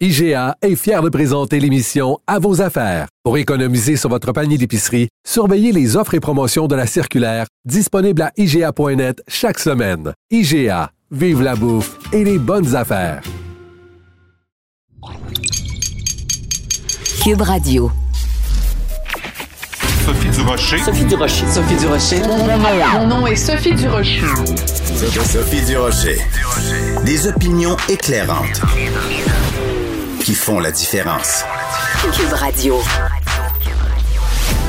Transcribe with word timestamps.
IGA 0.00 0.56
est 0.60 0.74
fier 0.74 1.02
de 1.02 1.08
présenter 1.08 1.60
l'émission 1.60 2.18
À 2.26 2.40
vos 2.40 2.60
affaires. 2.60 3.06
Pour 3.22 3.38
économiser 3.38 3.96
sur 3.96 4.10
votre 4.10 4.32
panier 4.32 4.58
d'épicerie, 4.58 5.08
surveillez 5.24 5.70
les 5.70 5.96
offres 5.96 6.14
et 6.14 6.20
promotions 6.20 6.66
de 6.66 6.74
la 6.74 6.88
circulaire 6.88 7.46
disponible 7.64 8.22
à 8.22 8.32
IGA.net 8.36 9.22
chaque 9.28 9.60
semaine. 9.60 10.12
IGA, 10.32 10.90
vive 11.12 11.42
la 11.42 11.54
bouffe 11.54 11.96
et 12.12 12.24
les 12.24 12.38
bonnes 12.40 12.74
affaires. 12.74 13.22
Cube 17.22 17.42
Radio. 17.42 17.92
Sophie 20.04 20.28
Durocher. 20.30 20.78
Sophie 20.78 21.04
Durocher. 21.04 21.46
Sophie 21.46 21.76
Durocher. 21.76 22.22
Mon 22.94 23.06
nom 23.06 23.26
est 23.28 23.36
Sophie 23.36 23.74
Durocher. 23.76 24.22
Sophie 25.24 25.64
Durocher. 25.64 26.18
Des 27.06 27.28
opinions 27.28 27.76
éclairantes 27.88 28.60
qui 30.24 30.34
font 30.34 30.58
la 30.58 30.70
différence. 30.70 31.44
Cube 32.14 32.32
Radio. 32.32 32.80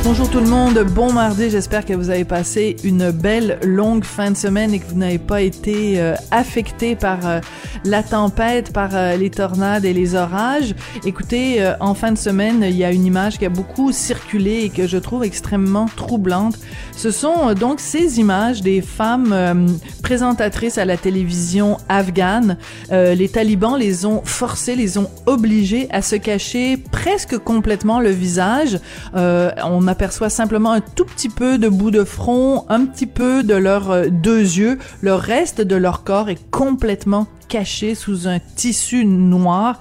Bonjour 0.03 0.29
tout 0.29 0.39
le 0.39 0.45
monde, 0.45 0.77
bon 0.83 1.11
mardi, 1.11 1.49
j'espère 1.49 1.83
que 1.83 1.93
vous 1.93 2.11
avez 2.11 2.25
passé 2.25 2.75
une 2.83 3.09
belle 3.09 3.57
longue 3.63 4.03
fin 4.03 4.29
de 4.29 4.37
semaine 4.37 4.71
et 4.71 4.79
que 4.79 4.85
vous 4.85 4.99
n'avez 4.99 5.17
pas 5.17 5.41
été 5.41 5.99
euh, 5.99 6.13
affecté 6.29 6.95
par 6.95 7.25
euh, 7.25 7.39
la 7.85 8.03
tempête, 8.03 8.71
par 8.71 8.91
euh, 8.93 9.15
les 9.15 9.31
tornades 9.31 9.83
et 9.83 9.93
les 9.93 10.13
orages. 10.13 10.75
Écoutez, 11.05 11.67
en 11.79 11.95
fin 11.95 12.11
de 12.11 12.19
semaine, 12.19 12.61
il 12.61 12.75
y 12.75 12.83
a 12.83 12.91
une 12.91 13.05
image 13.05 13.39
qui 13.39 13.45
a 13.45 13.49
beaucoup 13.49 13.91
circulé 13.91 14.65
et 14.65 14.69
que 14.69 14.85
je 14.85 14.97
trouve 14.97 15.23
extrêmement 15.23 15.87
troublante. 15.87 16.59
Ce 16.97 17.11
sont 17.11 17.53
donc 17.53 17.79
ces 17.79 18.19
images 18.19 18.61
des 18.61 18.81
femmes 18.81 19.77
présentatrices 20.01 20.77
à 20.77 20.85
la 20.85 20.97
télévision 20.97 21.77
afghane. 21.89 22.57
les 22.91 23.29
talibans 23.29 23.77
les 23.77 24.05
ont 24.05 24.21
forcées, 24.23 24.75
les 24.75 24.97
ont 24.97 25.09
obligées 25.25 25.87
à 25.91 26.01
se 26.01 26.15
cacher 26.15 26.77
presque 26.77 27.37
complètement 27.37 27.99
le 27.99 28.09
visage. 28.09 28.79
on 29.13 29.87
aperçoit 29.87 30.29
simplement 30.29 30.71
un 30.71 30.81
tout 30.81 31.05
petit 31.05 31.29
peu 31.29 31.57
de 31.57 31.69
bout 31.69 31.91
de 31.91 32.03
front, 32.03 32.65
un 32.69 32.85
petit 32.85 33.05
peu 33.05 33.43
de 33.43 33.53
leurs 33.53 33.91
euh, 33.91 34.07
deux 34.09 34.39
yeux. 34.39 34.77
Le 35.01 35.13
reste 35.13 35.61
de 35.61 35.75
leur 35.75 36.03
corps 36.03 36.29
est 36.29 36.49
complètement 36.51 37.27
caché 37.47 37.95
sous 37.95 38.27
un 38.27 38.39
tissu 38.39 39.05
noir. 39.05 39.79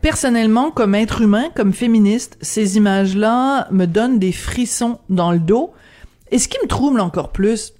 Personnellement, 0.00 0.70
comme 0.70 0.94
être 0.94 1.22
humain, 1.22 1.46
comme 1.54 1.72
féministe, 1.72 2.36
ces 2.40 2.76
images-là 2.76 3.68
me 3.70 3.86
donnent 3.86 4.18
des 4.18 4.32
frissons 4.32 4.98
dans 5.08 5.32
le 5.32 5.38
dos. 5.38 5.72
Et 6.30 6.38
ce 6.38 6.48
qui 6.48 6.58
me 6.62 6.68
trouble 6.68 7.00
encore 7.00 7.32
plus, 7.32 7.74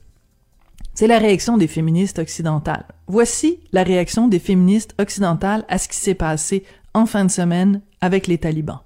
c'est 0.94 1.06
la 1.06 1.18
réaction 1.18 1.56
des 1.56 1.66
féministes 1.66 2.18
occidentales. 2.18 2.86
Voici 3.06 3.60
la 3.72 3.82
réaction 3.82 4.28
des 4.28 4.38
féministes 4.38 4.94
occidentales 5.00 5.64
à 5.68 5.78
ce 5.78 5.88
qui 5.88 5.96
s'est 5.96 6.14
passé 6.14 6.64
en 6.94 7.06
fin 7.06 7.24
de 7.24 7.30
semaine 7.30 7.82
avec 8.00 8.26
les 8.26 8.38
talibans. 8.38 8.80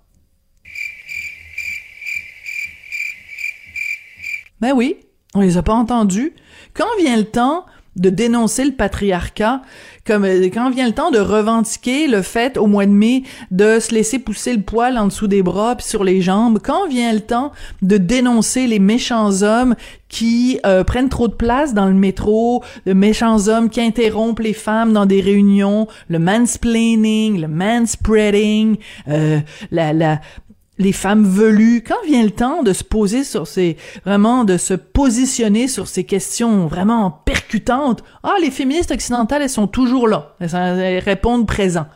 Ben 4.60 4.72
oui, 4.74 4.96
on 5.34 5.40
les 5.40 5.56
a 5.56 5.62
pas 5.62 5.74
entendus. 5.74 6.34
Quand 6.74 6.86
vient 6.98 7.16
le 7.16 7.24
temps 7.24 7.66
de 7.98 8.10
dénoncer 8.10 8.64
le 8.64 8.72
patriarcat, 8.72 9.62
comme 10.06 10.24
euh, 10.24 10.48
quand 10.52 10.70
vient 10.70 10.86
le 10.86 10.94
temps 10.94 11.10
de 11.10 11.18
revendiquer 11.18 12.08
le 12.08 12.22
fait 12.22 12.56
au 12.56 12.66
mois 12.66 12.86
de 12.86 12.90
mai 12.90 13.22
de 13.50 13.78
se 13.78 13.94
laisser 13.94 14.18
pousser 14.18 14.54
le 14.54 14.62
poil 14.62 14.96
en 14.96 15.06
dessous 15.06 15.26
des 15.26 15.42
bras 15.42 15.76
puis 15.76 15.86
sur 15.86 16.04
les 16.04 16.20
jambes, 16.20 16.58
quand 16.62 16.88
vient 16.88 17.12
le 17.12 17.20
temps 17.20 17.52
de 17.82 17.98
dénoncer 17.98 18.66
les 18.66 18.78
méchants 18.78 19.42
hommes 19.42 19.74
qui 20.08 20.58
euh, 20.64 20.84
prennent 20.84 21.10
trop 21.10 21.28
de 21.28 21.34
place 21.34 21.74
dans 21.74 21.86
le 21.86 21.94
métro, 21.94 22.64
les 22.86 22.94
méchants 22.94 23.48
hommes 23.48 23.68
qui 23.68 23.80
interrompent 23.80 24.40
les 24.40 24.54
femmes 24.54 24.92
dans 24.92 25.06
des 25.06 25.20
réunions, 25.20 25.86
le 26.08 26.18
mansplaining, 26.18 27.40
le 27.40 27.48
manspreading, 27.48 28.78
euh, 29.08 29.40
la, 29.70 29.92
la 29.92 30.20
les 30.78 30.92
femmes 30.92 31.24
velues, 31.24 31.82
quand 31.86 32.02
vient 32.06 32.22
le 32.22 32.30
temps 32.30 32.62
de 32.62 32.72
se 32.72 32.84
poser 32.84 33.24
sur 33.24 33.46
ces, 33.46 33.76
vraiment 34.04 34.44
de 34.44 34.56
se 34.56 34.74
positionner 34.74 35.68
sur 35.68 35.88
ces 35.88 36.04
questions 36.04 36.66
vraiment 36.66 37.10
percutantes, 37.10 38.04
ah, 38.22 38.34
les 38.40 38.50
féministes 38.50 38.92
occidentales, 38.92 39.42
elles 39.42 39.50
sont 39.50 39.66
toujours 39.66 40.08
là. 40.08 40.36
Elles, 40.40 40.98
répondent 41.00 41.46
présent. 41.46 41.86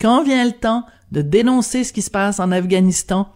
Quand 0.00 0.24
vient 0.24 0.44
le 0.44 0.52
temps 0.52 0.84
de 1.12 1.20
dénoncer 1.20 1.84
ce 1.84 1.92
qui 1.92 2.02
se 2.02 2.10
passe 2.10 2.40
en 2.40 2.52
Afghanistan, 2.52 3.28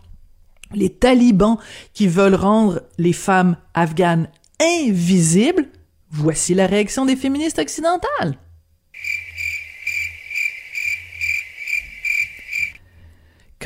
les 0.74 0.90
talibans 0.90 1.58
qui 1.92 2.08
veulent 2.08 2.34
rendre 2.34 2.82
les 2.98 3.12
femmes 3.12 3.56
afghanes 3.74 4.28
invisibles, 4.60 5.66
voici 6.10 6.54
la 6.54 6.66
réaction 6.66 7.04
des 7.04 7.16
féministes 7.16 7.58
occidentales. 7.58 8.38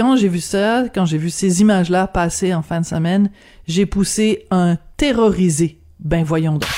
Quand 0.00 0.16
j'ai 0.16 0.28
vu 0.28 0.40
ça, 0.40 0.84
quand 0.94 1.04
j'ai 1.04 1.18
vu 1.18 1.28
ces 1.28 1.60
images-là 1.60 2.06
passer 2.06 2.54
en 2.54 2.62
fin 2.62 2.80
de 2.80 2.86
semaine, 2.86 3.30
j'ai 3.68 3.84
poussé 3.84 4.46
un 4.50 4.78
terrorisé. 4.96 5.82
Ben 5.98 6.24
voyons 6.24 6.54
donc. 6.54 6.70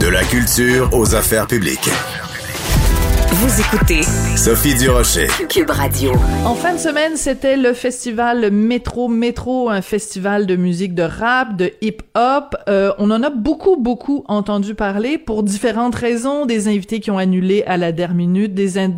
De 0.00 0.08
la 0.08 0.24
culture 0.24 0.90
aux 0.92 1.14
affaires 1.14 1.46
publiques. 1.46 1.88
Vous 3.30 3.60
écoutez 3.60 4.00
Sophie 4.38 4.74
Durocher. 4.74 5.26
Cube 5.50 5.68
Radio. 5.68 6.12
En 6.46 6.54
fin 6.54 6.72
de 6.72 6.78
semaine, 6.78 7.18
c'était 7.18 7.58
le 7.58 7.74
festival 7.74 8.50
Métro 8.50 9.08
Métro, 9.08 9.68
un 9.68 9.82
festival 9.82 10.46
de 10.46 10.56
musique 10.56 10.94
de 10.94 11.02
rap, 11.02 11.54
de 11.54 11.70
hip-hop. 11.82 12.56
Euh, 12.70 12.92
on 12.96 13.10
en 13.10 13.22
a 13.22 13.28
beaucoup, 13.28 13.76
beaucoup 13.76 14.24
entendu 14.28 14.74
parler 14.74 15.18
pour 15.18 15.42
différentes 15.42 15.94
raisons. 15.94 16.46
Des 16.46 16.68
invités 16.68 17.00
qui 17.00 17.10
ont 17.10 17.18
annulé 17.18 17.64
à 17.66 17.76
la 17.76 17.92
dernière 17.92 18.16
minute, 18.16 18.54
des 18.54 18.78
à 18.78 18.88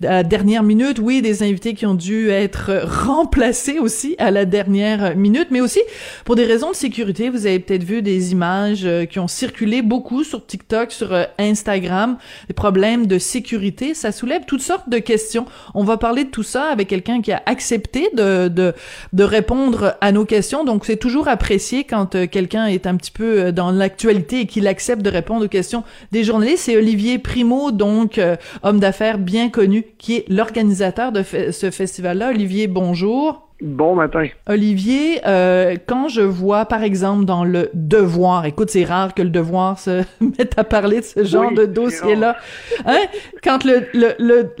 la 0.00 0.22
dernière 0.22 0.62
minute, 0.62 0.98
oui, 0.98 1.20
des 1.20 1.42
invités 1.42 1.74
qui 1.74 1.84
ont 1.84 1.94
dû 1.94 2.30
être 2.30 2.82
remplacés 2.82 3.78
aussi 3.78 4.16
à 4.18 4.30
la 4.30 4.46
dernière 4.46 5.14
minute, 5.16 5.48
mais 5.50 5.60
aussi 5.60 5.80
pour 6.24 6.34
des 6.34 6.46
raisons 6.46 6.70
de 6.70 6.76
sécurité. 6.76 7.28
Vous 7.28 7.44
avez 7.44 7.58
peut-être 7.58 7.84
vu 7.84 8.00
des 8.00 8.32
images 8.32 8.86
euh, 8.86 9.04
qui 9.04 9.18
ont 9.18 9.28
circulé 9.28 9.82
beaucoup 9.82 10.24
sur 10.24 10.46
TikTok, 10.46 10.92
sur 10.92 11.12
euh, 11.12 11.24
Instagram, 11.38 12.16
des 12.48 12.54
problèmes 12.54 13.06
de 13.06 13.18
sécurité 13.18 13.65
ça 13.94 14.12
soulève 14.12 14.42
toutes 14.46 14.62
sortes 14.62 14.88
de 14.88 14.98
questions. 14.98 15.46
On 15.74 15.84
va 15.84 15.96
parler 15.96 16.24
de 16.24 16.30
tout 16.30 16.42
ça 16.42 16.64
avec 16.64 16.88
quelqu'un 16.88 17.20
qui 17.20 17.32
a 17.32 17.42
accepté 17.46 18.08
de, 18.14 18.48
de, 18.48 18.74
de 19.12 19.24
répondre 19.24 19.96
à 20.00 20.12
nos 20.12 20.24
questions. 20.24 20.64
Donc, 20.64 20.84
c'est 20.84 20.96
toujours 20.96 21.28
apprécié 21.28 21.84
quand 21.84 22.14
euh, 22.14 22.26
quelqu'un 22.26 22.66
est 22.66 22.86
un 22.86 22.96
petit 22.96 23.10
peu 23.10 23.40
euh, 23.40 23.52
dans 23.52 23.70
l'actualité 23.70 24.40
et 24.40 24.46
qu'il 24.46 24.66
accepte 24.66 25.02
de 25.02 25.10
répondre 25.10 25.44
aux 25.44 25.48
questions 25.48 25.84
des 26.12 26.24
journalistes. 26.24 26.64
C'est 26.64 26.76
Olivier 26.76 27.18
Primo, 27.18 27.70
donc 27.70 28.18
euh, 28.18 28.36
homme 28.62 28.80
d'affaires 28.80 29.18
bien 29.18 29.50
connu, 29.50 29.84
qui 29.98 30.16
est 30.16 30.24
l'organisateur 30.28 31.12
de 31.12 31.22
ce 31.22 31.70
festival-là. 31.70 32.30
Olivier, 32.30 32.66
bonjour. 32.66 33.45
Bon 33.62 33.94
matin. 33.94 34.26
Olivier, 34.46 35.20
euh, 35.26 35.76
quand 35.86 36.08
je 36.08 36.20
vois, 36.20 36.66
par 36.66 36.82
exemple, 36.82 37.24
dans 37.24 37.42
le 37.42 37.70
Devoir, 37.72 38.44
écoute, 38.44 38.68
c'est 38.68 38.84
rare 38.84 39.14
que 39.14 39.22
le 39.22 39.30
Devoir 39.30 39.78
se 39.78 40.02
mette 40.20 40.58
à 40.58 40.64
parler 40.64 41.00
de 41.00 41.06
ce 41.06 41.24
genre 41.24 41.50
de 41.52 41.64
dossier-là. 41.64 42.36
Hein? 42.84 43.00
Quand 43.42 43.64
le, 43.64 43.86
le, 43.94 44.52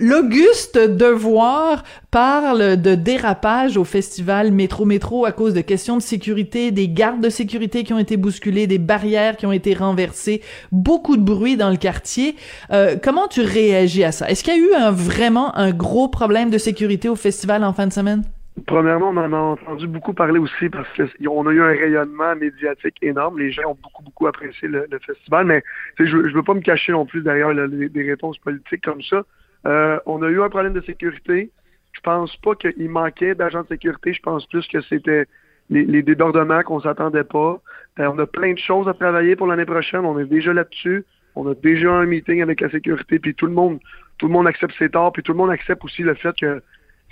l'Auguste 0.00 0.78
Devoir 0.78 1.84
parle 2.10 2.76
de 2.76 2.96
dérapage 2.96 3.76
au 3.76 3.84
festival 3.84 4.50
Métro 4.50 4.84
Métro 4.84 5.26
à 5.26 5.30
cause 5.30 5.54
de 5.54 5.60
questions 5.60 5.96
de 5.96 6.02
sécurité, 6.02 6.72
des 6.72 6.88
gardes 6.88 7.20
de 7.20 7.30
sécurité 7.30 7.84
qui 7.84 7.92
ont 7.92 8.00
été 8.00 8.16
bousculés, 8.16 8.66
des 8.66 8.78
barrières 8.78 9.36
qui 9.36 9.46
ont 9.46 9.52
été 9.52 9.74
renversées, 9.74 10.42
beaucoup 10.72 11.16
de 11.16 11.22
bruit 11.22 11.56
dans 11.56 11.70
le 11.70 11.76
quartier. 11.76 12.34
Euh, 12.72 12.96
comment 13.00 13.28
tu 13.28 13.42
réagis 13.42 14.02
à 14.02 14.10
ça? 14.10 14.28
Est-ce 14.28 14.42
qu'il 14.42 14.54
y 14.54 14.56
a 14.56 14.60
eu 14.60 14.74
un, 14.74 14.90
vraiment 14.90 15.56
un 15.56 15.70
gros 15.70 16.08
problème 16.08 16.50
de 16.50 16.58
sécurité 16.58 17.08
au 17.08 17.14
festival 17.14 17.62
en 17.62 17.72
fin 17.72 17.86
de 17.86 17.92
semaine? 17.92 18.24
Premièrement, 18.66 19.10
on 19.10 19.16
en 19.16 19.32
a 19.32 19.36
entendu 19.36 19.86
beaucoup 19.86 20.12
parler 20.12 20.38
aussi 20.38 20.68
parce 20.68 20.88
qu'on 20.96 21.46
a 21.46 21.52
eu 21.52 21.62
un 21.62 21.68
rayonnement 21.68 22.34
médiatique 22.36 22.96
énorme. 23.00 23.38
Les 23.38 23.52
gens 23.52 23.70
ont 23.70 23.78
beaucoup, 23.80 24.02
beaucoup 24.02 24.26
apprécié 24.26 24.68
le, 24.68 24.86
festival, 25.04 25.46
mais 25.46 25.62
je 25.98 26.16
ne 26.16 26.32
veux 26.32 26.42
pas 26.42 26.54
me 26.54 26.60
cacher 26.60 26.92
non 26.92 27.06
plus 27.06 27.22
derrière 27.22 27.54
des 27.54 28.02
réponses 28.02 28.38
politiques 28.38 28.84
comme 28.84 29.02
ça. 29.02 29.22
Euh, 29.66 29.98
on 30.06 30.22
a 30.22 30.28
eu 30.28 30.42
un 30.42 30.48
problème 30.48 30.72
de 30.72 30.80
sécurité. 30.82 31.50
Je 31.92 32.00
pense 32.00 32.36
pas 32.38 32.54
qu'il 32.54 32.90
manquait 32.90 33.34
d'agents 33.34 33.62
de 33.62 33.68
sécurité. 33.68 34.12
Je 34.12 34.22
pense 34.22 34.46
plus 34.46 34.66
que 34.66 34.80
c'était 34.82 35.26
les, 35.70 36.02
débordements 36.02 36.62
qu'on 36.62 36.80
s'attendait 36.80 37.24
pas. 37.24 37.60
Euh, 37.98 38.10
on 38.12 38.18
a 38.18 38.26
plein 38.26 38.52
de 38.52 38.58
choses 38.58 38.88
à 38.88 38.94
travailler 38.94 39.36
pour 39.36 39.46
l'année 39.46 39.64
prochaine. 39.64 40.04
On 40.04 40.18
est 40.18 40.26
déjà 40.26 40.52
là-dessus. 40.52 41.04
On 41.36 41.48
a 41.48 41.54
déjà 41.54 41.92
un 41.92 42.06
meeting 42.06 42.42
avec 42.42 42.60
la 42.60 42.70
sécurité, 42.70 43.18
puis 43.20 43.34
tout 43.34 43.46
le 43.46 43.52
monde 43.52 43.78
tout 44.18 44.26
le 44.26 44.32
monde 44.32 44.46
accepte 44.46 44.74
ses 44.78 44.90
torts, 44.90 45.12
puis 45.12 45.22
tout 45.22 45.32
le 45.32 45.38
monde 45.38 45.50
accepte 45.50 45.82
aussi 45.82 46.02
le 46.02 46.14
fait 46.14 46.36
que 46.38 46.62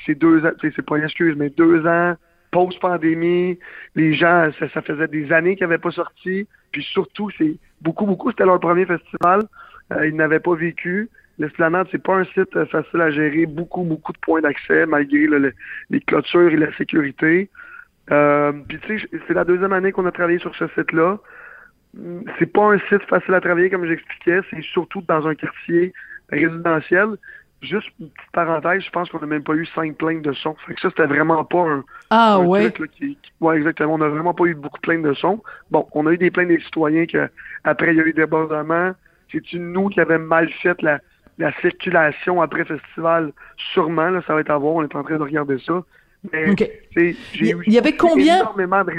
c'est 0.06 0.14
deux 0.14 0.44
ans, 0.44 0.52
c'est 0.60 0.82
pas 0.82 0.98
une 0.98 1.04
excuse, 1.04 1.34
mais 1.36 1.50
deux 1.50 1.86
ans 1.86 2.16
post-pandémie, 2.50 3.58
les 3.94 4.14
gens, 4.14 4.50
ça, 4.58 4.82
faisait 4.82 5.08
des 5.08 5.32
années 5.32 5.56
qu'ils 5.56 5.66
n'avaient 5.66 5.78
pas 5.78 5.90
sorti, 5.90 6.46
puis 6.72 6.82
surtout, 6.82 7.30
c'est 7.36 7.56
beaucoup, 7.80 8.06
beaucoup, 8.06 8.30
c'était 8.30 8.44
leur 8.44 8.60
premier 8.60 8.86
festival, 8.86 9.42
euh, 9.92 10.06
ils 10.06 10.14
n'avaient 10.14 10.40
pas 10.40 10.54
vécu. 10.54 11.08
L'Esplanade, 11.38 11.86
c'est 11.90 12.02
pas 12.02 12.16
un 12.16 12.24
site 12.24 12.56
euh, 12.56 12.66
facile 12.66 13.00
à 13.00 13.10
gérer, 13.10 13.46
beaucoup, 13.46 13.84
beaucoup 13.84 14.12
de 14.12 14.18
points 14.18 14.40
d'accès, 14.40 14.86
malgré 14.86 15.26
les 15.90 16.00
clôtures 16.00 16.50
et 16.50 16.56
la 16.56 16.74
sécurité. 16.76 17.48
Euh, 18.10 18.52
puis 18.66 18.78
tu 18.80 18.98
sais, 18.98 19.08
c'est 19.26 19.34
la 19.34 19.44
deuxième 19.44 19.72
année 19.72 19.92
qu'on 19.92 20.06
a 20.06 20.12
travaillé 20.12 20.38
sur 20.38 20.54
ce 20.56 20.66
site-là. 20.68 21.18
C'est 22.38 22.52
pas 22.52 22.72
un 22.72 22.78
site 22.88 23.02
facile 23.08 23.34
à 23.34 23.40
travailler, 23.40 23.70
comme 23.70 23.86
j'expliquais, 23.86 24.40
c'est 24.50 24.62
surtout 24.62 25.02
dans 25.06 25.26
un 25.26 25.34
quartier 25.34 25.92
résidentiel. 26.30 27.16
Juste 27.60 27.88
une 27.98 28.10
petite 28.10 28.30
parenthèse, 28.32 28.84
je 28.84 28.90
pense 28.90 29.10
qu'on 29.10 29.18
n'a 29.18 29.26
même 29.26 29.42
pas 29.42 29.54
eu 29.54 29.66
cinq 29.74 29.96
plaintes 29.96 30.22
de 30.22 30.32
son. 30.32 30.54
Fait 30.66 30.74
que 30.74 30.80
ça, 30.80 30.90
c'était 30.90 31.06
vraiment 31.06 31.44
pas 31.44 31.62
un. 31.62 31.84
Ah 32.10 32.38
ouais. 32.38 32.72
ouais, 33.40 33.56
exactement. 33.56 33.94
On 33.94 33.98
n'a 33.98 34.08
vraiment 34.08 34.34
pas 34.34 34.44
eu 34.44 34.54
beaucoup 34.54 34.78
de 34.78 34.82
plaintes 34.82 35.02
de 35.02 35.14
son. 35.14 35.42
Bon, 35.70 35.88
on 35.92 36.06
a 36.06 36.12
eu 36.12 36.18
des 36.18 36.30
plaintes 36.30 36.48
des 36.48 36.60
citoyens 36.60 37.06
que 37.06 37.28
après 37.64 37.92
il 37.92 37.96
y 37.96 38.00
a 38.00 38.04
eu 38.04 38.12
des 38.12 38.22
débordements. 38.22 38.92
C'est-tu 39.32 39.58
nous 39.58 39.88
qui 39.88 40.00
avons 40.00 40.20
mal 40.20 40.48
fait 40.62 40.80
la, 40.82 41.00
la 41.38 41.52
circulation 41.60 42.40
après 42.40 42.64
festival? 42.64 43.32
Sûrement, 43.72 44.10
là, 44.10 44.22
ça 44.26 44.34
va 44.34 44.40
être 44.40 44.50
à 44.50 44.56
voir. 44.56 44.74
On 44.76 44.82
est 44.84 44.94
en 44.94 45.02
train 45.02 45.16
de 45.16 45.22
regarder 45.22 45.58
ça. 45.58 45.82
Mais 46.32 46.54
il 46.96 47.16
y, 47.66 47.78
avait 47.78 47.96
combien? 47.96 48.40
énormément 48.40 48.84
de 48.84 48.92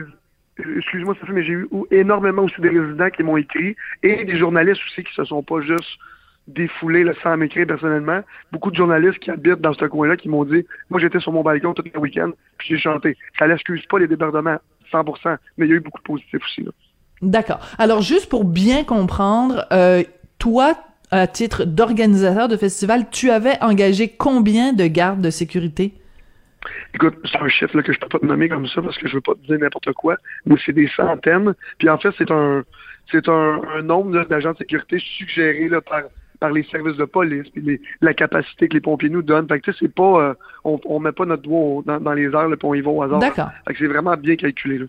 excuse-moi, 0.78 1.16
mais 1.30 1.44
j'ai 1.44 1.54
eu 1.54 1.70
énormément 1.92 2.44
aussi 2.44 2.60
des 2.60 2.70
résidents 2.70 3.10
qui 3.10 3.24
m'ont 3.24 3.38
écrit 3.38 3.76
et 4.04 4.26
des 4.26 4.38
journalistes 4.38 4.82
aussi 4.86 5.04
qui 5.04 5.14
se 5.14 5.24
sont 5.26 5.44
pas 5.44 5.62
juste 5.62 6.00
défoulé 6.54 7.04
le 7.04 7.16
sans 7.24 7.38
m'écrire 7.38 7.68
personnellement. 7.68 8.22
Beaucoup 8.52 8.72
de 8.72 8.76
journalistes 8.76 9.20
qui 9.20 9.32
habitent 9.32 9.62
dans 9.62 9.74
ce 9.74 9.86
coin-là 9.86 10.18
qui 10.18 10.30
m'ont 10.30 10.46
dit 10.46 10.66
Moi, 10.90 11.00
j'étais 11.00 11.20
sur 11.20 11.32
mon 11.32 11.44
balcon 11.44 11.74
tout 11.74 11.84
le 11.94 12.00
week-end, 12.00 12.32
puis 12.58 12.70
j'ai 12.70 12.78
chanté. 12.78 13.18
Ça 13.38 13.48
n'excuse 13.48 13.86
pas 13.86 14.00
les 14.00 14.08
débordements, 14.08 14.58
100%, 14.92 15.38
mais 15.58 15.66
il 15.66 15.70
y 15.70 15.74
a 15.74 15.76
eu 15.76 15.80
beaucoup 15.80 16.00
de 16.00 16.04
positifs 16.04 16.44
aussi. 16.44 16.66
D'accord. 17.22 17.60
Alors, 17.78 18.02
juste 18.02 18.30
pour 18.30 18.46
bien 18.46 18.84
comprendre, 18.84 19.66
euh, 19.72 20.04
toi, 20.38 20.76
à 21.12 21.28
titre 21.28 21.66
d'organisateur 21.66 22.48
de 22.48 22.58
festival, 22.58 23.10
tu 23.12 23.30
avais 23.30 23.62
engagé 23.62 24.10
combien 24.10 24.74
de 24.74 24.86
gardes 24.88 25.22
de 25.22 25.30
sécurité? 25.30 25.94
Écoute, 26.94 27.16
c'est 27.32 27.40
un 27.40 27.48
chiffre 27.48 27.82
que 27.82 27.94
je 27.94 28.00
peux 28.00 28.08
pas 28.08 28.20
te 28.20 28.26
nommer 28.26 28.50
comme 28.50 28.68
ça 28.68 28.82
parce 28.82 28.98
que 28.98 29.08
je 29.08 29.16
veux 29.16 29.22
pas 29.22 29.34
te 29.34 29.46
dire 29.46 29.60
n'importe 29.60 29.94
quoi, 29.94 30.18
mais 30.46 30.56
c'est 30.66 30.74
des 30.74 30.90
centaines. 30.96 31.54
Puis 31.78 31.90
en 31.90 31.98
fait, 31.98 32.14
c'est 32.18 32.32
un 32.32 32.64
c'est 33.12 33.28
un, 33.28 33.82
nombre 33.82 34.24
d'agents 34.26 34.54
de 34.54 34.58
sécurité 34.58 35.00
suggéré 35.00 35.68
là, 35.68 35.82
par 35.82 36.04
par 36.40 36.52
les 36.52 36.64
services 36.64 36.98
de 36.98 37.06
police, 37.06 37.50
puis 37.50 37.82
la 38.02 38.14
capacité 38.14 38.68
que 38.68 38.74
les 38.74 38.82
pompiers 38.82 39.10
nous 39.10 39.22
donnent. 39.22 39.48
Fait 39.48 39.60
que 39.60 39.72
c'est 39.72 39.94
pas, 39.94 40.30
euh, 40.30 40.34
on, 40.64 40.80
on 40.86 41.00
met 41.00 41.12
pas 41.12 41.26
notre 41.26 41.44
doigt 41.44 41.84
dans, 41.86 42.14
les 42.14 42.26
airs, 42.26 42.48
là, 42.48 42.56
puis 42.56 42.68
on 42.68 42.74
y 42.74 42.82
va 42.82 42.92
au 42.92 43.02
hasard. 43.02 43.20
D'accord. 43.20 43.50
Fait 43.68 43.74
que 43.74 43.80
c'est 43.80 43.88
vraiment 43.88 44.16
bien 44.16 44.36
calculé. 44.36 44.78
Là. 44.78 44.86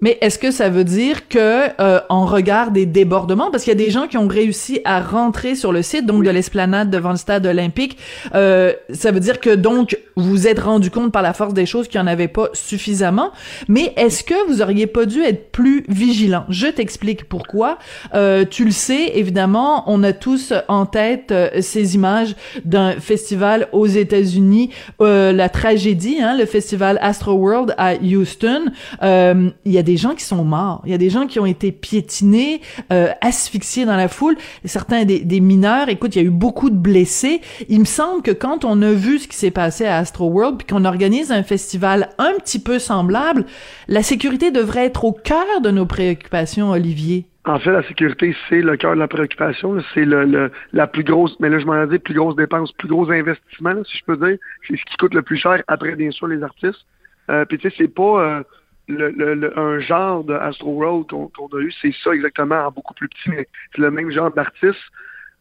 Mais 0.00 0.18
est-ce 0.20 0.38
que 0.38 0.50
ça 0.50 0.68
veut 0.68 0.84
dire 0.84 1.28
que 1.28 1.68
euh, 1.80 2.00
en 2.08 2.24
regard 2.24 2.70
des 2.70 2.86
débordements, 2.86 3.50
parce 3.50 3.64
qu'il 3.64 3.72
y 3.72 3.82
a 3.82 3.84
des 3.84 3.90
gens 3.90 4.06
qui 4.06 4.16
ont 4.16 4.28
réussi 4.28 4.80
à 4.84 5.00
rentrer 5.00 5.54
sur 5.54 5.72
le 5.72 5.82
site 5.82 6.06
donc 6.06 6.24
de 6.24 6.30
l'esplanade 6.30 6.90
devant 6.90 7.10
le 7.10 7.16
stade 7.16 7.46
olympique, 7.46 7.98
euh, 8.34 8.72
ça 8.90 9.10
veut 9.10 9.20
dire 9.20 9.40
que 9.40 9.54
donc 9.54 9.98
vous 10.18 10.48
êtes 10.48 10.58
rendu 10.58 10.90
compte 10.90 11.12
par 11.12 11.22
la 11.22 11.32
force 11.32 11.54
des 11.54 11.64
choses 11.64 11.86
qu'il 11.86 12.00
n'y 12.00 12.04
en 12.04 12.10
avait 12.10 12.28
pas 12.28 12.48
suffisamment. 12.52 13.30
Mais 13.68 13.92
est-ce 13.96 14.24
que 14.24 14.48
vous 14.48 14.60
auriez 14.60 14.88
pas 14.88 15.06
dû 15.06 15.22
être 15.22 15.52
plus 15.52 15.84
vigilant? 15.88 16.44
Je 16.48 16.66
t'explique 16.66 17.28
pourquoi. 17.28 17.78
Euh, 18.14 18.44
tu 18.44 18.64
le 18.64 18.72
sais, 18.72 19.12
évidemment, 19.14 19.84
on 19.86 20.02
a 20.02 20.12
tous 20.12 20.52
en 20.66 20.86
tête 20.86 21.30
euh, 21.30 21.50
ces 21.60 21.94
images 21.94 22.34
d'un 22.64 22.92
festival 22.92 23.68
aux 23.72 23.86
États-Unis, 23.86 24.70
euh, 25.00 25.32
la 25.32 25.48
tragédie, 25.48 26.18
hein, 26.20 26.36
le 26.36 26.46
festival 26.46 26.98
Astro 27.00 27.34
World 27.34 27.74
à 27.78 27.94
Houston. 27.94 28.72
Il 29.02 29.72
y 29.72 29.78
a 29.78 29.82
des 29.88 29.96
gens 29.96 30.14
qui 30.14 30.24
sont 30.24 30.44
morts. 30.44 30.82
Il 30.84 30.90
y 30.90 30.94
a 30.94 30.98
des 30.98 31.08
gens 31.08 31.26
qui 31.26 31.40
ont 31.40 31.46
été 31.46 31.72
piétinés, 31.72 32.60
euh, 32.92 33.08
asphyxiés 33.22 33.86
dans 33.86 33.96
la 33.96 34.08
foule. 34.08 34.36
certains 34.66 35.06
des, 35.06 35.40
mineurs. 35.40 35.88
Écoute, 35.88 36.14
il 36.14 36.22
y 36.22 36.24
a 36.24 36.28
eu 36.28 36.30
beaucoup 36.30 36.68
de 36.68 36.76
blessés. 36.76 37.40
Il 37.70 37.80
me 37.80 37.84
semble 37.86 38.22
que 38.22 38.30
quand 38.30 38.66
on 38.66 38.82
a 38.82 38.92
vu 38.92 39.18
ce 39.18 39.28
qui 39.28 39.36
s'est 39.36 39.50
passé 39.50 39.86
à 39.86 39.96
Astro 39.96 40.26
World, 40.28 40.58
puis 40.58 40.66
qu'on 40.66 40.84
organise 40.84 41.32
un 41.32 41.42
festival 41.42 42.10
un 42.18 42.34
petit 42.38 42.58
peu 42.62 42.78
semblable, 42.78 43.46
la 43.88 44.02
sécurité 44.02 44.50
devrait 44.50 44.84
être 44.84 45.04
au 45.06 45.12
cœur 45.12 45.62
de 45.62 45.70
nos 45.70 45.86
préoccupations, 45.86 46.70
Olivier. 46.70 47.24
En 47.46 47.58
fait, 47.58 47.70
la 47.70 47.82
sécurité, 47.84 48.36
c'est 48.50 48.60
le 48.60 48.76
cœur 48.76 48.94
de 48.94 48.98
la 48.98 49.08
préoccupation. 49.08 49.78
C'est 49.94 50.04
la 50.04 50.86
plus 50.86 51.04
grosse, 51.04 51.34
mais 51.40 51.48
là, 51.48 51.58
je 51.58 51.64
m'en 51.64 51.86
plus 51.86 52.14
grosse 52.14 52.36
dépense, 52.36 52.72
plus 52.72 52.88
gros 52.88 53.10
investissement, 53.10 53.82
si 53.84 53.96
je 53.96 54.04
peux 54.04 54.18
dire. 54.18 54.36
C'est 54.66 54.76
ce 54.76 54.84
qui 54.84 54.96
coûte 54.98 55.14
le 55.14 55.22
plus 55.22 55.38
cher 55.38 55.62
après, 55.66 55.94
bien 55.96 56.10
sûr, 56.10 56.26
les 56.26 56.42
artistes. 56.42 56.84
Euh, 57.30 57.44
puis 57.44 57.58
tu 57.58 57.68
sais, 57.68 57.74
c'est 57.78 57.94
pas, 57.94 58.20
euh, 58.20 58.42
le, 58.88 59.58
un 59.58 59.80
genre 59.80 60.24
de 60.24 60.34
Astro 60.34 60.70
World 60.70 61.06
qu'on 61.08 61.46
a 61.46 61.60
eu, 61.60 61.72
c'est 61.82 61.94
ça 62.02 62.12
exactement, 62.14 62.66
en 62.66 62.70
beaucoup 62.70 62.94
plus 62.94 63.08
petit, 63.08 63.30
mais 63.30 63.48
c'est 63.72 63.82
le 63.82 63.90
même 63.90 64.10
genre 64.10 64.32
d'artiste. 64.32 64.80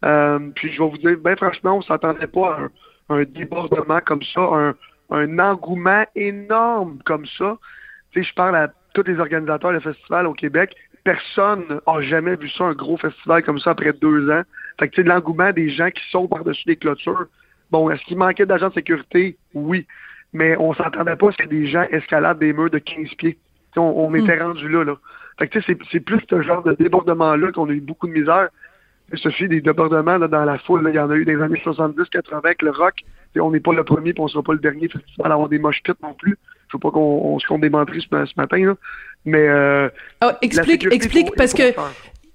Euh, 0.06 0.40
puis 0.56 0.72
je 0.72 0.82
vais 0.82 0.90
vous 0.90 0.98
dire, 0.98 1.18
ben 1.18 1.36
franchement, 1.36 1.78
on 1.78 1.82
s'attendait 1.82 2.28
pas 2.28 2.70
à 3.10 3.14
un, 3.14 3.24
débordement 3.24 4.00
comme 4.06 4.22
ça, 4.22 4.42
un, 4.42 4.76
un 5.10 5.40
engouement 5.40 6.06
énorme 6.16 7.00
comme 7.06 7.26
ça. 7.38 7.58
Tu 8.12 8.24
je 8.24 8.34
parle 8.34 8.56
à 8.56 8.72
tous 8.94 9.04
les 9.04 9.20
organisateurs 9.20 9.74
de 9.74 9.80
festivals 9.80 10.28
au 10.28 10.34
Québec. 10.34 10.76
Personne 11.04 11.64
n'a 11.88 12.02
jamais 12.02 12.36
vu 12.36 12.50
ça, 12.50 12.66
un 12.66 12.74
gros 12.74 12.98
festival 12.98 13.44
comme 13.44 13.60
ça 13.60 13.72
après 13.72 13.94
deux 13.94 14.30
ans. 14.30 14.44
Fait 14.80 14.90
que 14.90 14.96
tu 14.96 15.02
sais, 15.02 15.08
l'engouement 15.08 15.52
des 15.52 15.70
gens 15.70 15.90
qui 15.90 16.04
sont 16.12 16.28
par-dessus 16.28 16.68
les 16.68 16.76
clôtures. 16.76 17.28
Bon, 17.72 17.90
est-ce 17.90 18.04
qu'il 18.04 18.18
manquait 18.18 18.46
d'agents 18.46 18.70
de 18.70 18.74
sécurité? 18.74 19.38
Oui 19.54 19.88
mais 20.34 20.56
on 20.58 20.74
s'entendait 20.74 21.16
pas 21.16 21.32
que 21.32 21.48
des 21.48 21.68
gens 21.68 21.86
escaladent 21.92 22.40
des 22.40 22.54
murs 22.54 22.70
de 22.70 22.80
15 22.80 23.10
pieds. 23.18 23.38
on, 23.76 24.14
était 24.16 24.38
hmm. 24.38 24.48
rendu 24.48 24.70
là, 24.70 24.84
là. 24.84 24.98
Fait 25.40 25.48
que 25.48 25.60
c'est 25.62 26.00
plus 26.00 26.20
ce 26.30 26.42
genre 26.42 26.64
de 26.64 26.74
débordement-là 26.74 27.52
qu'on 27.52 27.70
a 27.70 27.72
eu 27.72 27.82
beaucoup 27.82 28.08
de 28.08 28.14
misère. 28.14 28.50
Ce 29.14 29.30
fait 29.30 29.48
des 29.48 29.62
débordements 29.62 30.18
là, 30.18 30.28
dans 30.28 30.44
la 30.44 30.58
foule. 30.58 30.86
Il 30.90 30.96
y 30.96 31.00
en 31.00 31.10
a 31.10 31.16
eu 31.16 31.26
des 31.26 31.40
années 31.42 31.62
70-80 31.64 32.38
avec 32.44 32.62
le 32.62 32.72
rock. 32.72 33.04
on 33.40 33.52
n'est 33.52 33.60
pas 33.60 33.74
le 33.74 33.84
premier, 33.84 34.14
puis 34.14 34.22
on 34.22 34.28
sera 34.28 34.44
pas 34.44 34.54
le 34.54 34.60
dernier 34.60 34.90
festival 34.90 35.32
à 35.32 35.36
avoir 35.36 35.48
des 35.48 35.60
moches 35.60 35.82
pits 35.84 35.94
non 36.02 36.14
plus. 36.14 36.38
Je 36.70 36.76
veux 36.76 36.80
pas 36.80 36.92
qu'on 36.92 37.38
se 37.40 37.48
compte 37.48 37.62
des 37.62 37.70
ce, 37.70 38.26
ce 38.26 38.34
matin. 38.36 38.58
Là. 38.58 38.76
Mais 39.26 39.48
euh, 39.48 39.90
oh, 40.24 40.32
explique, 40.42 40.92
explique 40.92 41.36
parce 41.36 41.54
que 41.54 41.74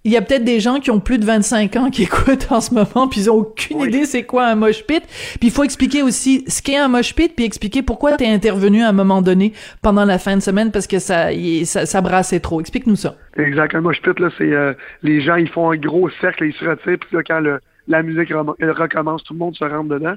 il 0.04 0.12
y 0.12 0.16
a 0.16 0.22
peut-être 0.22 0.44
des 0.44 0.58
gens 0.58 0.80
qui 0.80 0.90
ont 0.90 1.00
plus 1.00 1.18
de 1.18 1.24
25 1.24 1.76
ans 1.76 1.90
qui 1.90 2.02
écoutent 2.04 2.50
en 2.50 2.60
ce 2.60 2.74
moment, 2.74 3.08
puis 3.08 3.22
ils 3.22 3.30
ont 3.30 3.36
aucune 3.36 3.80
idée 3.80 4.04
c'est 4.04 4.24
quoi 4.24 4.46
un 4.46 4.54
mosh 4.54 4.84
pit. 4.84 5.02
Puis 5.38 5.48
il 5.48 5.50
faut 5.50 5.64
expliquer 5.64 6.02
aussi 6.02 6.44
ce 6.48 6.62
qu'est 6.62 6.76
un 6.76 6.88
mosh 6.88 7.14
pit, 7.14 7.34
puis 7.34 7.44
expliquer 7.44 7.82
pourquoi 7.82 8.16
tu 8.16 8.24
es 8.24 8.32
intervenu 8.32 8.82
à 8.82 8.88
un 8.88 8.92
moment 8.92 9.22
donné 9.22 9.52
pendant 9.82 10.04
la 10.04 10.18
fin 10.18 10.36
de 10.36 10.42
semaine 10.42 10.72
parce 10.72 10.86
que 10.86 10.98
ça, 10.98 11.28
ça, 11.64 11.86
ça 11.86 12.00
brassait 12.00 12.40
trop. 12.40 12.60
Explique-nous 12.60 12.96
ça. 12.96 13.16
Exact. 13.36 13.74
Un 13.74 13.80
mosh 13.80 14.02
pit, 14.02 14.18
là, 14.18 14.30
c'est 14.36 14.52
euh, 14.52 14.74
les 15.02 15.20
gens, 15.20 15.36
ils 15.36 15.48
font 15.48 15.70
un 15.70 15.76
gros 15.76 16.10
cercle, 16.20 16.44
ils 16.44 16.54
se 16.54 16.64
retirent, 16.64 16.98
puis 16.98 17.16
là, 17.16 17.22
quand 17.22 17.40
le, 17.40 17.60
la 17.88 18.02
musique 18.02 18.32
recommence, 18.32 19.22
tout 19.24 19.34
le 19.34 19.38
monde 19.38 19.54
se 19.56 19.64
rentre 19.64 19.88
dedans. 19.88 20.14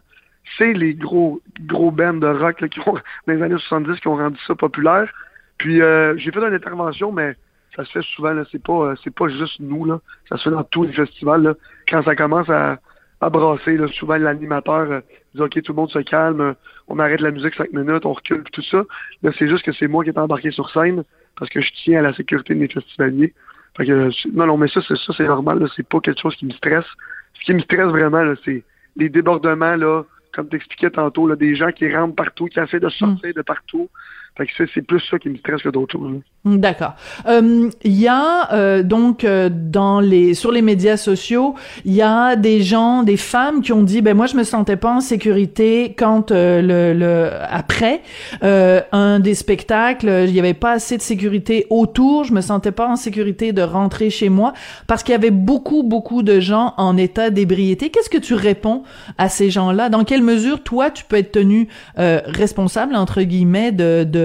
C'est 0.58 0.74
les 0.74 0.94
gros 0.94 1.42
gros 1.62 1.92
bands 1.92 2.14
de 2.14 2.28
rock 2.28 2.62
là, 2.62 2.68
qui 2.68 2.80
ont, 2.82 2.94
dans 2.94 3.34
les 3.34 3.42
années 3.42 3.58
70 3.58 4.00
qui 4.00 4.08
ont 4.08 4.16
rendu 4.16 4.38
ça 4.46 4.56
populaire. 4.56 5.12
Puis 5.58 5.82
euh, 5.82 6.16
j'ai 6.18 6.32
fait 6.32 6.40
une 6.40 6.54
intervention, 6.54 7.12
mais 7.12 7.36
ça 7.76 7.86
se 7.86 7.92
fait 7.92 8.02
souvent, 8.16 8.32
là, 8.32 8.44
c'est 8.52 8.64
pas 8.64 8.74
euh, 8.74 8.96
c'est 9.04 9.14
pas 9.14 9.28
juste 9.28 9.60
nous, 9.60 9.86
là. 9.86 10.00
Ça 10.30 10.38
se 10.38 10.44
fait 10.44 10.56
dans 10.56 10.64
tous 10.64 10.84
les 10.84 10.94
festivals, 10.94 11.42
là. 11.42 11.54
Quand 11.88 12.04
ça 12.04 12.16
commence 12.16 12.50
à, 12.50 12.80
à 13.22 13.30
brasser, 13.30 13.78
là, 13.78 13.88
souvent 13.88 14.18
l'animateur 14.18 14.92
euh, 14.92 15.02
dit 15.34 15.42
OK, 15.42 15.62
tout 15.62 15.74
le 15.74 15.76
monde 15.76 15.90
se 15.90 16.00
calme, 16.00 16.42
euh, 16.42 16.54
on 16.88 17.00
arrête 17.00 17.22
la 17.22 17.32
musique 17.32 17.56
cinq 17.56 17.72
minutes, 17.74 18.06
on 18.06 18.14
recule 18.14 18.44
tout 18.52 18.62
ça. 18.62 18.84
Là, 19.24 19.32
c'est 19.38 19.48
juste 19.48 19.66
que 19.66 19.72
c'est 19.74 19.88
moi 19.88 20.04
qui 20.04 20.10
est 20.10 20.18
embarqué 20.18 20.52
sur 20.52 20.70
scène 20.70 21.04
parce 21.38 21.50
que 21.50 21.62
je 21.62 21.72
tiens 21.84 22.00
à 22.00 22.02
la 22.02 22.14
sécurité 22.14 22.54
de 22.54 22.60
mes 22.60 22.68
festivaliers. 22.68 23.34
Fait 23.76 23.86
que, 23.86 24.10
non, 24.34 24.48
non, 24.48 24.58
mais 24.58 24.70
ça, 24.70 24.82
c'est 24.88 24.98
ça, 24.98 25.14
c'est 25.18 25.28
normal, 25.28 25.60
là. 25.60 25.68
C'est 25.76 25.88
pas 25.88 26.00
quelque 26.00 26.22
chose 26.22 26.36
qui 26.36 26.46
me 26.46 26.52
stresse. 26.52 26.86
Ce 27.34 27.46
qui 27.46 27.54
me 27.54 27.60
stresse 27.60 27.88
vraiment, 27.88 28.24
là, 28.24 28.36
c'est 28.46 28.64
les 28.96 29.10
débordements, 29.10 29.76
là, 29.76 30.04
comme 30.34 30.48
t'expliquais 30.48 30.92
tantôt, 30.92 31.28
là, 31.28 31.36
des 31.36 31.56
gens 31.56 31.72
qui 31.72 31.94
rentrent 31.94 32.16
partout, 32.16 32.46
qui 32.46 32.60
essaient 32.60 32.80
de 32.80 32.90
sortir 32.90 33.34
de 33.34 33.42
partout. 33.42 33.90
Fait 34.38 34.46
que 34.46 34.52
c'est 34.74 34.82
plus 34.82 35.02
ça 35.10 35.18
qui 35.18 35.30
me 35.30 35.38
stresse 35.38 35.62
que 35.62 35.70
d'autres 35.70 35.98
choses. 35.98 36.22
D'accord. 36.46 36.94
Euh, 37.26 37.72
il 37.84 38.00
y 38.00 38.08
a 38.08 38.54
euh, 38.54 38.84
donc 38.84 39.24
euh, 39.24 39.50
dans 39.52 40.00
les 40.00 40.36
sur 40.36 40.52
les 40.52 40.62
médias 40.62 40.96
sociaux, 40.96 41.56
il 41.86 41.94
y 41.94 42.04
a 42.04 42.36
des 42.36 42.62
gens, 42.62 43.02
des 43.02 43.18
femmes 43.18 43.62
qui 43.62 43.74
ont 43.74 43.82
dit 43.82 44.04
ben 44.04 44.16
moi 44.16 44.28
je 44.28 44.36
me 44.36 44.44
sentais 44.44 44.76
pas 44.76 44.92
en 44.92 45.00
sécurité 45.00 45.96
quand 45.98 46.32
le, 46.32 46.94
le 46.94 47.32
après 47.50 48.02
un 48.44 49.20
des 49.20 49.34
spectacles, 49.34 50.26
il 50.28 50.36
y 50.36 50.40
avait 50.40 50.54
pas 50.54 50.74
assez 50.74 50.98
de 50.98 51.02
sécurité 51.02 51.66
autour, 51.72 52.26
je 52.26 52.34
me 52.34 52.42
sentais 52.42 52.72
pas 52.72 52.88
en 52.88 52.96
sécurité 52.96 53.52
de 53.52 53.64
rentrer 53.64 54.12
chez 54.12 54.30
moi 54.30 54.54
parce 54.86 55.02
qu'il 55.02 55.14
y 55.14 55.16
avait 55.16 55.32
beaucoup 55.32 55.82
beaucoup 55.82 56.22
de 56.22 56.40
gens 56.40 56.76
en 56.78 56.96
état 56.96 57.32
d'ébriété. 57.32 57.90
Qu'est-ce 57.90 58.10
que 58.10 58.20
tu 58.20 58.36
réponds 58.36 58.84
à 59.18 59.30
ces 59.30 59.50
gens-là? 59.50 59.90
Dans 59.90 60.04
quelle 60.04 60.22
mesure 60.22 60.62
toi 60.62 60.92
tu 60.92 61.06
peux 61.06 61.16
être 61.16 61.32
tenu 61.32 61.70
responsable 61.98 62.96
entre 62.96 63.24
guillemets 63.24 63.72
de, 63.72 64.04
de 64.04 64.25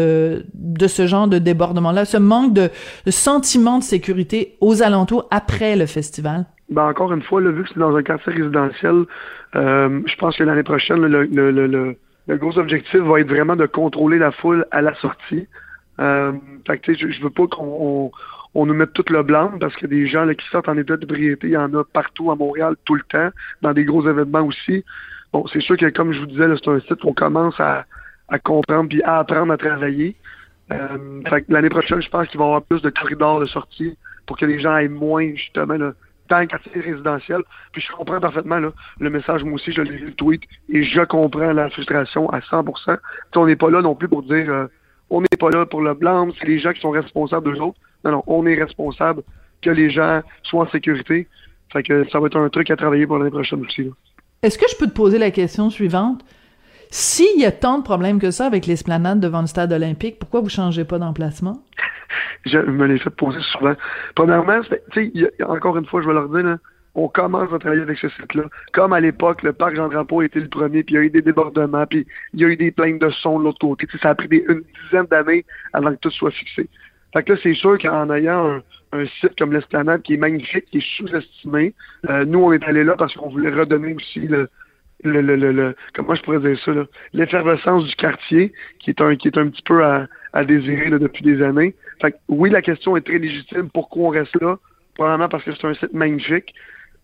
de 0.54 0.86
ce 0.86 1.06
genre 1.06 1.28
de 1.28 1.38
débordement 1.38 1.92
là 1.92 2.04
ce 2.04 2.16
manque 2.16 2.54
de, 2.54 2.70
sentiment 3.10 3.78
de 3.78 3.82
sécurité 3.82 4.56
aux 4.60 4.82
alentours 4.82 5.26
après 5.30 5.76
le 5.76 5.86
festival? 5.86 6.46
Ben 6.70 6.86
encore 6.86 7.12
une 7.12 7.22
fois, 7.22 7.40
là, 7.40 7.50
vu 7.50 7.64
que 7.64 7.68
c'est 7.70 7.80
dans 7.80 7.96
un 7.96 8.02
quartier 8.02 8.32
résidentiel, 8.32 9.04
euh, 9.56 10.00
je 10.06 10.14
pense 10.16 10.36
que 10.36 10.44
l'année 10.44 10.62
prochaine, 10.62 11.00
le, 11.00 11.24
le, 11.24 11.50
le, 11.50 11.96
le, 12.28 12.36
gros 12.36 12.56
objectif 12.58 13.00
va 13.00 13.20
être 13.20 13.28
vraiment 13.28 13.56
de 13.56 13.66
contrôler 13.66 14.18
la 14.18 14.30
foule 14.30 14.64
à 14.70 14.80
la 14.80 14.94
sortie. 14.94 15.48
Euh, 15.98 16.32
fait 16.66 16.78
que, 16.78 16.94
je, 16.94 17.10
je 17.10 17.22
veux 17.22 17.30
pas 17.30 17.48
qu'on 17.48 18.12
on, 18.54 18.66
nous 18.66 18.74
mette 18.74 18.92
tout 18.92 19.04
le 19.10 19.24
blanc 19.24 19.52
parce 19.58 19.74
que 19.74 19.86
des 19.86 20.06
gens 20.06 20.24
là, 20.24 20.34
qui 20.36 20.46
sortent 20.48 20.68
en 20.68 20.78
état 20.78 20.96
de 20.96 21.06
briété, 21.06 21.48
il 21.48 21.52
y 21.54 21.56
en 21.56 21.74
a 21.74 21.82
partout 21.82 22.30
à 22.30 22.36
Montréal 22.36 22.76
tout 22.84 22.94
le 22.94 23.02
temps, 23.02 23.30
dans 23.62 23.72
des 23.72 23.84
gros 23.84 24.08
événements 24.08 24.42
aussi. 24.42 24.84
Bon, 25.32 25.46
c'est 25.48 25.60
sûr 25.60 25.76
que 25.76 25.86
comme 25.86 26.12
je 26.12 26.20
vous 26.20 26.26
disais, 26.26 26.46
c'est 26.62 26.70
un 26.70 26.80
site 26.80 27.02
où 27.02 27.08
on 27.08 27.14
commence 27.14 27.58
à, 27.58 27.84
à 28.30 28.38
comprendre 28.38 28.88
puis 28.88 29.02
à 29.02 29.18
apprendre 29.18 29.52
à 29.52 29.56
travailler. 29.56 30.16
Euh, 30.72 31.20
l'année 31.48 31.68
prochaine, 31.68 32.00
je 32.00 32.08
pense 32.08 32.28
qu'il 32.28 32.38
va 32.38 32.44
y 32.44 32.48
avoir 32.48 32.62
plus 32.62 32.80
de 32.80 32.90
corridors 32.90 33.40
de 33.40 33.46
sortie 33.46 33.96
pour 34.26 34.38
que 34.38 34.46
les 34.46 34.60
gens 34.60 34.76
aient 34.76 34.88
moins, 34.88 35.34
justement, 35.34 35.74
là, 35.74 35.92
dans 36.28 36.38
le 36.38 36.46
quartier 36.46 36.80
résidentiel. 36.80 37.42
Puis 37.72 37.82
je 37.82 37.92
comprends 37.92 38.20
parfaitement 38.20 38.60
le 38.60 39.10
message, 39.10 39.42
moi 39.42 39.54
aussi, 39.54 39.72
je 39.72 39.82
l'ai 39.82 39.96
vu 39.96 40.06
le 40.06 40.14
tweet, 40.14 40.42
et 40.68 40.84
je 40.84 41.00
comprends 41.02 41.52
la 41.52 41.68
frustration 41.70 42.30
à 42.30 42.38
100%. 42.38 42.96
on 43.36 43.46
n'est 43.46 43.56
pas 43.56 43.70
là 43.70 43.82
non 43.82 43.94
plus 43.94 44.08
pour 44.08 44.22
dire 44.22 44.48
euh, 44.48 44.66
on 45.10 45.20
n'est 45.20 45.36
pas 45.38 45.50
là 45.50 45.66
pour 45.66 45.82
le 45.82 45.94
blâme, 45.94 46.30
c'est 46.38 46.46
les 46.46 46.60
gens 46.60 46.72
qui 46.72 46.80
sont 46.80 46.90
responsables 46.90 47.52
d'eux 47.52 47.60
autres. 47.60 47.78
Non, 48.04 48.12
non, 48.12 48.22
on 48.28 48.46
est 48.46 48.54
responsable 48.54 49.22
que 49.60 49.70
les 49.70 49.90
gens 49.90 50.22
soient 50.44 50.62
en 50.62 50.70
sécurité. 50.70 51.26
Fait 51.72 51.82
que 51.82 52.08
ça 52.10 52.20
va 52.20 52.28
être 52.28 52.38
un 52.38 52.48
truc 52.48 52.70
à 52.70 52.76
travailler 52.76 53.06
pour 53.06 53.18
l'année 53.18 53.30
prochaine 53.30 53.62
aussi. 53.62 53.90
Est-ce 54.42 54.58
que 54.58 54.66
je 54.70 54.76
peux 54.76 54.86
te 54.86 54.94
poser 54.94 55.18
la 55.18 55.30
question 55.30 55.68
suivante? 55.68 56.24
S'il 56.90 57.40
y 57.40 57.44
a 57.44 57.52
tant 57.52 57.78
de 57.78 57.84
problèmes 57.84 58.18
que 58.18 58.30
ça 58.30 58.46
avec 58.46 58.66
l'esplanade 58.66 59.20
devant 59.20 59.40
le 59.40 59.46
stade 59.46 59.72
olympique, 59.72 60.18
pourquoi 60.18 60.40
vous 60.40 60.48
changez 60.48 60.84
pas 60.84 60.98
d'emplacement? 60.98 61.62
je 62.46 62.58
me 62.58 62.86
l'ai 62.86 62.98
fait 62.98 63.10
poser 63.10 63.40
souvent. 63.52 63.74
Premièrement, 64.14 64.60
tu 64.92 65.12
sais, 65.12 65.44
encore 65.44 65.76
une 65.76 65.86
fois, 65.86 66.02
je 66.02 66.08
vais 66.08 66.14
leur 66.14 66.28
dire, 66.28 66.56
on 66.94 67.08
commence 67.08 67.52
à 67.52 67.58
travailler 67.58 67.82
avec 67.82 67.98
ce 67.98 68.08
site-là. 68.08 68.44
Comme 68.72 68.92
à 68.92 69.00
l'époque, 69.00 69.42
le 69.42 69.52
parc 69.52 69.76
Jean-Drapeau 69.76 70.22
était 70.22 70.40
le 70.40 70.48
premier, 70.48 70.82
puis 70.82 70.94
il 70.94 70.98
y 70.98 71.00
a 71.00 71.02
eu 71.02 71.10
des 71.10 71.22
débordements, 71.22 71.86
puis 71.86 72.06
il 72.34 72.40
y 72.40 72.44
a 72.44 72.48
eu 72.48 72.56
des 72.56 72.70
plaintes 72.70 73.00
de 73.00 73.10
son 73.10 73.38
de 73.38 73.44
l'autre 73.44 73.60
côté. 73.60 73.86
ça 74.02 74.10
a 74.10 74.14
pris 74.14 74.28
une 74.48 74.62
dizaine 74.84 75.06
d'années 75.06 75.44
avant 75.72 75.90
que 75.92 75.98
tout 76.00 76.10
soit 76.10 76.30
fixé. 76.30 76.68
Fait 77.12 77.22
que 77.22 77.32
là, 77.32 77.38
c'est 77.42 77.54
sûr 77.54 77.78
qu'en 77.78 78.10
ayant 78.10 78.60
un, 78.92 79.06
site 79.20 79.36
comme 79.38 79.52
l'Esplanade 79.52 80.02
qui 80.02 80.14
est 80.14 80.16
magnifique, 80.16 80.64
qui 80.66 80.78
est 80.78 80.96
sous-estimé, 80.96 81.74
euh, 82.08 82.24
nous, 82.24 82.40
on 82.40 82.52
est 82.52 82.64
allé 82.64 82.84
là 82.84 82.94
parce 82.96 83.14
qu'on 83.14 83.28
voulait 83.28 83.50
redonner 83.50 83.94
aussi 83.94 84.20
le, 84.20 84.48
le, 85.04 85.20
le, 85.20 85.36
le, 85.36 85.76
comment 85.94 86.14
je 86.14 86.22
pourrais 86.22 86.40
dire 86.40 86.58
ça, 86.64 86.72
l'effervescence 87.12 87.86
du 87.86 87.94
quartier, 87.96 88.52
qui 88.78 88.90
est 88.90 89.00
un, 89.00 89.16
qui 89.16 89.28
est 89.28 89.38
un 89.38 89.48
petit 89.48 89.62
peu 89.62 89.84
à, 89.84 90.06
à 90.32 90.44
désirer 90.44 90.90
depuis 90.90 91.22
des 91.22 91.42
années. 91.42 91.74
Fait 92.00 92.12
que, 92.12 92.16
oui, 92.28 92.50
la 92.50 92.62
question 92.62 92.96
est 92.96 93.02
très 93.02 93.18
légitime. 93.18 93.68
Pourquoi 93.70 94.08
on 94.08 94.10
reste 94.10 94.40
là? 94.40 94.56
Probablement 94.94 95.28
parce 95.28 95.44
que 95.44 95.52
c'est 95.52 95.66
un 95.66 95.74
site 95.74 95.92
magnifique. 95.92 96.54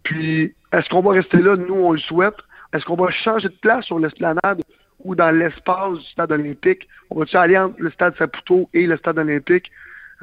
Puis, 0.03 0.55
est-ce 0.73 0.89
qu'on 0.89 1.01
va 1.01 1.13
rester 1.13 1.39
là? 1.39 1.57
Nous, 1.57 1.75
on 1.75 1.93
le 1.93 1.99
souhaite. 1.99 2.37
Est-ce 2.73 2.85
qu'on 2.85 2.97
va 2.97 3.11
changer 3.11 3.49
de 3.49 3.55
place 3.61 3.85
sur 3.87 3.99
l'esplanade 3.99 4.63
ou 5.05 5.15
dans 5.15 5.31
l'espace 5.31 5.99
du 5.99 6.05
stade 6.07 6.33
olympique? 6.33 6.89
On 7.11 7.19
va-tu 7.19 7.37
aller 7.37 7.57
entre 7.57 7.77
le 7.79 7.91
stade 7.91 8.17
Saputo 8.17 8.69
et 8.75 8.87
le 8.87 8.97
stade 8.97 9.19
olympique? 9.19 9.71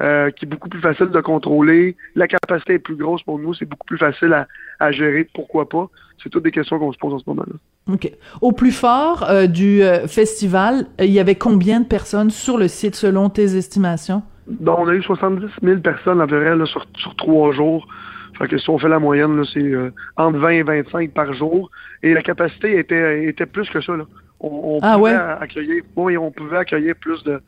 Euh, 0.00 0.32
qui 0.32 0.44
est 0.44 0.48
beaucoup 0.48 0.68
plus 0.68 0.80
facile 0.80 1.06
de 1.06 1.20
contrôler. 1.20 1.94
La 2.16 2.26
capacité 2.26 2.74
est 2.74 2.78
plus 2.80 2.96
grosse 2.96 3.22
pour 3.22 3.38
nous, 3.38 3.54
c'est 3.54 3.64
beaucoup 3.64 3.86
plus 3.86 3.98
facile 3.98 4.32
à, 4.32 4.48
à 4.80 4.90
gérer. 4.90 5.28
Pourquoi 5.32 5.68
pas? 5.68 5.88
C'est 6.20 6.30
toutes 6.30 6.42
des 6.42 6.50
questions 6.50 6.80
qu'on 6.80 6.92
se 6.92 6.98
pose 6.98 7.14
en 7.14 7.20
ce 7.20 7.24
moment-là. 7.28 7.52
OK. 7.92 8.10
Au 8.40 8.50
plus 8.50 8.72
fort 8.72 9.24
euh, 9.30 9.46
du 9.46 9.84
euh, 9.84 10.08
festival, 10.08 10.86
il 10.98 11.12
y 11.12 11.20
avait 11.20 11.36
combien 11.36 11.78
de 11.78 11.86
personnes 11.86 12.30
sur 12.30 12.58
le 12.58 12.66
site 12.66 12.96
selon 12.96 13.28
tes 13.28 13.56
estimations? 13.56 14.24
Donc, 14.48 14.80
on 14.80 14.88
a 14.88 14.94
eu 14.94 15.02
70 15.02 15.46
000 15.62 15.78
personnes 15.78 16.20
à 16.20 16.26
peu 16.26 16.40
près 16.40 16.66
sur, 16.66 16.84
sur 16.96 17.14
trois 17.14 17.52
jours. 17.52 17.86
Fait 18.36 18.48
que 18.48 18.58
si 18.58 18.68
on 18.70 18.78
fait 18.80 18.88
la 18.88 18.98
moyenne, 18.98 19.44
c'est 19.52 19.72
entre 20.16 20.38
20 20.38 20.48
et 20.48 20.62
25 20.64 21.12
par 21.12 21.32
jour. 21.34 21.70
Et 22.02 22.14
la 22.14 22.22
capacité 22.22 22.80
était, 22.80 23.26
était 23.26 23.46
plus 23.46 23.70
que 23.70 23.80
ça. 23.80 23.96
Là. 23.96 24.06
On, 24.40 24.80
ah 24.82 24.96
pouvait 24.96 25.14
accueillir, 25.14 25.84
oui, 25.94 26.16
on 26.18 26.32
pouvait 26.32 26.58
accueillir 26.58 26.96
plus 26.96 27.22
de, 27.22 27.40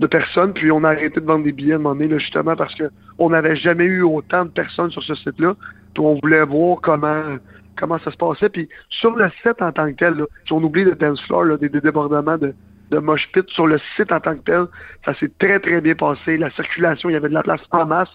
de 0.00 0.06
personnes, 0.06 0.54
puis 0.54 0.72
on 0.72 0.82
a 0.82 0.88
arrêté 0.88 1.20
de 1.20 1.26
vendre 1.26 1.44
des 1.44 1.52
billets 1.52 1.74
à 1.74 1.76
un 1.76 1.78
moment 1.78 1.94
donné, 1.94 2.08
là, 2.08 2.18
justement 2.18 2.56
parce 2.56 2.74
que 2.74 2.84
on 3.18 3.30
n'avait 3.30 3.54
jamais 3.54 3.84
eu 3.84 4.02
autant 4.02 4.46
de 4.46 4.50
personnes 4.50 4.90
sur 4.90 5.02
ce 5.02 5.14
site-là, 5.14 5.54
puis 5.94 6.02
on 6.02 6.18
voulait 6.20 6.42
voir 6.42 6.80
comment 6.80 7.36
comment 7.76 7.98
ça 7.98 8.10
se 8.10 8.16
passait. 8.16 8.48
Puis 8.48 8.68
sur 8.88 9.14
le 9.14 9.30
site 9.42 9.60
en 9.60 9.72
tant 9.72 9.90
que 9.92 9.96
tel, 9.96 10.14
là, 10.14 10.24
si 10.46 10.52
on 10.52 10.62
oublie 10.62 10.84
le 10.84 10.94
dance 10.94 11.20
floor, 11.26 11.44
là, 11.44 11.56
des, 11.58 11.68
débordements 11.68 12.38
de, 12.38 12.54
de 12.90 12.98
mosh 12.98 13.30
pit, 13.32 13.48
sur 13.50 13.66
le 13.66 13.78
site 13.96 14.10
en 14.10 14.20
tant 14.20 14.36
que 14.36 14.42
tel, 14.44 14.64
ça 15.04 15.14
s'est 15.14 15.30
très 15.38 15.60
très 15.60 15.82
bien 15.82 15.94
passé. 15.94 16.38
La 16.38 16.50
circulation, 16.50 17.10
il 17.10 17.12
y 17.12 17.16
avait 17.16 17.28
de 17.28 17.34
la 17.34 17.42
place 17.42 17.60
en 17.70 17.84
masse. 17.84 18.10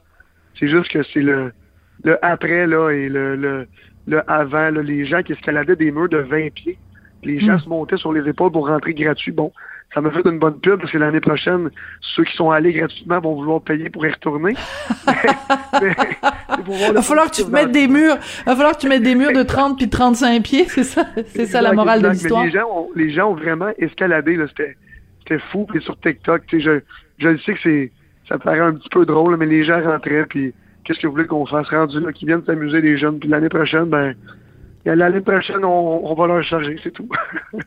C'est 0.60 0.68
juste 0.68 0.92
que 0.92 1.04
c'est 1.04 1.22
le, 1.22 1.54
le 2.04 2.24
après 2.26 2.66
là 2.66 2.90
et 2.90 3.10
le, 3.10 3.36
le, 3.36 3.68
le 4.08 4.32
avant, 4.32 4.72
là, 4.72 4.82
les 4.82 5.06
gens 5.06 5.22
qui 5.22 5.34
escaladaient 5.34 5.76
des 5.76 5.92
murs 5.92 6.10
de 6.10 6.18
20 6.18 6.52
pieds. 6.54 6.80
Les 7.24 7.40
gens 7.40 7.56
hmm. 7.56 7.60
se 7.60 7.70
montaient 7.70 7.98
sur 7.98 8.12
les 8.12 8.28
épaules 8.28 8.52
pour 8.52 8.68
rentrer 8.68 8.94
gratuit. 8.94 9.32
Bon, 9.32 9.52
ça 9.96 10.02
m'a 10.02 10.12
fait 10.12 10.26
une 10.26 10.40
bonne 10.40 10.60
pub 10.60 10.82
parce 10.82 10.92
que 10.92 10.98
l'année 10.98 11.22
prochaine, 11.22 11.70
ceux 12.02 12.26
qui 12.26 12.36
sont 12.36 12.52
allés 12.52 12.74
gratuitement 12.74 13.22
vont 13.22 13.36
vouloir 13.36 13.62
payer 13.62 13.90
pour 13.90 14.06
y 14.06 14.12
retourner. 14.12 14.54
Il 15.08 16.94
va 16.94 17.02
falloir 17.02 17.32
que 17.32 17.36
tu 17.38 17.46
mettes 17.50 17.72
des 17.72 17.88
murs. 17.88 18.18
Il 18.42 18.46
va 18.46 18.56
falloir 18.58 18.76
que 18.76 18.82
tu 18.82 18.90
mettes 18.90 19.04
des 19.04 19.16
murs 19.16 19.32
de 19.32 19.44
30 19.44 19.78
puis 19.78 19.90
35 19.90 20.44
pieds, 20.44 20.66
c'est 20.68 20.84
ça? 20.84 21.06
C'est 21.28 21.46
ça 21.46 21.62
la 21.62 21.72
morale 21.72 22.02
de 22.02 22.10
l'histoire. 22.10 22.44
Les 22.44 22.52
gens, 22.52 22.68
ont, 22.70 22.90
les 22.94 23.10
gens 23.12 23.32
ont 23.32 23.36
vraiment 23.36 23.70
escaladé. 23.78 24.38
C'était, 24.50 25.40
fou. 25.52 25.66
Puis 25.66 25.82
sur 25.82 25.98
TikTok, 26.02 26.44
je, 26.52 26.82
je 27.18 27.38
sais 27.38 27.54
que 27.54 27.60
c'est, 27.64 27.92
ça 28.28 28.38
paraît 28.38 28.60
un 28.60 28.74
petit 28.74 28.90
peu 28.90 29.06
drôle, 29.06 29.38
mais 29.38 29.46
les 29.46 29.64
gens 29.64 29.82
rentraient 29.82 30.26
puis 30.26 30.54
qu'est-ce 30.84 31.00
que 31.00 31.08
vous 31.08 31.14
voulez 31.14 31.26
qu'on 31.26 31.46
fasse? 31.46 31.70
Rendu 31.70 32.02
là, 32.02 32.12
qu'ils 32.12 32.28
viennent 32.28 32.44
s'amuser 32.44 32.82
les 32.82 32.98
jeunes. 32.98 33.20
Puis 33.20 33.30
l'année 33.30 33.48
prochaine, 33.48 33.86
ben, 33.86 34.14
l'année 34.84 35.22
prochaine, 35.22 35.64
on, 35.64 36.02
on 36.04 36.14
va 36.16 36.28
leur 36.28 36.44
charger, 36.44 36.78
c'est 36.84 36.92
tout. 36.92 37.08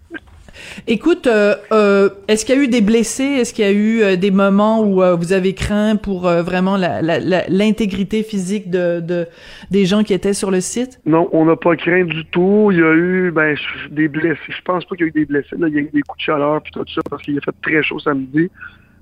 Écoute, 0.86 1.26
euh, 1.26 1.54
euh, 1.72 2.08
est-ce 2.28 2.44
qu'il 2.44 2.56
y 2.56 2.58
a 2.58 2.62
eu 2.62 2.68
des 2.68 2.80
blessés? 2.80 3.24
Est-ce 3.24 3.52
qu'il 3.52 3.64
y 3.64 3.68
a 3.68 3.72
eu 3.72 4.02
euh, 4.02 4.16
des 4.16 4.30
moments 4.30 4.82
où 4.82 5.02
vous 5.16 5.32
avez 5.32 5.54
craint 5.54 5.96
pour 5.96 6.22
vraiment 6.22 6.76
l'intégrité 6.76 8.22
physique 8.22 8.70
de, 8.70 9.26
des 9.70 9.86
gens 9.86 10.02
qui 10.02 10.14
étaient 10.14 10.34
sur 10.34 10.50
le 10.50 10.60
site? 10.60 11.00
Non, 11.06 11.28
on 11.32 11.44
n'a 11.44 11.56
pas 11.56 11.76
craint 11.76 12.04
du 12.04 12.24
tout. 12.26 12.70
Il 12.72 12.78
y 12.78 12.82
a 12.82 12.92
eu 12.92 13.30
ben, 13.30 13.56
des 13.90 14.08
blessés. 14.08 14.38
Je 14.48 14.62
pense 14.62 14.84
pas 14.84 14.96
qu'il 14.96 15.06
y 15.06 15.08
a 15.08 15.10
eu 15.10 15.12
des 15.12 15.26
blessés. 15.26 15.56
il 15.56 15.74
y 15.74 15.78
a 15.78 15.80
eu 15.80 15.90
des 15.92 16.02
coups 16.02 16.18
de 16.18 16.24
chaleur 16.24 16.62
puis 16.62 16.72
tout 16.72 16.84
ça 16.94 17.00
parce 17.10 17.22
qu'il 17.22 17.36
a 17.38 17.40
fait 17.40 17.54
très 17.62 17.82
chaud 17.82 17.98
samedi. 17.98 18.50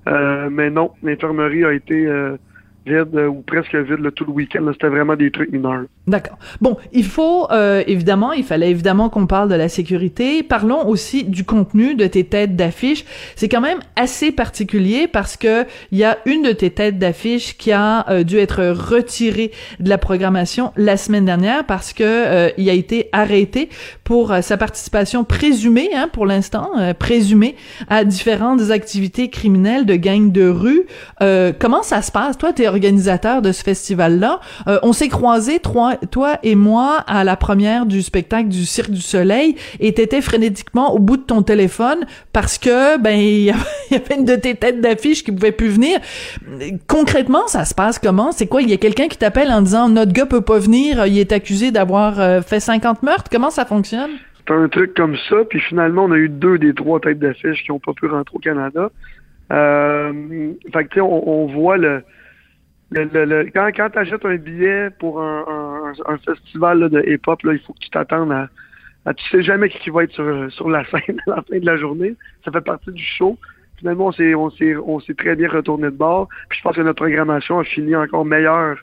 mais 0.05 0.69
non, 0.69 0.91
l'infirmerie 1.03 1.65
a 1.65 1.73
été 1.73 2.07
vide 2.87 3.15
euh, 3.15 3.27
ou 3.27 3.41
presque 3.41 3.75
vide 3.75 3.99
le 3.99 4.11
tout 4.11 4.25
le 4.25 4.31
week-end. 4.31 4.65
C'était 4.71 4.87
vraiment 4.87 5.15
des 5.15 5.31
trucs 5.31 5.51
mineurs. 5.51 5.83
D'accord. 6.07 6.37
Bon, 6.61 6.77
il 6.93 7.03
faut 7.03 7.47
euh, 7.51 7.83
évidemment, 7.85 8.31
il 8.31 8.43
fallait 8.43 8.71
évidemment 8.71 9.09
qu'on 9.09 9.27
parle 9.27 9.49
de 9.49 9.55
la 9.55 9.69
sécurité. 9.69 10.43
Parlons 10.43 10.87
aussi 10.87 11.23
du 11.23 11.43
contenu 11.43 11.95
de 11.95 12.07
tes 12.07 12.23
têtes 12.23 12.55
d'affiche. 12.55 13.05
C'est 13.35 13.49
quand 13.49 13.61
même 13.61 13.79
assez 13.95 14.31
particulier 14.31 15.07
parce 15.07 15.35
que 15.37 15.65
il 15.91 15.97
y 15.97 16.03
a 16.03 16.17
une 16.25 16.43
de 16.43 16.51
tes 16.51 16.69
têtes 16.69 16.97
d'affiche 16.97 17.57
qui 17.57 17.71
a 17.71 18.09
euh, 18.09 18.23
dû 18.23 18.37
être 18.37 18.65
retirée 18.67 19.51
de 19.79 19.89
la 19.89 19.97
programmation 19.97 20.71
la 20.77 20.97
semaine 20.97 21.25
dernière 21.25 21.65
parce 21.65 21.93
que 21.93 22.51
il 22.57 22.69
a 22.69 22.73
été 22.73 23.09
arrêté 23.11 23.69
pour 24.03 24.33
sa 24.41 24.57
participation 24.57 25.23
présumée, 25.23 25.89
hein, 25.95 26.09
pour 26.11 26.25
l'instant, 26.25 26.71
présumée 26.97 27.55
à 27.89 28.03
différentes 28.03 28.71
activités 28.71 29.29
criminelles 29.29 29.85
de 29.85 29.95
gangs 29.95 30.31
de 30.31 30.47
rue. 30.47 30.85
comment 31.59 31.83
ça 31.83 32.01
se 32.01 32.11
passe? 32.11 32.37
Toi, 32.37 32.53
organisateur 32.77 33.41
de 33.41 33.51
ce 33.51 33.63
festival-là. 33.63 34.39
Euh, 34.67 34.79
on 34.83 34.93
s'est 34.93 35.09
croisés, 35.09 35.59
toi, 35.59 36.37
et 36.43 36.55
moi, 36.55 37.03
à 37.07 37.23
la 37.23 37.35
première 37.35 37.85
du 37.85 38.01
spectacle 38.01 38.49
du 38.49 38.65
Cirque 38.65 38.91
du 38.91 39.01
Soleil, 39.01 39.55
et 39.79 39.93
t'étais 39.93 40.21
frénétiquement 40.21 40.93
au 40.93 40.99
bout 40.99 41.17
de 41.17 41.23
ton 41.23 41.41
téléphone 41.41 42.05
parce 42.33 42.57
que, 42.57 42.97
ben, 42.99 43.19
il 43.19 43.45
y 43.45 43.51
avait 43.95 44.15
une 44.15 44.25
de 44.25 44.35
tes 44.35 44.55
têtes 44.55 44.79
d'affiche 44.79 45.23
qui 45.23 45.31
pouvait 45.31 45.51
plus 45.51 45.69
venir. 45.69 45.99
Concrètement, 46.87 47.47
ça 47.47 47.65
se 47.65 47.73
passe 47.73 47.99
comment? 47.99 48.31
C'est 48.31 48.47
quoi? 48.47 48.61
Il 48.61 48.69
y 48.69 48.73
a 48.73 48.77
quelqu'un 48.77 49.07
qui 49.07 49.17
t'appelle 49.17 49.51
en 49.51 49.61
disant, 49.61 49.89
notre 49.89 50.13
gars 50.13 50.25
peut 50.25 50.41
pas 50.41 50.59
venir, 50.59 51.05
il 51.07 51.17
est 51.17 51.31
accusé 51.31 51.71
d'avoir 51.71 52.19
euh, 52.19 52.41
fait 52.41 52.59
50 52.59 53.03
meurtres. 53.03 53.29
Comment 53.31 53.49
ça 53.49 53.65
fonctionne? 53.65 54.11
C'est 54.47 54.53
un 54.53 54.69
truc 54.69 54.93
comme 54.93 55.17
ça, 55.29 55.37
puis 55.49 55.59
finalement, 55.59 56.05
on 56.05 56.11
a 56.11 56.17
eu 56.17 56.29
deux 56.29 56.57
des 56.57 56.73
trois 56.73 56.99
têtes 56.99 57.19
d'affiche 57.19 57.63
qui 57.63 57.71
ont 57.71 57.79
pas 57.79 57.93
pu 57.93 58.05
rentrer 58.05 58.35
au 58.35 58.39
Canada. 58.39 58.91
Euh, 59.51 60.53
fait 60.73 60.85
que, 60.85 60.99
on, 60.99 61.27
on 61.27 61.47
voit 61.47 61.77
le, 61.77 62.03
le, 62.91 63.43
quand 63.51 63.67
quand 63.75 63.89
tu 63.89 63.99
achètes 63.99 64.25
un 64.25 64.35
billet 64.35 64.89
pour 64.99 65.21
un, 65.21 65.93
un, 66.05 66.17
festival 66.19 66.89
de 66.89 67.03
hip-hop, 67.07 67.39
il 67.43 67.59
faut 67.59 67.73
que 67.73 67.79
tu 67.79 67.89
t'attendes 67.89 68.31
à, 68.31 68.49
à, 69.05 69.13
Tu 69.13 69.27
sais 69.29 69.43
jamais 69.43 69.69
qui 69.69 69.89
va 69.89 70.03
être 70.03 70.13
sur, 70.13 70.51
sur 70.51 70.69
la 70.69 70.85
scène 70.89 71.21
à 71.27 71.35
la 71.35 71.41
fin 71.41 71.59
de 71.59 71.65
la 71.65 71.77
journée. 71.77 72.15
Ça 72.45 72.51
fait 72.51 72.61
partie 72.61 72.91
du 72.91 73.03
show. 73.03 73.37
Finalement, 73.77 74.07
on 74.07 74.11
s'est 74.11 74.35
on 74.35 74.49
s'est 74.49 74.75
on 74.75 74.99
s'est 74.99 75.13
très 75.13 75.35
bien 75.35 75.49
retourné 75.49 75.85
de 75.85 75.97
bord. 75.97 76.29
Puis 76.49 76.59
je 76.59 76.63
pense 76.63 76.75
que 76.75 76.81
notre 76.81 77.03
programmation 77.03 77.59
a 77.59 77.63
fini 77.63 77.95
encore 77.95 78.25
meilleure 78.25 78.77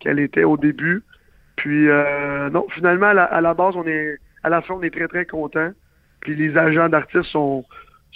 qu'elle 0.00 0.18
était 0.18 0.44
au 0.44 0.56
début. 0.56 1.02
Puis 1.56 1.88
euh, 1.88 2.50
non, 2.50 2.66
finalement 2.74 3.06
à 3.06 3.14
la, 3.14 3.24
à 3.24 3.40
la, 3.40 3.54
base, 3.54 3.74
on 3.76 3.86
est 3.86 4.18
à 4.42 4.50
la 4.50 4.60
fin, 4.60 4.74
on 4.74 4.82
est 4.82 4.90
très 4.90 5.08
très 5.08 5.24
content. 5.24 5.70
Puis 6.20 6.36
les 6.36 6.56
agents 6.56 6.88
d'artistes 6.88 7.30
sont 7.30 7.64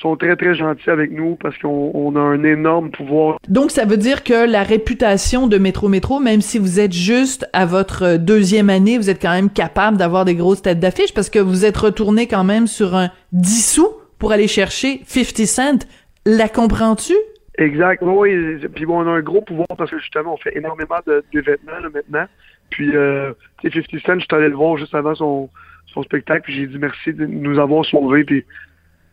sont 0.00 0.16
très, 0.16 0.36
très 0.36 0.54
gentils 0.54 0.90
avec 0.90 1.10
nous 1.10 1.36
parce 1.36 1.56
qu'on 1.58 2.16
a 2.16 2.20
un 2.20 2.42
énorme 2.42 2.90
pouvoir. 2.90 3.38
Donc, 3.48 3.70
ça 3.70 3.84
veut 3.84 3.96
dire 3.96 4.24
que 4.24 4.50
la 4.50 4.62
réputation 4.62 5.46
de 5.46 5.58
Métro 5.58 5.88
Métro, 5.88 6.20
même 6.20 6.40
si 6.40 6.58
vous 6.58 6.80
êtes 6.80 6.92
juste 6.92 7.48
à 7.52 7.66
votre 7.66 8.16
deuxième 8.16 8.70
année, 8.70 8.96
vous 8.96 9.10
êtes 9.10 9.20
quand 9.20 9.32
même 9.32 9.50
capable 9.50 9.96
d'avoir 9.96 10.24
des 10.24 10.34
grosses 10.34 10.62
têtes 10.62 10.80
d'affiche 10.80 11.12
parce 11.14 11.30
que 11.30 11.38
vous 11.38 11.64
êtes 11.64 11.76
retourné 11.76 12.26
quand 12.26 12.44
même 12.44 12.66
sur 12.66 12.94
un 12.94 13.10
10 13.32 13.74
sous 13.74 13.88
pour 14.18 14.32
aller 14.32 14.48
chercher 14.48 15.02
50 15.04 15.46
Cent. 15.46 15.86
La 16.26 16.48
comprends-tu? 16.48 17.14
Exact. 17.58 18.02
Oui, 18.02 18.56
puis 18.74 18.86
bon, 18.86 19.02
on 19.02 19.06
a 19.06 19.10
un 19.10 19.20
gros 19.20 19.42
pouvoir 19.42 19.68
parce 19.76 19.90
que 19.90 19.98
justement, 19.98 20.34
on 20.34 20.36
fait 20.38 20.56
énormément 20.56 20.98
de, 21.06 21.22
vêtements 21.34 21.78
là, 21.82 21.88
maintenant. 21.92 22.26
Puis, 22.70 22.94
euh, 22.94 23.32
tu 23.62 23.70
sais, 23.70 23.82
50 23.82 24.00
Cent, 24.00 24.14
je 24.20 24.24
suis 24.24 24.34
allé 24.34 24.48
le 24.48 24.54
voir 24.54 24.76
juste 24.76 24.94
avant 24.94 25.14
son, 25.14 25.50
son 25.92 26.02
spectacle, 26.02 26.42
puis 26.42 26.54
j'ai 26.54 26.66
dit 26.66 26.78
merci 26.78 27.12
de 27.12 27.26
nous 27.26 27.58
avoir 27.58 27.84
sauvés, 27.84 28.24
puis 28.24 28.44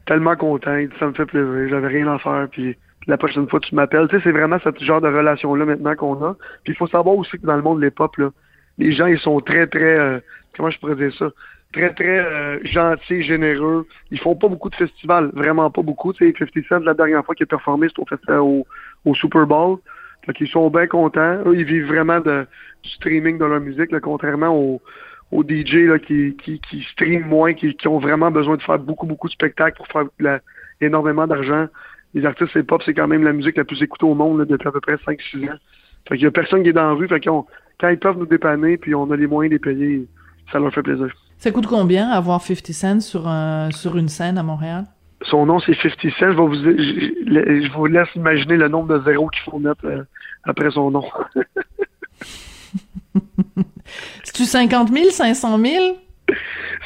tellement 0.07 0.35
content. 0.35 0.75
Ça 0.99 1.07
me 1.07 1.13
fait 1.13 1.25
plaisir. 1.25 1.69
J'avais 1.69 1.87
rien 1.87 2.07
à 2.07 2.17
faire. 2.17 2.47
Puis 2.51 2.75
la 3.05 3.17
prochaine 3.17 3.47
fois, 3.47 3.59
tu 3.59 3.75
m'appelles. 3.75 4.07
Tu 4.07 4.17
sais, 4.17 4.23
c'est 4.23 4.31
vraiment 4.31 4.57
ce 4.59 4.83
genre 4.83 5.01
de 5.01 5.07
relation-là 5.07 5.65
maintenant 5.65 5.95
qu'on 5.95 6.25
a. 6.25 6.35
Puis 6.63 6.73
il 6.73 6.75
faut 6.75 6.87
savoir 6.87 7.15
aussi 7.15 7.37
que 7.37 7.45
dans 7.45 7.55
le 7.55 7.61
monde 7.61 7.79
de 7.79 7.85
l'époque, 7.85 8.17
là, 8.17 8.31
les 8.79 8.91
gens, 8.91 9.07
ils 9.07 9.19
sont 9.19 9.39
très, 9.39 9.67
très, 9.67 9.97
euh, 9.97 10.19
comment 10.55 10.69
je 10.69 10.79
pourrais 10.79 10.95
dire 10.95 11.13
ça? 11.17 11.29
Très, 11.73 11.93
très 11.93 12.19
euh, 12.19 12.59
gentils, 12.63 13.23
généreux. 13.23 13.87
Ils 14.11 14.19
font 14.19 14.35
pas 14.35 14.47
beaucoup 14.47 14.69
de 14.69 14.75
festivals. 14.75 15.29
Vraiment 15.33 15.69
pas 15.69 15.81
beaucoup. 15.81 16.13
Tu 16.13 16.31
sais, 16.31 16.33
50 16.37 16.63
Cent, 16.67 16.79
la 16.79 16.93
dernière 16.93 17.25
fois 17.25 17.35
qu'il 17.35 17.43
a 17.43 17.47
performé, 17.47 17.87
c'était 17.89 18.33
au, 18.33 18.65
au, 19.05 19.15
Super 19.15 19.45
Bowl. 19.45 19.77
Fait 20.25 20.33
qu'ils 20.33 20.47
sont 20.47 20.69
bien 20.69 20.87
contents. 20.87 21.41
Eux, 21.45 21.55
ils 21.55 21.65
vivent 21.65 21.87
vraiment 21.87 22.19
de, 22.19 22.45
du 22.83 22.89
streaming 22.89 23.37
de 23.37 23.45
leur 23.45 23.59
musique, 23.59 23.91
là, 23.91 23.99
contrairement 23.99 24.55
aux 24.55 24.81
aux 25.31 25.43
DJ 25.43 25.87
là, 25.87 25.99
qui, 25.99 26.35
qui, 26.43 26.59
qui 26.59 26.81
streament 26.91 27.27
moins, 27.27 27.53
qui, 27.53 27.75
qui, 27.75 27.87
ont 27.87 27.99
vraiment 27.99 28.31
besoin 28.31 28.55
de 28.55 28.61
faire 28.61 28.79
beaucoup, 28.79 29.05
beaucoup 29.05 29.27
de 29.27 29.33
spectacles 29.33 29.77
pour 29.77 29.87
faire 29.87 30.39
énormément 30.81 31.27
d'argent. 31.27 31.67
Les 32.13 32.25
artistes 32.25 32.55
hip-hop, 32.55 32.81
c'est 32.85 32.93
quand 32.93 33.07
même 33.07 33.23
la 33.23 33.33
musique 33.33 33.57
la 33.57 33.65
plus 33.65 33.81
écoutée 33.81 34.05
au 34.05 34.15
monde 34.15 34.39
là, 34.39 34.45
depuis 34.45 34.67
à 34.67 34.71
peu 34.71 34.79
près 34.79 34.95
5-6 34.95 35.49
ans. 35.49 35.55
Fait 36.07 36.15
qu'il 36.15 36.23
y 36.23 36.27
a 36.27 36.31
personne 36.31 36.63
qui 36.63 36.69
est 36.69 36.73
dans 36.73 36.87
la 36.87 36.93
rue. 36.93 37.07
Fait 37.07 37.19
qu'on, 37.19 37.45
quand 37.79 37.89
ils 37.89 37.99
peuvent 37.99 38.17
nous 38.17 38.25
dépanner, 38.25 38.77
puis 38.77 38.95
on 38.95 39.11
a 39.11 39.17
les 39.17 39.27
moyens 39.27 39.51
de 39.51 39.55
les 39.55 39.75
payer, 39.75 40.07
ça 40.51 40.59
leur 40.59 40.73
fait 40.73 40.83
plaisir. 40.83 41.07
Ça 41.37 41.51
coûte 41.51 41.67
combien 41.67 42.09
avoir 42.09 42.41
50 42.41 42.73
Cent 42.73 42.99
sur, 43.01 43.27
un, 43.27 43.69
sur 43.71 43.97
une 43.97 44.07
scène 44.07 44.37
à 44.37 44.43
Montréal? 44.43 44.85
Son 45.23 45.45
nom, 45.45 45.59
c'est 45.59 45.75
50 45.75 46.11
Cent. 46.11 46.19
Je, 46.19 46.25
vais 46.25 46.35
vous, 46.35 46.53
je, 46.53 47.73
vous 47.73 47.85
laisse 47.85 48.07
imaginer 48.15 48.57
le 48.57 48.69
nombre 48.69 48.97
de 48.97 49.03
zéros 49.03 49.27
qu'il 49.27 49.43
faut 49.43 49.59
mettre 49.59 49.85
euh, 49.85 50.03
après 50.45 50.71
son 50.71 50.91
nom. 50.91 51.03
C'est-tu 54.23 54.45
50 54.45 54.91
000, 54.93 55.09
500 55.09 55.57
000? 55.57 55.97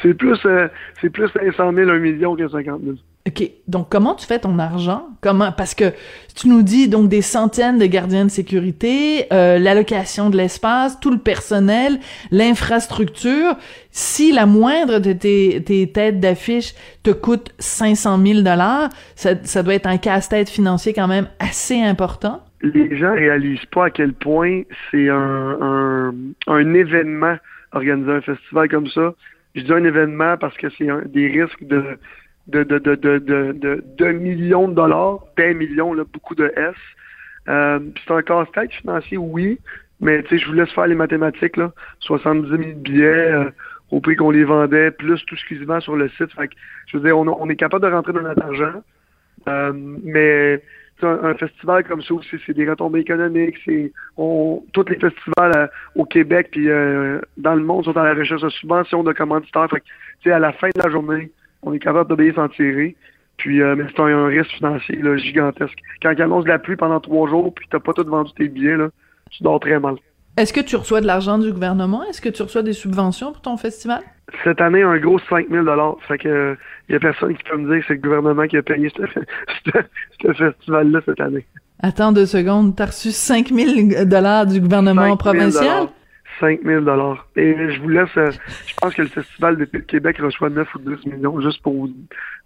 C'est 0.02 0.14
plus, 0.14 0.38
euh, 0.46 0.68
c'est 1.00 1.10
plus 1.10 1.28
500 1.28 1.72
000, 1.74 1.90
1 1.90 1.98
million 1.98 2.36
que 2.36 2.48
50 2.48 2.80
000. 2.82 2.96
OK. 3.28 3.50
Donc, 3.68 3.88
comment 3.88 4.16
tu 4.16 4.26
fais 4.26 4.40
ton 4.40 4.58
argent? 4.58 5.06
Comment? 5.20 5.52
Parce 5.52 5.74
que 5.74 5.92
tu 6.34 6.48
nous 6.48 6.62
dis 6.62 6.88
donc 6.88 7.08
des 7.08 7.22
centaines 7.22 7.78
de 7.78 7.86
gardiens 7.86 8.24
de 8.24 8.30
sécurité, 8.30 9.26
euh, 9.32 9.58
l'allocation 9.58 10.28
de 10.28 10.36
l'espace, 10.36 10.98
tout 10.98 11.10
le 11.10 11.18
personnel, 11.18 12.00
l'infrastructure. 12.32 13.56
Si 13.92 14.32
la 14.32 14.46
moindre 14.46 14.98
de 14.98 15.12
tes, 15.12 15.62
tes 15.64 15.92
têtes 15.92 16.18
d'affiche 16.18 16.74
te 17.04 17.10
coûte 17.10 17.52
500 17.60 18.20
000 18.24 18.40
dollars, 18.40 18.88
ça, 19.14 19.34
ça 19.44 19.62
doit 19.62 19.74
être 19.74 19.86
un 19.86 19.98
casse-tête 19.98 20.48
financier 20.50 20.92
quand 20.92 21.08
même 21.08 21.28
assez 21.38 21.80
important 21.80 22.42
les 22.62 22.96
gens 22.96 23.14
réalisent 23.14 23.66
pas 23.66 23.86
à 23.86 23.90
quel 23.90 24.12
point 24.12 24.62
c'est 24.90 25.08
un, 25.08 25.58
un, 25.60 26.14
un, 26.46 26.74
événement 26.74 27.36
organiser 27.72 28.10
un 28.12 28.20
festival 28.20 28.68
comme 28.68 28.86
ça. 28.88 29.14
Je 29.54 29.62
dis 29.62 29.72
un 29.72 29.84
événement 29.84 30.36
parce 30.36 30.56
que 30.56 30.68
c'est 30.70 30.88
des 31.06 31.28
risques 31.28 31.64
de 31.64 31.98
de, 32.48 32.64
de, 32.64 32.78
de, 32.78 32.96
de, 32.96 33.84
de, 33.96 34.12
millions 34.12 34.66
de 34.66 34.74
dollars, 34.74 35.20
des 35.36 35.54
millions, 35.54 35.94
là, 35.94 36.04
beaucoup 36.12 36.34
de 36.34 36.52
S. 36.56 36.74
Euh, 37.48 37.78
c'est 38.04 38.12
un 38.12 38.22
casse-tête 38.22 38.72
financier, 38.72 39.16
oui, 39.16 39.58
mais 40.00 40.24
je 40.28 40.46
vous 40.46 40.52
laisse 40.52 40.72
faire 40.72 40.86
les 40.86 40.94
mathématiques, 40.94 41.56
là. 41.56 41.72
70 42.00 42.48
000 42.48 42.78
billets 42.78 43.04
euh, 43.04 43.50
au 43.90 44.00
prix 44.00 44.16
qu'on 44.16 44.30
les 44.30 44.44
vendait, 44.44 44.90
plus 44.90 45.24
tout 45.26 45.36
ce 45.36 45.44
qui 45.46 45.56
se 45.56 45.80
sur 45.80 45.96
le 45.96 46.08
site. 46.10 46.32
Fait 46.32 46.48
que, 46.48 46.54
je 46.86 46.96
veux 46.96 47.04
dire, 47.04 47.16
on, 47.16 47.28
on 47.28 47.48
est 47.48 47.56
capable 47.56 47.86
de 47.86 47.92
rentrer 47.92 48.12
dans 48.12 48.22
notre 48.22 48.42
argent, 48.42 48.82
euh, 49.48 49.72
mais 49.74 50.62
un, 51.04 51.34
festival 51.34 51.84
comme 51.84 52.02
ça 52.02 52.14
aussi, 52.14 52.36
c'est 52.46 52.54
des 52.54 52.68
retombées 52.68 53.00
économiques. 53.00 53.56
Tous 54.16 54.84
les 54.88 54.96
festivals 54.96 55.52
euh, 55.56 55.66
au 55.94 56.04
Québec 56.04 56.48
puis 56.52 56.68
euh, 56.68 57.20
dans 57.36 57.54
le 57.54 57.62
monde 57.62 57.84
sont 57.84 57.96
à 57.96 58.04
la 58.04 58.14
recherche 58.14 58.42
de 58.42 58.48
subventions, 58.48 59.02
de 59.02 59.12
commanditaires. 59.12 59.68
Fait 59.70 60.30
à 60.30 60.38
la 60.38 60.52
fin 60.52 60.68
de 60.68 60.82
la 60.82 60.90
journée, 60.90 61.30
on 61.62 61.72
est 61.72 61.78
capable 61.78 62.10
de 62.10 62.14
payer 62.14 62.32
s'en 62.32 62.48
tirer. 62.48 62.96
Puis, 63.36 63.60
euh, 63.62 63.74
mais 63.76 63.84
c'est 63.88 64.00
un, 64.00 64.26
risque 64.26 64.50
financier 64.52 65.00
gigantesque. 65.18 65.78
Quand 66.00 66.12
il 66.12 66.22
annonce 66.22 66.44
de 66.44 66.50
la 66.50 66.58
pluie 66.58 66.76
pendant 66.76 67.00
trois 67.00 67.28
jours 67.28 67.52
puis 67.54 67.66
que 67.66 67.70
t'as 67.70 67.80
pas 67.80 67.92
tout 67.92 68.04
vendu 68.04 68.32
tes 68.34 68.48
billets, 68.48 68.76
tu 69.30 69.42
dors 69.42 69.58
très 69.58 69.80
mal. 69.80 69.96
Est-ce 70.36 70.52
que 70.54 70.60
tu 70.60 70.76
reçois 70.76 71.02
de 71.02 71.06
l'argent 71.06 71.38
du 71.38 71.52
gouvernement? 71.52 72.04
Est-ce 72.04 72.22
que 72.22 72.30
tu 72.30 72.42
reçois 72.42 72.62
des 72.62 72.72
subventions 72.72 73.32
pour 73.32 73.42
ton 73.42 73.58
festival? 73.58 74.00
Cette 74.44 74.62
année, 74.62 74.82
un 74.82 74.98
gros 74.98 75.18
5 75.28 75.48
000 75.50 75.66
Fait 76.08 76.18
que 76.18 76.56
il 76.88 76.92
y 76.92 76.96
a 76.96 77.00
personne 77.00 77.36
qui 77.36 77.42
peut 77.44 77.56
me 77.56 77.70
dire 77.70 77.80
que 77.80 77.86
c'est 77.88 77.94
le 77.94 78.00
gouvernement 78.00 78.46
qui 78.46 78.56
a 78.56 78.62
payé 78.62 78.90
ce, 78.96 80.32
festival-là 80.32 81.00
cette 81.04 81.20
année. 81.20 81.46
Attends 81.82 82.12
deux 82.12 82.26
secondes. 82.26 82.74
T'as 82.74 82.86
reçu 82.86 83.10
5 83.10 83.48
000 83.48 84.46
du 84.46 84.60
gouvernement 84.60 85.16
provincial? 85.16 85.88
5 86.40 86.60
000 86.64 86.84
Et 87.36 87.70
je 87.70 87.80
vous 87.80 87.88
laisse, 87.88 88.08
euh, 88.16 88.30
je 88.66 88.74
pense 88.80 88.94
que 88.94 89.02
le 89.02 89.08
Festival 89.08 89.56
de 89.56 89.64
Québec 89.64 90.16
reçoit 90.18 90.48
9 90.48 90.74
ou 90.74 90.78
10 90.78 91.06
millions, 91.06 91.40
juste 91.40 91.62
pour 91.62 91.88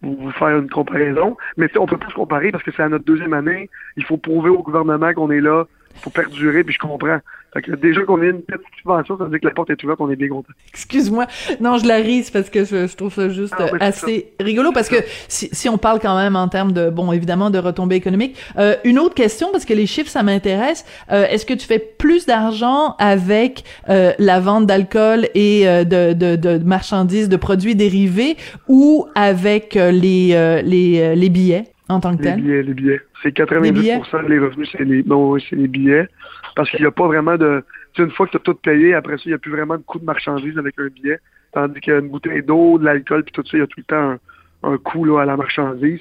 vous, 0.03 0.31
faire 0.33 0.59
une 0.59 0.69
comparaison. 0.69 1.37
Mais 1.57 1.69
on 1.79 1.87
peut 1.87 1.97
pas 1.97 2.09
se 2.09 2.15
comparer 2.15 2.51
parce 2.51 2.65
que 2.65 2.73
c'est 2.77 2.83
à 2.83 2.89
notre 2.89 3.05
deuxième 3.05 3.33
année. 3.33 3.71
Il 3.97 4.05
faut 4.05 4.17
prouver 4.17 4.51
au 4.51 4.63
gouvernement 4.63 5.15
qu'on 5.15 5.31
est 5.31 5.41
là. 5.41 5.65
Il 5.95 6.01
faut 6.01 6.11
perdurer, 6.11 6.63
puis 6.63 6.75
je 6.75 6.79
comprends. 6.79 7.21
Fait 7.57 7.63
que 7.63 7.73
déjà 7.75 8.03
qu'on 8.03 8.21
ait 8.21 8.29
une 8.29 8.43
petite 8.43 8.67
subvention, 8.77 9.17
ça 9.17 9.25
veut 9.25 9.31
dire 9.31 9.41
que 9.41 9.47
la 9.47 9.55
porte 9.55 9.71
est 9.71 9.83
ouverte, 9.83 9.99
on 10.03 10.11
est 10.11 10.17
bien 10.17 10.29
content. 10.29 10.53
Excuse-moi. 10.69 11.27
Non, 11.59 11.79
je 11.79 11.89
la 11.89 11.97
rise 11.97 12.31
parce 12.31 12.51
que 12.51 12.67
je, 12.67 12.95
trouve 12.95 13.15
ça 13.15 13.31
juste 13.31 13.55
ah, 13.59 13.65
assez 13.81 14.33
rigolo 14.39 14.73
parce 14.73 14.91
que 14.91 14.97
si, 15.27 15.49
si, 15.53 15.67
on 15.71 15.79
parle 15.79 15.99
quand 16.01 16.19
même 16.19 16.37
en 16.37 16.49
termes 16.49 16.73
de, 16.73 16.91
bon, 16.91 17.13
évidemment, 17.13 17.49
de 17.49 17.59
retombées 17.59 17.97
économiques. 17.97 18.37
Euh, 18.59 18.75
une 18.85 18.99
autre 18.99 19.15
question, 19.15 19.49
parce 19.53 19.65
que 19.65 19.73
les 19.73 19.87
chiffres, 19.87 20.11
ça 20.11 20.23
m'intéresse. 20.23 20.85
Euh, 21.11 21.25
est-ce 21.31 21.47
que 21.47 21.55
tu 21.55 21.67
fais 21.67 21.79
plus 21.79 22.27
d'argent 22.27 22.95
avec 22.99 23.65
euh, 23.89 24.13
la 24.19 24.39
vente 24.39 24.67
d'alcool 24.67 25.27
et 25.35 25.65
de, 25.65 26.13
de, 26.13 26.37
de, 26.37 26.63
marchandises, 26.63 27.31
de 27.31 27.37
produits 27.37 27.75
dérivés 27.75 28.37
ou 28.69 29.07
avec 29.15 29.77
les, 29.77 30.63
les, 30.63 31.17
les 31.17 31.29
billets? 31.31 31.65
en 31.89 32.01
tant 32.01 32.17
que 32.17 32.23
les 32.23 32.33
Billets, 32.33 32.63
les 32.63 32.75
billets. 32.75 33.01
C'est 33.23 33.37
90% 33.37 34.27
des 34.27 34.39
revenus, 34.39 34.69
c'est 34.73 34.85
les, 34.85 35.03
non, 35.05 35.39
c'est 35.39 35.57
les 35.57 35.69
billets. 35.69 36.09
Parce 36.57 36.71
qu'il 36.71 36.81
n'y 36.81 36.87
a 36.87 36.91
pas 36.91 37.07
vraiment 37.07 37.37
de. 37.37 37.63
Une 37.99 38.11
fois 38.11 38.27
que 38.27 38.33
tu 38.33 38.37
as 38.39 38.41
tout 38.41 38.55
payé, 38.55 38.95
après 38.95 39.17
ça, 39.19 39.23
il 39.27 39.29
n'y 39.29 39.35
a 39.35 39.39
plus 39.39 39.53
vraiment 39.53 39.77
de 39.77 39.83
coût 39.83 39.99
de 39.99 40.05
marchandise 40.05 40.59
avec 40.59 40.75
un 40.79 40.89
billet. 40.89 41.21
Tandis 41.53 41.81
qu'une 41.81 42.09
bouteille 42.09 42.43
d'eau, 42.43 42.79
de 42.79 42.85
l'alcool, 42.85 43.23
puis 43.23 43.33
tout 43.33 43.43
ça, 43.45 43.57
il 43.57 43.61
y 43.61 43.63
a 43.63 43.67
tout 43.67 43.79
le 43.79 43.85
temps 43.85 44.19
un, 44.65 44.73
un 44.73 44.79
coût 44.79 45.05
là, 45.05 45.21
à 45.21 45.25
la 45.25 45.37
marchandise. 45.37 46.01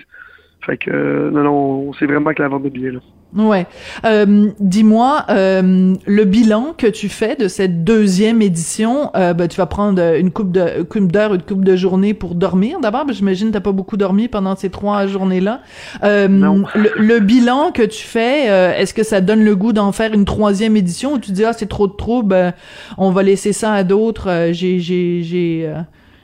Fait 0.66 0.78
que, 0.78 0.90
euh, 0.90 1.30
non, 1.30 1.44
non, 1.44 1.94
c'est 1.94 2.06
vraiment 2.06 2.34
que 2.34 2.42
la 2.42 2.48
vente 2.48 2.64
de 2.64 2.70
billets, 2.70 2.92
là. 2.92 3.00
Ouais. 3.36 3.68
Euh, 4.06 4.52
dis-moi, 4.60 5.26
euh, 5.30 5.94
le 6.06 6.24
bilan 6.24 6.74
que 6.78 6.88
tu 6.88 7.10
fais 7.10 7.36
de 7.36 7.50
cette 7.50 7.84
deuxième 7.84 8.42
édition, 8.42 9.12
euh, 9.16 9.34
ben, 9.34 9.50
tu 9.50 9.58
vas 9.58 9.66
prendre 9.66 10.02
une 10.16 10.32
coupe 10.32 10.54
de 10.54 10.84
coupe 10.84 11.12
d'heures, 11.12 11.34
une 11.34 11.42
coupe 11.42 11.66
de 11.66 11.76
journée 11.76 12.14
pour 12.14 12.36
dormir. 12.36 12.80
D'abord, 12.80 13.06
ben, 13.06 13.14
j'imagine 13.14 13.52
t'as 13.52 13.60
pas 13.60 13.74
beaucoup 13.74 13.98
dormi 13.98 14.30
pendant 14.30 14.56
ces 14.56 14.70
trois 14.70 15.06
journées-là. 15.06 15.62
non. 16.04 16.64
Le, 16.76 17.20
bilan 17.20 17.72
que 17.72 17.84
tu 17.84 18.04
fais, 18.04 18.46
est-ce 18.80 18.94
que 18.94 19.04
ça 19.04 19.20
donne 19.20 19.44
le 19.44 19.56
goût 19.56 19.74
d'en 19.74 19.92
faire 19.92 20.14
une 20.14 20.26
troisième 20.26 20.78
édition 20.78 21.14
ou 21.14 21.20
tu 21.20 21.32
dis 21.32 21.44
ah 21.44 21.54
c'est 21.54 21.68
trop 21.68 21.88
de 21.88 21.94
troubles, 21.94 22.54
on 22.98 23.12
va 23.12 23.24
laisser 23.24 23.52
ça 23.52 23.74
à 23.74 23.84
d'autres. 23.84 24.50
j'ai 24.52 24.80
j'ai 24.80 25.24
j'ai, 25.24 25.74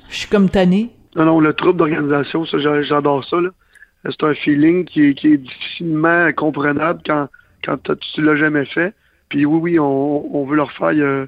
je 0.10 0.16
suis 0.16 0.30
comme 0.30 0.50
tanné? 0.50 0.92
Non 1.16 1.26
non, 1.26 1.40
le 1.40 1.54
trouble 1.54 1.78
d'organisation, 1.78 2.46
ça 2.46 2.58
j'adore 2.84 3.26
ça 3.26 3.38
là 3.38 3.50
c'est 4.06 4.24
un 4.24 4.34
feeling 4.34 4.86
qui 4.86 5.06
est, 5.06 5.14
qui 5.14 5.34
est 5.34 5.38
difficilement 5.38 6.32
comprenable 6.34 7.02
quand, 7.06 7.30
quand 7.64 7.78
tu 7.98 8.22
l'as 8.22 8.36
jamais 8.36 8.66
fait. 8.66 8.94
Puis 9.30 9.46
oui, 9.46 9.60
oui, 9.62 9.80
on, 9.80 10.36
on 10.36 10.46
veut 10.46 10.56
le 10.56 10.64
refaire 10.64 10.90
euh, 10.90 11.26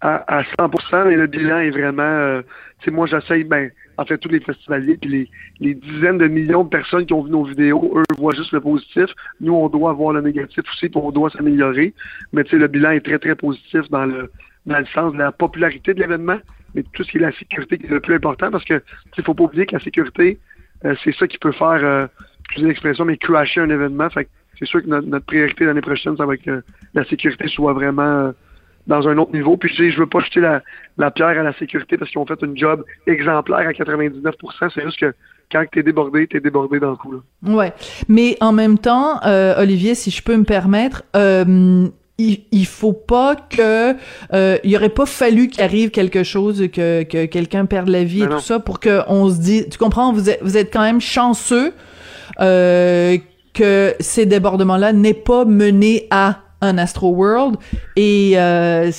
à, 0.00 0.38
à 0.38 0.42
100%, 0.42 1.08
mais 1.08 1.16
le 1.16 1.26
bilan 1.26 1.58
est 1.58 1.70
vraiment... 1.70 2.02
Euh, 2.02 2.42
tu 2.80 2.86
sais, 2.86 2.90
moi, 2.90 3.06
j'essaye, 3.06 3.44
ben, 3.44 3.70
en 3.98 4.04
fait, 4.04 4.18
tous 4.18 4.28
les 4.28 4.40
festivaliers, 4.40 4.96
puis 4.96 5.10
les, 5.10 5.30
les 5.60 5.74
dizaines 5.74 6.18
de 6.18 6.26
millions 6.28 6.64
de 6.64 6.68
personnes 6.68 7.06
qui 7.06 7.12
ont 7.12 7.22
vu 7.22 7.30
nos 7.30 7.44
vidéos, 7.44 7.92
eux 7.96 8.02
voient 8.18 8.34
juste 8.34 8.52
le 8.52 8.60
positif. 8.60 9.06
Nous, 9.40 9.54
on 9.54 9.68
doit 9.68 9.92
voir 9.92 10.12
le 10.12 10.20
négatif 10.20 10.64
aussi, 10.72 10.88
puis 10.88 11.00
on 11.02 11.10
doit 11.10 11.30
s'améliorer. 11.30 11.94
Mais 12.32 12.44
tu 12.44 12.50
sais, 12.50 12.58
le 12.58 12.68
bilan 12.68 12.90
est 12.90 13.04
très, 13.04 13.18
très 13.18 13.34
positif 13.34 13.88
dans 13.90 14.04
le, 14.04 14.30
dans 14.66 14.78
le 14.78 14.86
sens 14.86 15.12
de 15.12 15.18
la 15.18 15.32
popularité 15.32 15.94
de 15.94 16.00
l'événement, 16.00 16.38
mais 16.74 16.84
tout 16.92 17.04
ce 17.04 17.10
qui 17.10 17.18
est 17.18 17.20
la 17.20 17.32
sécurité 17.32 17.78
qui 17.78 17.86
est 17.86 17.90
le 17.90 18.00
plus 18.00 18.14
important, 18.14 18.50
parce 18.50 18.64
que 18.64 18.82
il 19.16 19.24
faut 19.24 19.34
pas 19.34 19.44
oublier 19.44 19.66
que 19.66 19.76
la 19.76 19.82
sécurité, 19.82 20.38
c'est 21.04 21.14
ça 21.14 21.26
qui 21.26 21.38
peut 21.38 21.52
faire, 21.52 21.80
euh, 21.82 22.06
je 22.56 22.64
l'expression, 22.64 23.04
mais 23.04 23.16
crasher 23.16 23.60
un 23.60 23.70
événement. 23.70 24.10
Fait 24.10 24.28
c'est 24.58 24.66
sûr 24.66 24.82
que 24.82 24.86
notre, 24.86 25.26
priorité 25.26 25.64
l'année 25.64 25.80
prochaine, 25.80 26.16
ça 26.16 26.26
va 26.26 26.34
être 26.34 26.42
que 26.42 26.62
la 26.94 27.04
sécurité 27.04 27.48
soit 27.48 27.72
vraiment 27.72 28.32
dans 28.86 29.08
un 29.08 29.16
autre 29.18 29.32
niveau. 29.32 29.56
Puis 29.56 29.74
je 29.74 29.90
je 29.90 29.98
veux 29.98 30.06
pas 30.06 30.20
jeter 30.20 30.40
la, 30.40 30.62
la 30.98 31.10
pierre 31.10 31.28
à 31.28 31.42
la 31.42 31.52
sécurité 31.54 31.96
parce 31.96 32.10
qu'ils 32.10 32.20
ont 32.20 32.26
fait 32.26 32.40
une 32.42 32.56
job 32.56 32.84
exemplaire 33.06 33.66
à 33.66 33.72
99% 33.72 34.70
C'est 34.74 34.82
juste 34.82 34.98
que 34.98 35.14
quand 35.50 35.64
t'es 35.70 35.82
débordé, 35.82 36.26
t'es 36.26 36.40
débordé 36.40 36.80
dans 36.80 36.90
le 36.90 36.96
coup. 36.96 37.12
Là. 37.12 37.18
Ouais, 37.54 37.72
mais 38.08 38.36
en 38.40 38.52
même 38.52 38.78
temps, 38.78 39.20
euh, 39.24 39.60
Olivier, 39.60 39.94
si 39.94 40.10
je 40.10 40.22
peux 40.22 40.36
me 40.36 40.44
permettre, 40.44 41.02
euh, 41.14 41.88
il, 42.18 42.40
il 42.52 42.66
faut 42.66 42.92
pas 42.92 43.36
que 43.36 43.96
euh, 44.32 44.58
il 44.64 44.76
aurait 44.76 44.88
pas 44.88 45.06
fallu 45.06 45.48
qu'il 45.48 45.62
arrive 45.62 45.90
quelque 45.90 46.22
chose 46.22 46.68
que, 46.72 47.02
que 47.04 47.24
quelqu'un 47.26 47.66
perde 47.66 47.88
la 47.88 48.04
vie 48.04 48.22
et 48.22 48.28
tout 48.28 48.40
ça 48.40 48.58
pour 48.58 48.80
que 48.80 49.00
on 49.08 49.28
se 49.28 49.38
dise 49.38 49.68
tu 49.70 49.78
comprends? 49.78 50.12
Vous 50.12 50.28
êtes 50.30 50.40
vous 50.42 50.56
êtes 50.56 50.72
quand 50.72 50.82
même 50.82 51.00
chanceux 51.00 51.72
euh, 52.40 53.16
que 53.54 53.94
ces 54.00 54.26
débordements 54.26 54.76
là 54.76 54.92
n'aient 54.92 55.14
pas 55.14 55.44
mené 55.44 56.06
à 56.10 56.40
un 56.60 56.78
Astro 56.78 57.10
World 57.10 57.56
et 57.96 58.32
euh, 58.36 58.90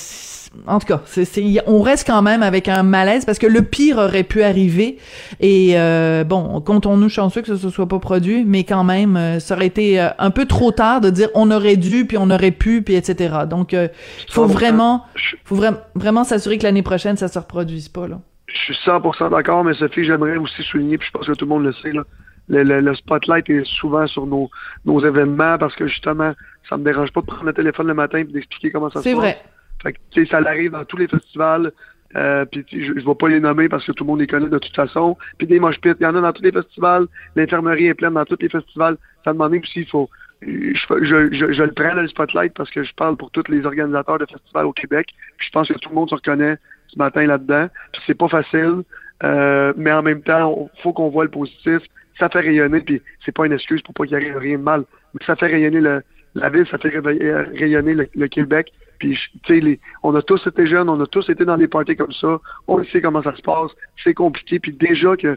en 0.66 0.78
tout 0.78 0.86
cas, 0.86 1.00
c'est, 1.04 1.58
on 1.66 1.82
reste 1.82 2.06
quand 2.06 2.22
même 2.22 2.42
avec 2.42 2.68
un 2.68 2.82
malaise 2.82 3.24
parce 3.24 3.38
que 3.38 3.46
le 3.46 3.62
pire 3.62 3.98
aurait 3.98 4.22
pu 4.22 4.42
arriver. 4.42 4.98
Et 5.40 5.72
euh, 5.74 6.24
bon, 6.24 6.60
comptons-nous 6.60 7.08
chanceux 7.08 7.42
que 7.42 7.48
ça 7.48 7.56
se 7.56 7.70
soit 7.70 7.88
pas 7.88 7.98
produit, 7.98 8.44
mais 8.44 8.64
quand 8.64 8.84
même, 8.84 9.16
euh, 9.16 9.40
ça 9.40 9.54
aurait 9.54 9.66
été 9.66 10.00
euh, 10.00 10.08
un 10.18 10.30
peu 10.30 10.46
trop 10.46 10.72
tard 10.72 11.00
de 11.00 11.10
dire 11.10 11.28
on 11.34 11.50
aurait 11.50 11.76
dû, 11.76 12.06
puis 12.06 12.16
on 12.18 12.30
aurait 12.30 12.50
pu, 12.50 12.82
puis 12.82 12.94
etc. 12.94 13.34
Donc, 13.48 13.72
il 13.72 13.90
faut 14.30 14.46
vraiment, 14.46 15.04
faut 15.44 15.60
vraiment 15.94 16.24
s'assurer 16.24 16.58
que 16.58 16.64
l'année 16.64 16.82
prochaine, 16.82 17.16
ça 17.16 17.28
se 17.28 17.38
reproduise 17.38 17.88
pas 17.88 18.08
là. 18.08 18.20
Je 18.46 18.72
suis 18.72 18.74
100% 18.86 19.30
d'accord, 19.30 19.64
mais 19.64 19.74
Sophie, 19.74 20.04
j'aimerais 20.04 20.36
aussi 20.36 20.62
souligner, 20.62 20.98
puis 20.98 21.08
je 21.08 21.18
pense 21.18 21.26
que 21.26 21.32
tout 21.32 21.44
le 21.44 21.48
monde 21.48 21.64
le 21.64 21.72
sait 21.74 21.92
là. 21.92 22.02
Le, 22.48 22.94
spotlight 22.94 23.48
est 23.48 23.64
souvent 23.64 24.06
sur 24.06 24.26
nos, 24.26 24.50
nos 24.84 25.00
événements 25.00 25.56
parce 25.56 25.74
que 25.74 25.86
justement, 25.86 26.34
ça 26.68 26.76
me 26.76 26.84
dérange 26.84 27.10
pas 27.10 27.22
de 27.22 27.26
prendre 27.26 27.44
le 27.44 27.54
téléphone 27.54 27.86
le 27.86 27.94
matin 27.94 28.18
et 28.18 28.24
d'expliquer 28.24 28.70
comment 28.70 28.90
ça 28.90 29.00
se 29.00 29.04
passe. 29.04 29.04
C'est 29.04 29.14
vrai. 29.14 29.38
Fait 29.84 29.92
que, 29.92 30.24
ça 30.26 30.38
arrive 30.38 30.72
dans 30.72 30.84
tous 30.84 30.96
les 30.96 31.08
festivals. 31.08 31.72
Euh, 32.16 32.44
puis 32.44 32.64
je, 32.70 32.98
je 32.98 33.04
vais 33.04 33.14
pas 33.14 33.28
les 33.28 33.40
nommer 33.40 33.68
parce 33.68 33.84
que 33.84 33.92
tout 33.92 34.04
le 34.04 34.08
monde 34.08 34.20
les 34.20 34.26
connaît 34.26 34.48
de 34.48 34.58
toute 34.58 34.74
façon. 34.74 35.16
Puis 35.38 35.46
des 35.46 35.60
mosh 35.60 35.76
il 35.84 35.96
y 36.00 36.06
en 36.06 36.14
a 36.14 36.20
dans 36.20 36.32
tous 36.32 36.42
les 36.42 36.52
festivals. 36.52 37.06
L'infirmerie 37.36 37.86
est 37.86 37.94
pleine 37.94 38.14
dans 38.14 38.24
tous 38.24 38.38
les 38.40 38.48
festivals. 38.48 38.96
Ça 39.24 39.32
demande 39.32 39.54
aussi 39.54 39.80
il 39.80 39.86
faut. 39.86 40.08
Je, 40.42 40.74
je, 41.02 41.52
je, 41.52 41.62
le 41.62 41.72
prends 41.72 41.94
le 41.94 42.06
spotlight 42.06 42.52
parce 42.54 42.70
que 42.70 42.82
je 42.82 42.94
parle 42.94 43.16
pour 43.16 43.30
tous 43.30 43.44
les 43.48 43.64
organisateurs 43.64 44.18
de 44.18 44.26
festivals 44.26 44.66
au 44.66 44.72
Québec. 44.72 45.08
je 45.38 45.48
pense 45.50 45.68
que 45.68 45.78
tout 45.78 45.88
le 45.88 45.94
monde 45.94 46.10
se 46.10 46.14
reconnaît 46.14 46.56
ce 46.88 46.98
matin 46.98 47.26
là-dedans. 47.26 47.68
C'est 48.06 48.16
pas 48.16 48.28
facile, 48.28 48.82
euh, 49.22 49.72
mais 49.76 49.90
en 49.90 50.02
même 50.02 50.22
temps, 50.22 50.70
faut 50.82 50.92
qu'on 50.92 51.08
voit 51.08 51.24
le 51.24 51.30
positif. 51.30 51.80
Ça 52.18 52.28
fait 52.28 52.40
rayonner, 52.40 52.80
puis 52.80 53.00
c'est 53.24 53.32
pas 53.32 53.46
une 53.46 53.52
excuse 53.52 53.80
pour 53.82 53.94
pas 53.94 54.04
qu'il 54.04 54.16
ait 54.16 54.38
rien 54.38 54.58
de 54.58 54.62
mal. 54.62 54.84
Mais 55.14 55.24
ça 55.24 55.34
fait 55.34 55.46
rayonner 55.46 55.80
le, 55.80 56.02
la 56.34 56.50
ville, 56.50 56.66
ça 56.70 56.78
fait 56.78 56.90
rayonner 56.90 57.94
le 58.14 58.26
Québec. 58.28 58.70
Puis, 59.04 59.18
tu 59.42 59.60
sais, 59.60 59.80
on 60.02 60.14
a 60.14 60.22
tous 60.22 60.46
été 60.46 60.66
jeunes, 60.66 60.88
on 60.88 60.98
a 60.98 61.06
tous 61.06 61.28
été 61.28 61.44
dans 61.44 61.58
des 61.58 61.68
parties 61.68 61.94
comme 61.94 62.12
ça. 62.12 62.40
On 62.66 62.82
sait 62.84 63.02
comment 63.02 63.22
ça 63.22 63.36
se 63.36 63.42
passe. 63.42 63.70
C'est 64.02 64.14
compliqué. 64.14 64.58
Puis 64.58 64.72
déjà 64.72 65.14
que 65.14 65.36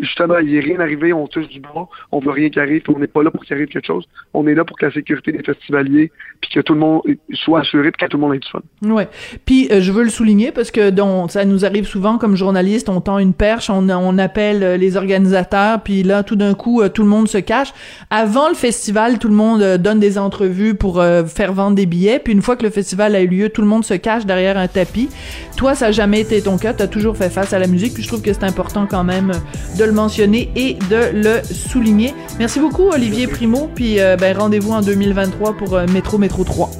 justement, 0.00 0.38
il 0.38 0.52
n'est 0.52 0.60
rien 0.60 0.80
arrivé, 0.80 1.12
on 1.12 1.26
touche 1.26 1.48
du 1.48 1.60
bois, 1.60 1.88
on 2.12 2.18
veut 2.18 2.30
rien 2.30 2.50
qui 2.50 2.58
arrive, 2.58 2.82
on 2.88 2.98
n'est 2.98 3.06
pas 3.06 3.22
là 3.22 3.30
pour 3.30 3.44
qu'il 3.44 3.54
arrive 3.54 3.68
quelque 3.68 3.86
chose. 3.86 4.06
On 4.34 4.46
est 4.46 4.54
là 4.54 4.64
pour 4.64 4.76
que 4.78 4.86
la 4.86 4.92
sécurité 4.92 5.32
des 5.32 5.42
festivaliers, 5.42 6.10
puis 6.40 6.50
que 6.52 6.60
tout 6.60 6.74
le 6.74 6.80
monde 6.80 7.02
soit 7.32 7.60
assuré, 7.60 7.90
puis 7.92 8.04
que 8.04 8.10
tout 8.10 8.16
le 8.16 8.22
monde 8.22 8.34
ait 8.34 8.38
du 8.38 8.48
fun. 8.48 8.60
Ouais. 8.82 9.08
Puis 9.44 9.68
euh, 9.70 9.80
je 9.80 9.92
veux 9.92 10.02
le 10.02 10.10
souligner 10.10 10.52
parce 10.52 10.70
que 10.70 10.90
donc, 10.90 11.30
ça 11.30 11.44
nous 11.44 11.64
arrive 11.64 11.86
souvent 11.86 12.18
comme 12.18 12.36
journaliste, 12.36 12.88
on 12.88 13.00
tend 13.00 13.18
une 13.18 13.34
perche, 13.34 13.70
on, 13.70 13.88
on 13.88 14.18
appelle 14.18 14.62
euh, 14.62 14.76
les 14.76 14.96
organisateurs, 14.96 15.82
puis 15.82 16.02
là, 16.02 16.22
tout 16.22 16.36
d'un 16.36 16.54
coup, 16.54 16.82
euh, 16.82 16.88
tout 16.88 17.02
le 17.02 17.08
monde 17.08 17.28
se 17.28 17.38
cache. 17.38 17.72
Avant 18.10 18.48
le 18.48 18.54
festival, 18.54 19.18
tout 19.18 19.28
le 19.28 19.34
monde 19.34 19.76
donne 19.78 20.00
des 20.00 20.18
entrevues 20.18 20.74
pour 20.74 21.02
faire 21.26 21.52
vendre 21.52 21.76
des 21.76 21.86
billets, 21.86 22.18
puis 22.18 22.32
une 22.32 22.42
fois 22.42 22.56
que 22.56 22.62
le 22.62 22.70
festival 22.70 23.14
a 23.14 23.22
eu 23.22 23.26
lieu, 23.26 23.48
tout 23.48 23.60
le 23.60 23.66
monde 23.66 23.84
se 23.84 23.94
cache 23.94 24.26
derrière 24.26 24.56
un 24.56 24.68
tapis. 24.68 25.08
Toi, 25.56 25.74
ça 25.74 25.86
n'a 25.86 25.92
jamais 25.92 26.20
été 26.20 26.40
ton 26.42 26.58
cas, 26.58 26.74
tu 26.74 26.82
as 26.82 26.88
toujours 26.88 27.16
fait 27.16 27.30
face 27.30 27.52
à 27.52 27.58
la 27.58 27.66
musique, 27.66 27.94
puis 27.94 28.02
je 28.02 28.08
trouve 28.08 28.22
que 28.22 28.32
c'est 28.32 28.44
important 28.44 28.86
quand 28.86 29.04
même 29.04 29.32
de 29.76 29.84
le 29.84 29.92
mentionner 29.92 30.50
et 30.56 30.74
de 30.74 31.10
le 31.12 31.42
souligner. 31.42 32.14
Merci 32.38 32.60
beaucoup, 32.60 32.88
Olivier 32.88 33.26
Primo. 33.26 33.70
Puis 33.74 34.00
euh, 34.00 34.16
ben, 34.16 34.36
rendez-vous 34.36 34.72
en 34.72 34.80
2023 34.80 35.54
pour 35.54 35.74
euh, 35.74 35.86
Métro 35.86 36.18
Métro 36.18 36.44
3. 36.44 36.70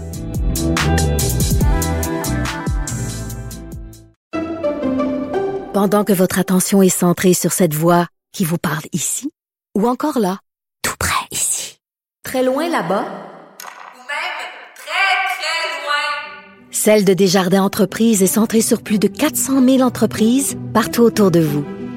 Pendant 5.73 6.05
que 6.05 6.13
votre 6.13 6.39
attention 6.39 6.81
est 6.81 6.89
centrée 6.89 7.35
sur 7.35 7.53
cette 7.53 7.75
voix 7.75 8.07
qui 8.33 8.45
vous 8.45 8.57
parle 8.57 8.85
ici, 8.93 9.31
ou 9.77 9.87
encore 9.87 10.19
là, 10.19 10.39
tout 10.83 10.97
près 10.99 11.27
ici, 11.31 11.81
très 12.23 12.43
loin 12.43 12.65
là-bas, 12.69 13.05
ou 13.05 13.99
même 13.99 14.37
très, 14.75 15.37
très 15.37 15.85
loin, 15.85 16.71
Celle 16.71 17.05
de 17.05 17.13
Desjardins 17.13 17.63
Entreprises 17.63 18.23
est 18.23 18.27
centrée 18.27 18.63
sur 18.63 18.83
plus 18.83 18.99
de 18.99 19.07
400 19.07 19.63
000 19.63 19.81
entreprises 19.83 20.57
partout 20.73 21.03
autour 21.03 21.31
de 21.31 21.41
vous. 21.41 21.65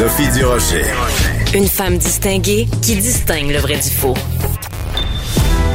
Sophie 0.00 0.30
Durocher. 0.32 0.84
Une 1.54 1.66
femme 1.66 1.98
distinguée 1.98 2.66
qui 2.80 2.96
distingue 2.96 3.50
le 3.50 3.58
vrai 3.58 3.74
du 3.74 3.90
faux. 3.90 4.14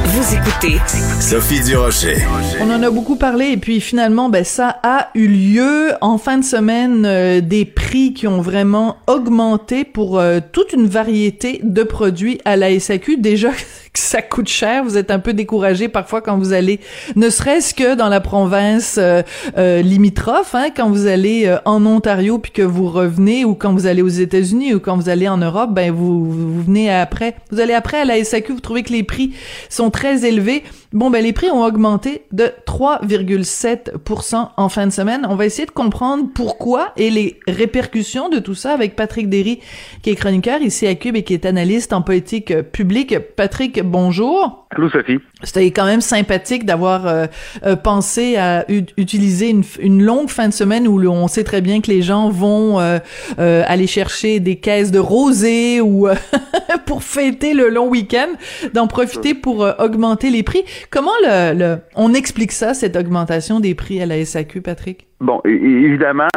Vous 0.03 0.33
écoutez 0.33 0.79
Sophie 1.21 1.61
Durocher. 1.63 2.15
On 2.59 2.71
en 2.71 2.81
a 2.81 2.89
beaucoup 2.89 3.17
parlé 3.17 3.49
et 3.51 3.57
puis 3.57 3.79
finalement, 3.79 4.29
ben 4.29 4.43
ça 4.43 4.79
a 4.81 5.09
eu 5.13 5.27
lieu 5.27 5.91
en 6.01 6.17
fin 6.17 6.39
de 6.39 6.43
semaine. 6.43 7.05
Euh, 7.05 7.39
des 7.39 7.65
prix 7.65 8.15
qui 8.15 8.25
ont 8.25 8.41
vraiment 8.41 8.97
augmenté 9.05 9.83
pour 9.83 10.17
euh, 10.17 10.39
toute 10.51 10.73
une 10.73 10.87
variété 10.87 11.59
de 11.61 11.83
produits 11.83 12.41
à 12.45 12.55
la 12.55 12.79
SAQ. 12.79 13.17
Déjà 13.17 13.51
ça 13.97 14.21
coûte 14.21 14.47
cher. 14.47 14.83
Vous 14.83 14.97
êtes 14.97 15.11
un 15.11 15.19
peu 15.19 15.33
découragé 15.33 15.87
parfois 15.87 16.21
quand 16.21 16.37
vous 16.37 16.53
allez, 16.53 16.79
ne 17.15 17.29
serait-ce 17.29 17.73
que 17.73 17.95
dans 17.95 18.09
la 18.09 18.21
province 18.21 18.97
euh, 18.97 19.21
euh, 19.57 19.81
limitrophe, 19.81 20.55
hein, 20.55 20.67
quand 20.75 20.89
vous 20.89 21.07
allez 21.07 21.45
euh, 21.45 21.57
en 21.65 21.85
Ontario 21.85 22.39
puis 22.39 22.51
que 22.51 22.61
vous 22.61 22.89
revenez, 22.89 23.45
ou 23.45 23.55
quand 23.55 23.73
vous 23.73 23.87
allez 23.87 24.01
aux 24.01 24.07
États-Unis 24.07 24.73
ou 24.73 24.79
quand 24.79 24.95
vous 24.95 25.09
allez 25.09 25.27
en 25.27 25.37
Europe, 25.37 25.71
ben 25.73 25.91
vous, 25.91 26.25
vous 26.31 26.61
venez 26.61 26.91
après, 26.91 27.35
vous 27.51 27.59
allez 27.59 27.73
après 27.73 27.99
à 27.99 28.05
la 28.05 28.23
SAQ, 28.23 28.53
vous 28.53 28.59
trouvez 28.59 28.83
que 28.83 28.93
les 28.93 29.03
prix 29.03 29.33
sont 29.69 29.89
très 29.89 30.25
élevés. 30.25 30.63
Bon, 30.93 31.09
ben 31.09 31.23
les 31.23 31.33
prix 31.33 31.49
ont 31.51 31.63
augmenté 31.63 32.23
de 32.31 32.51
3,7% 32.65 34.49
en 34.55 34.69
fin 34.69 34.87
de 34.87 34.91
semaine. 34.91 35.27
On 35.29 35.35
va 35.35 35.45
essayer 35.45 35.65
de 35.65 35.71
comprendre 35.71 36.29
pourquoi 36.33 36.93
et 36.95 37.09
les 37.09 37.39
répercussions 37.47 38.29
de 38.29 38.39
tout 38.39 38.55
ça 38.55 38.73
avec 38.73 38.95
Patrick 38.95 39.29
Derry, 39.29 39.59
qui 40.01 40.11
est 40.11 40.15
chroniqueur 40.15 40.61
ici 40.61 40.87
à 40.87 40.95
Cube 40.95 41.15
et 41.15 41.23
qui 41.23 41.33
est 41.33 41.45
analyste 41.45 41.91
en 41.91 42.01
politique 42.01 42.61
publique. 42.71 43.17
Patrick, 43.35 43.83
bonjour. 43.85 44.67
Allô, 44.71 44.89
Sophie. 44.89 45.19
C'était 45.43 45.71
quand 45.71 45.85
même 45.85 46.01
sympathique 46.01 46.65
d'avoir 46.65 47.07
euh, 47.07 47.27
euh, 47.65 47.75
pensé 47.75 48.35
à 48.35 48.65
utiliser 48.97 49.49
une, 49.49 49.63
une, 49.79 50.03
longue 50.03 50.29
fin 50.29 50.47
de 50.47 50.53
semaine 50.53 50.87
où 50.87 50.99
on 51.09 51.27
sait 51.27 51.43
très 51.43 51.61
bien 51.61 51.81
que 51.81 51.89
les 51.89 52.01
gens 52.01 52.29
vont 52.29 52.79
euh, 52.79 52.99
aller 53.37 53.87
chercher 53.87 54.39
des 54.39 54.57
caisses 54.57 54.91
de 54.91 54.99
rosé 54.99 55.81
ou 55.81 56.07
pour 56.85 57.03
fêter 57.03 57.53
le 57.53 57.69
long 57.69 57.87
week-end, 57.87 58.29
d'en 58.73 58.87
profiter 58.87 59.33
pour 59.33 59.67
augmenter 59.79 60.29
les 60.29 60.43
prix. 60.43 60.63
Comment 60.89 61.11
le, 61.23 61.53
le, 61.53 61.77
on 61.95 62.13
explique 62.13 62.51
ça, 62.51 62.73
cette 62.73 62.95
augmentation 62.95 63.59
des 63.59 63.75
prix 63.75 64.01
à 64.01 64.05
la 64.05 64.23
SAQ, 64.23 64.61
Patrick? 64.61 65.07
Bon, 65.25 65.41
évidemment, 65.43 66.27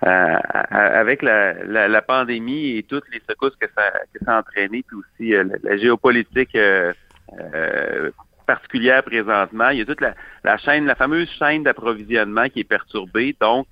avec 0.00 1.20
la, 1.20 1.52
la, 1.64 1.88
la, 1.88 2.00
pandémie 2.00 2.78
et 2.78 2.82
toutes 2.82 3.04
les 3.12 3.20
secousses 3.28 3.54
que 3.56 3.66
ça, 3.76 3.82
que 4.14 4.24
ça 4.24 4.36
a 4.36 4.40
entraîné, 4.40 4.82
puis 4.82 4.96
aussi 4.96 5.34
la, 5.62 5.76
géopolitique 5.76 6.56
euh, 6.56 8.10
particulière 8.46 9.02
présentement. 9.02 9.68
Il 9.68 9.80
y 9.80 9.82
a 9.82 9.84
toute 9.84 10.00
la, 10.00 10.56
chaîne, 10.56 10.86
la 10.86 10.94
fameuse 10.94 11.28
chaîne 11.38 11.64
d'approvisionnement 11.64 12.48
qui 12.48 12.60
est 12.60 12.64
perturbée. 12.64 13.36
Donc, 13.42 13.66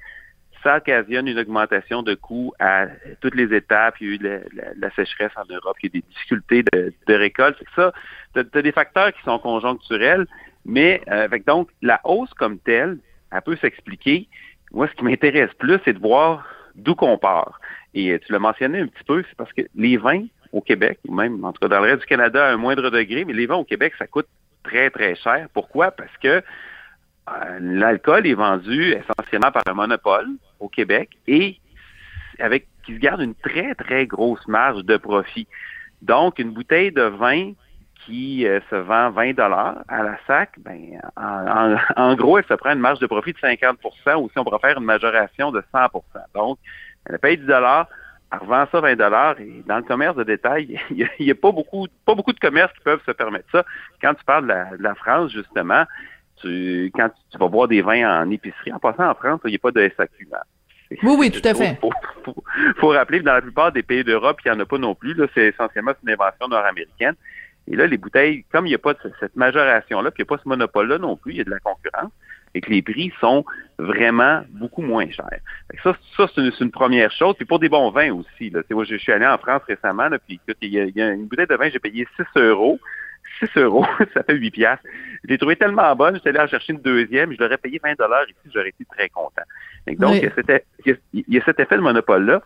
ça 0.62 0.76
occasionne 0.76 1.28
une 1.28 1.38
augmentation 1.38 2.02
de 2.02 2.14
coûts 2.14 2.52
à 2.58 2.88
toutes 3.22 3.36
les 3.36 3.56
étapes. 3.56 3.94
Il 4.02 4.06
y 4.06 4.10
a 4.10 4.14
eu 4.16 4.18
de 4.18 4.40
la, 4.76 4.90
sécheresse 4.90 5.32
en 5.36 5.50
Europe, 5.50 5.78
il 5.82 5.86
y 5.86 5.86
a 5.86 5.96
eu 5.96 6.00
des 6.02 6.08
difficultés 6.10 6.62
de, 6.62 7.14
récolte. 7.14 7.56
ça, 7.74 7.90
tu 8.34 8.40
as, 8.40 8.62
des 8.62 8.72
facteurs 8.72 9.14
qui 9.14 9.22
sont 9.22 9.38
conjoncturels, 9.38 10.26
mais 10.66 11.00
euh, 11.10 11.26
donc 11.46 11.70
la 11.80 12.02
hausse 12.04 12.34
comme 12.34 12.58
telle, 12.58 12.98
elle 13.32 13.42
peut 13.42 13.56
s'expliquer. 13.56 14.28
Moi, 14.72 14.88
ce 14.88 14.94
qui 14.94 15.04
m'intéresse 15.04 15.52
plus, 15.58 15.78
c'est 15.84 15.94
de 15.94 15.98
voir 15.98 16.46
d'où 16.74 16.94
qu'on 16.94 17.18
part. 17.18 17.60
Et 17.94 18.12
euh, 18.12 18.18
tu 18.18 18.32
l'as 18.32 18.38
mentionné 18.38 18.80
un 18.80 18.86
petit 18.86 19.04
peu, 19.04 19.24
c'est 19.28 19.36
parce 19.36 19.52
que 19.52 19.62
les 19.74 19.96
vins 19.96 20.24
au 20.52 20.60
Québec, 20.60 20.98
ou 21.06 21.14
même 21.14 21.44
en 21.44 21.52
tout 21.52 21.60
cas 21.60 21.68
dans 21.68 21.80
le 21.80 21.90
reste 21.90 22.00
du 22.00 22.06
Canada 22.06 22.46
à 22.46 22.52
un 22.52 22.56
moindre 22.56 22.90
degré, 22.90 23.24
mais 23.24 23.32
les 23.32 23.46
vins 23.46 23.56
au 23.56 23.64
Québec, 23.64 23.94
ça 23.98 24.06
coûte 24.06 24.28
très, 24.62 24.90
très 24.90 25.14
cher. 25.14 25.48
Pourquoi? 25.52 25.90
Parce 25.90 26.16
que 26.22 26.28
euh, 26.28 27.58
l'alcool 27.60 28.26
est 28.26 28.34
vendu 28.34 28.92
essentiellement 28.92 29.50
par 29.50 29.62
un 29.66 29.74
monopole 29.74 30.28
au 30.60 30.68
Québec 30.68 31.10
et 31.26 31.58
avec 32.38 32.66
qui 32.84 32.94
se 32.94 32.98
garde 32.98 33.20
une 33.20 33.34
très, 33.34 33.74
très 33.74 34.06
grosse 34.06 34.46
marge 34.48 34.84
de 34.84 34.96
profit. 34.96 35.46
Donc, 36.02 36.38
une 36.38 36.50
bouteille 36.50 36.92
de 36.92 37.02
vin 37.02 37.52
qui 38.08 38.46
euh, 38.46 38.58
se 38.70 38.76
vend 38.76 39.10
20 39.10 39.34
dollars 39.34 39.76
à 39.86 40.02
la 40.02 40.18
sac, 40.26 40.52
ben, 40.58 40.98
en, 41.16 42.14
gros, 42.14 42.38
elle 42.38 42.44
se 42.46 42.54
prend 42.54 42.72
une 42.72 42.78
marge 42.78 42.98
de 43.00 43.06
profit 43.06 43.34
de 43.34 43.38
50% 43.38 43.76
ou 44.16 44.30
si 44.30 44.38
on 44.38 44.44
pourrait 44.44 44.58
faire 44.60 44.78
une 44.78 44.84
majoration 44.84 45.52
de 45.52 45.62
100% 45.72 46.00
Donc, 46.34 46.58
elle 47.06 47.18
paye 47.18 47.36
10 47.36 47.44
dollars, 47.44 47.86
elle 48.32 48.38
revend 48.38 48.66
ça 48.72 48.80
20 48.80 48.96
dollars 48.96 49.38
et 49.40 49.62
dans 49.66 49.76
le 49.76 49.82
commerce 49.82 50.16
de 50.16 50.24
détail, 50.24 50.80
il 50.90 51.06
n'y 51.20 51.30
a, 51.30 51.34
pas 51.34 51.52
beaucoup 51.52 51.86
pas 52.06 52.14
beaucoup 52.14 52.32
de 52.32 52.40
commerces 52.40 52.72
qui 52.72 52.80
peuvent 52.80 53.02
se 53.04 53.12
permettre 53.12 53.48
ça. 53.52 53.64
Quand 54.00 54.14
tu 54.14 54.24
parles 54.24 54.46
de 54.46 54.82
la, 54.82 54.94
France, 54.94 55.30
justement, 55.30 55.84
tu, 56.40 56.90
quand 56.94 57.10
tu, 57.30 57.38
vas 57.38 57.48
boire 57.48 57.68
des 57.68 57.82
vins 57.82 58.22
en 58.22 58.30
épicerie, 58.30 58.72
en 58.72 58.78
passant 58.78 59.10
en 59.10 59.14
France, 59.14 59.40
il 59.44 59.50
n'y 59.50 59.56
a 59.56 59.58
pas 59.58 59.70
de 59.70 59.92
SAQ. 59.96 60.28
Oui, 61.02 61.16
oui, 61.18 61.30
tout 61.30 61.46
à 61.46 61.54
fait. 61.54 61.78
Il 62.26 62.74
faut, 62.78 62.88
rappeler 62.88 63.18
que 63.18 63.24
dans 63.24 63.34
la 63.34 63.42
plupart 63.42 63.72
des 63.72 63.82
pays 63.82 64.04
d'Europe, 64.04 64.38
il 64.44 64.50
n'y 64.50 64.56
en 64.56 64.60
a 64.60 64.64
pas 64.64 64.78
non 64.78 64.94
plus. 64.94 65.14
C'est 65.34 65.48
essentiellement 65.48 65.92
une 66.02 66.10
invention 66.10 66.48
nord-américaine. 66.48 67.14
Et 67.70 67.76
là, 67.76 67.86
les 67.86 67.98
bouteilles, 67.98 68.44
comme 68.50 68.66
il 68.66 68.70
n'y 68.70 68.74
a 68.74 68.78
pas 68.78 68.94
cette 69.20 69.36
majoration-là, 69.36 70.10
puis 70.10 70.22
il 70.22 70.26
n'y 70.26 70.28
a 70.28 70.36
pas 70.36 70.42
ce 70.42 70.48
monopole-là 70.48 70.98
non 70.98 71.16
plus, 71.16 71.32
il 71.32 71.38
y 71.38 71.40
a 71.40 71.44
de 71.44 71.50
la 71.50 71.60
concurrence, 71.60 72.10
et 72.54 72.60
que 72.60 72.70
les 72.70 72.82
prix 72.82 73.12
sont 73.20 73.44
vraiment 73.78 74.42
beaucoup 74.50 74.82
moins 74.82 75.08
chers. 75.10 75.40
Ça, 75.82 75.94
ça 76.16 76.26
c'est 76.34 76.60
une, 76.60 76.70
première 76.70 77.12
chose. 77.12 77.34
Puis 77.36 77.44
pour 77.44 77.58
des 77.58 77.68
bons 77.68 77.90
vins 77.90 78.12
aussi. 78.12 78.50
Là. 78.50 78.62
Moi, 78.70 78.84
je 78.84 78.96
suis 78.96 79.12
allé 79.12 79.26
en 79.26 79.36
France 79.38 79.62
récemment, 79.68 80.08
là, 80.08 80.18
puis 80.18 80.40
il 80.62 80.70
y, 80.70 81.00
a, 81.00 81.08
une 81.10 81.26
bouteille 81.26 81.46
de 81.46 81.54
vin, 81.56 81.68
j'ai 81.68 81.78
payé 81.78 82.06
6 82.16 82.40
euros. 82.40 82.80
6 83.40 83.60
euros, 83.60 83.84
ça 84.14 84.22
fait 84.22 84.34
8 84.34 84.50
piastres. 84.50 84.86
Je 85.24 85.28
l'ai 85.28 85.38
trouvé 85.38 85.56
tellement 85.56 85.94
bonne, 85.94 86.14
j'étais 86.14 86.30
allé 86.30 86.40
en 86.40 86.46
chercher 86.46 86.72
une 86.72 86.80
deuxième, 86.80 87.32
je 87.32 87.38
l'aurais 87.38 87.58
payé 87.58 87.78
20 87.82 87.98
dollars 87.98 88.24
ici, 88.24 88.50
j'aurais 88.52 88.70
été 88.70 88.84
très 88.86 89.08
content. 89.10 89.42
Donc, 89.86 90.14
il, 90.14 90.22
y 90.22 91.38
a 91.38 91.44
cet, 91.44 91.60
effet 91.60 91.76
de 91.76 91.82
monopole-là. 91.82 92.42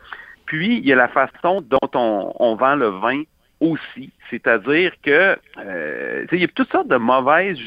Puis, 0.46 0.78
il 0.78 0.86
y 0.86 0.92
a 0.92 0.96
la 0.96 1.08
façon 1.08 1.62
dont 1.62 1.90
on, 1.94 2.32
on 2.38 2.56
vend 2.56 2.74
le 2.74 2.88
vin 2.88 3.22
aussi. 3.62 4.10
C'est-à-dire 4.28 4.92
que 5.02 5.38
euh, 5.58 6.26
il 6.32 6.40
y 6.40 6.44
a 6.44 6.48
toutes 6.48 6.70
sortes 6.70 6.88
de 6.88 6.96
mauvaises 6.96 7.58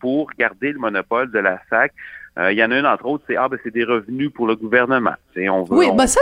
pour 0.00 0.30
garder 0.38 0.72
le 0.72 0.78
monopole 0.78 1.30
de 1.30 1.38
la 1.38 1.60
SAC. 1.68 1.92
Euh, 2.38 2.52
il 2.52 2.58
y 2.58 2.64
en 2.64 2.70
a 2.70 2.78
une, 2.78 2.86
entre 2.86 3.06
autres, 3.06 3.24
c'est 3.26 3.36
ah 3.36 3.48
ben 3.48 3.58
c'est 3.64 3.72
des 3.72 3.82
revenus 3.82 4.30
pour 4.32 4.46
le 4.46 4.54
gouvernement. 4.54 5.14
on 5.36 5.64
veut, 5.64 5.76
oui, 5.76 5.88
ben 5.96 6.06
ça, 6.06 6.20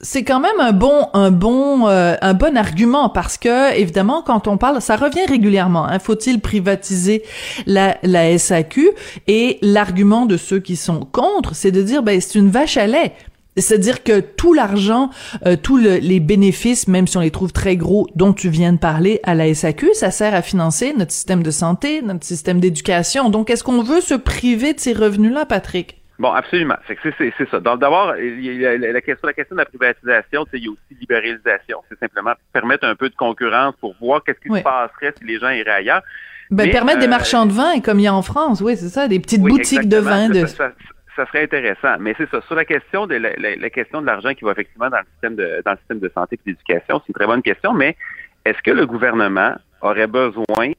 C'est 0.00 0.24
quand 0.24 0.40
même 0.40 0.60
un 0.60 0.72
bon, 0.72 1.08
un 1.14 1.30
bon, 1.30 1.88
euh, 1.88 2.14
un 2.20 2.34
bon 2.34 2.56
argument 2.56 3.08
parce 3.08 3.38
que 3.38 3.74
évidemment, 3.74 4.22
quand 4.22 4.46
on 4.46 4.58
parle, 4.58 4.80
ça 4.82 4.96
revient 4.96 5.24
régulièrement. 5.26 5.88
Hein, 5.88 5.98
Faut-il 5.98 6.40
privatiser 6.40 7.22
la, 7.66 7.96
la 8.02 8.36
SAQ 8.36 8.90
Et 9.26 9.58
l'argument 9.62 10.26
de 10.26 10.36
ceux 10.36 10.60
qui 10.60 10.76
sont 10.76 11.00
contre, 11.00 11.54
c'est 11.54 11.72
de 11.72 11.82
dire 11.82 12.02
ben 12.02 12.20
c'est 12.20 12.38
une 12.38 12.50
vache 12.50 12.76
à 12.76 12.86
lait. 12.86 13.12
C'est-à-dire 13.56 14.02
que 14.02 14.20
tout 14.20 14.54
l'argent, 14.54 15.10
euh, 15.46 15.56
tous 15.62 15.76
les 15.76 16.20
bénéfices, 16.20 16.88
même 16.88 17.06
si 17.06 17.16
on 17.18 17.20
les 17.20 17.30
trouve 17.30 17.52
très 17.52 17.76
gros, 17.76 18.08
dont 18.14 18.32
tu 18.32 18.48
viens 18.48 18.72
de 18.72 18.78
parler 18.78 19.20
à 19.24 19.34
la 19.34 19.52
SAQ, 19.52 19.92
ça 19.94 20.10
sert 20.10 20.34
à 20.34 20.42
financer 20.42 20.94
notre 20.96 21.12
système 21.12 21.42
de 21.42 21.50
santé, 21.50 22.02
notre 22.02 22.24
système 22.24 22.60
d'éducation. 22.60 23.28
Donc, 23.28 23.50
est-ce 23.50 23.62
qu'on 23.62 23.82
veut 23.82 24.00
se 24.00 24.14
priver 24.14 24.72
de 24.72 24.80
ces 24.80 24.94
revenus-là, 24.94 25.44
Patrick? 25.44 25.98
Bon, 26.18 26.30
absolument. 26.30 26.76
C'est 26.86 27.50
ça. 27.50 27.60
D'abord, 27.60 28.14
la 28.14 29.00
question, 29.00 29.26
la 29.26 29.32
question 29.32 29.56
de 29.56 29.60
la 29.60 29.66
privatisation, 29.66 30.46
il 30.52 30.64
y 30.64 30.68
a 30.68 30.70
aussi 30.70 31.00
libéralisation. 31.00 31.78
C'est 31.88 31.98
simplement 31.98 32.32
permettre 32.52 32.86
un 32.86 32.94
peu 32.94 33.08
de 33.08 33.16
concurrence 33.16 33.74
pour 33.80 33.94
voir 34.00 34.22
qu'est-ce 34.24 34.38
qui 34.38 34.56
se 34.56 34.62
passerait 34.62 35.14
si 35.18 35.24
les 35.24 35.38
gens 35.38 35.50
iraient 35.50 35.72
ailleurs. 35.72 36.02
Ben, 36.50 36.70
permettre 36.70 37.00
des 37.00 37.06
euh, 37.06 37.10
marchands 37.10 37.46
de 37.46 37.52
vin, 37.52 37.80
comme 37.80 37.98
il 37.98 38.02
y 38.02 38.06
a 38.06 38.14
en 38.14 38.22
France, 38.22 38.60
oui, 38.60 38.76
c'est 38.76 38.90
ça, 38.90 39.08
des 39.08 39.18
petites 39.20 39.40
boutiques 39.40 39.88
de 39.88 39.96
vin. 39.96 40.28
De 40.28 40.44
ça 40.46 40.70
serait 41.16 41.44
intéressant. 41.44 41.96
Mais 42.00 42.14
c'est 42.16 42.30
ça. 42.30 42.40
Sur 42.42 42.54
la 42.54 42.64
question 42.64 43.06
de 43.06 43.14
la, 43.14 43.70
question 43.70 44.00
de 44.00 44.06
l'argent 44.06 44.34
qui 44.34 44.44
va 44.44 44.52
effectivement 44.52 44.90
dans 44.90 44.98
le 44.98 45.06
système 45.12 45.36
de 45.36 45.62
dans 45.64 45.72
le 45.72 45.78
système 45.78 46.00
de 46.00 46.10
santé 46.14 46.36
et 46.36 46.50
d'éducation, 46.50 47.00
c'est 47.00 47.08
une 47.08 47.14
très 47.14 47.26
bonne 47.26 47.42
question. 47.42 47.72
Mais 47.72 47.96
est-ce 48.44 48.60
que 48.62 48.70
le 48.70 48.86
gouvernement 48.86 49.54
aurait 49.80 50.06
besoin 50.06 50.72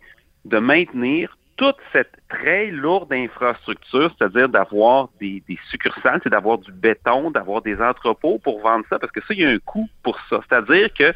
de 0.46 0.58
maintenir 0.60 1.38
toute 1.56 1.78
cette 1.92 2.12
très 2.30 2.72
lourde 2.72 3.14
infrastructure, 3.14 4.14
c'est-à-dire 4.18 4.50
d'avoir 4.50 5.10
des, 5.20 5.44
des 5.48 5.60
succursales, 5.70 6.20
c'est 6.24 6.30
d'avoir 6.30 6.58
du 6.58 6.72
béton, 6.72 7.30
d'avoir 7.30 7.62
des 7.62 7.80
entrepôts 7.80 8.40
pour 8.40 8.60
vendre 8.62 8.86
ça, 8.90 8.98
parce 8.98 9.12
que 9.12 9.22
ça, 9.22 9.28
il 9.34 9.42
y 9.42 9.46
a 9.46 9.50
un 9.50 9.60
coût 9.60 9.88
pour 10.02 10.20
ça. 10.30 10.42
C'est-à-dire 10.50 10.92
que, 10.94 11.14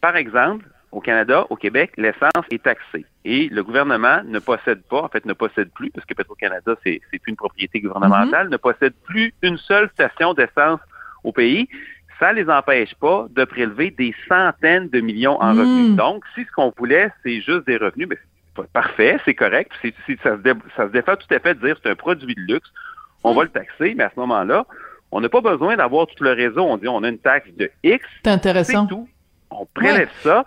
par 0.00 0.16
exemple, 0.16 0.64
au 0.94 1.00
Canada, 1.00 1.44
au 1.50 1.56
Québec, 1.56 1.92
l'essence 1.96 2.44
est 2.50 2.62
taxée. 2.62 3.04
Et 3.24 3.48
le 3.48 3.62
gouvernement 3.64 4.22
ne 4.24 4.38
possède 4.38 4.82
pas, 4.84 5.02
en 5.02 5.08
fait, 5.08 5.24
ne 5.26 5.32
possède 5.32 5.70
plus, 5.74 5.90
parce 5.90 6.06
que 6.06 6.14
Petro-Canada, 6.14 6.76
c'est 6.84 7.00
plus 7.10 7.20
une 7.26 7.36
propriété 7.36 7.80
gouvernementale, 7.80 8.46
mhm. 8.46 8.52
ne 8.52 8.56
possède 8.56 8.94
plus 9.04 9.34
une 9.42 9.58
seule 9.58 9.90
station 9.90 10.34
d'essence 10.34 10.80
au 11.24 11.32
pays. 11.32 11.68
Ça 12.20 12.32
ne 12.32 12.40
les 12.40 12.48
empêche 12.48 12.94
pas 12.94 13.26
de 13.30 13.44
prélever 13.44 13.90
des 13.90 14.14
centaines 14.28 14.88
de 14.88 15.00
millions 15.00 15.40
en 15.42 15.50
revenus. 15.50 15.90
Mhm. 15.90 15.96
Donc, 15.96 16.24
si 16.34 16.44
ce 16.44 16.52
qu'on 16.52 16.72
voulait, 16.78 17.10
c'est 17.24 17.40
juste 17.40 17.66
des 17.66 17.76
revenus, 17.76 18.08
ben, 18.08 18.18
c'est 18.56 18.70
parfait, 18.70 19.18
c'est 19.24 19.34
correct. 19.34 19.72
ça, 19.82 19.90
se 20.36 20.54
ça 20.76 20.86
se 20.86 20.92
défait 20.92 21.16
tout 21.16 21.34
à 21.34 21.40
fait 21.40 21.54
de 21.54 21.66
dire 21.66 21.76
c'est 21.82 21.90
un 21.90 21.96
produit 21.96 22.36
de 22.36 22.52
luxe, 22.52 22.72
on 23.24 23.34
va 23.34 23.42
le 23.42 23.48
taxer, 23.48 23.94
mais 23.96 24.04
à 24.04 24.10
ce 24.14 24.20
moment-là, 24.20 24.64
on 25.10 25.20
n'a 25.20 25.28
pas 25.28 25.40
besoin 25.40 25.76
d'avoir 25.76 26.06
tout 26.06 26.22
le 26.22 26.32
réseau. 26.32 26.62
On 26.62 26.76
dit 26.76 26.86
on 26.86 27.02
a 27.02 27.08
une 27.08 27.18
taxe 27.18 27.48
de 27.56 27.68
X. 27.82 28.06
C'est 28.24 28.30
intéressant. 28.30 28.86
tout 28.86 29.08
on 29.60 29.66
prélève 29.74 30.10
ça 30.22 30.44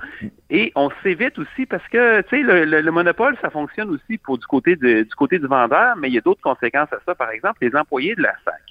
et 0.49 0.71
on 0.75 0.89
s'évite 1.03 1.37
aussi 1.39 1.65
parce 1.65 1.87
que 1.87 2.21
tu 2.21 2.29
sais 2.29 2.43
le, 2.43 2.91
monopole 2.91 3.37
ça 3.41 3.49
fonctionne 3.49 3.89
aussi 3.89 4.17
pour 4.17 4.37
du 4.37 4.45
côté 4.45 4.75
du 4.75 5.05
côté 5.17 5.39
du 5.39 5.47
vendeur, 5.47 5.95
mais 5.97 6.07
il 6.09 6.13
y 6.13 6.17
a 6.17 6.21
d'autres 6.21 6.41
conséquences 6.41 6.91
à 6.93 6.97
ça. 7.05 7.15
Par 7.15 7.31
exemple, 7.31 7.57
les 7.61 7.75
employés 7.75 8.15
de 8.15 8.21
la 8.21 8.33
SAC. 8.45 8.61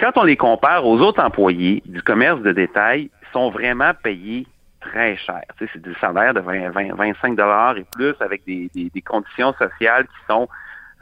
Quand 0.00 0.12
on 0.16 0.24
les 0.24 0.36
compare 0.36 0.86
aux 0.86 0.98
autres 1.00 1.22
employés 1.22 1.82
du 1.86 2.02
commerce 2.02 2.40
de 2.42 2.52
détail, 2.52 3.10
sont 3.32 3.50
vraiment 3.50 3.92
payés 4.02 4.46
très 4.80 5.16
cher. 5.16 5.42
Tu 5.58 5.64
sais, 5.64 5.70
c'est 5.74 5.82
des 5.82 5.94
salaires 6.00 6.34
de 6.34 6.40
20, 6.40 6.94
25 6.94 7.36
dollars 7.36 7.76
et 7.76 7.84
plus 7.92 8.14
avec 8.20 8.42
des, 8.46 8.70
conditions 9.04 9.52
sociales 9.54 10.04
qui 10.04 10.26
sont 10.28 10.48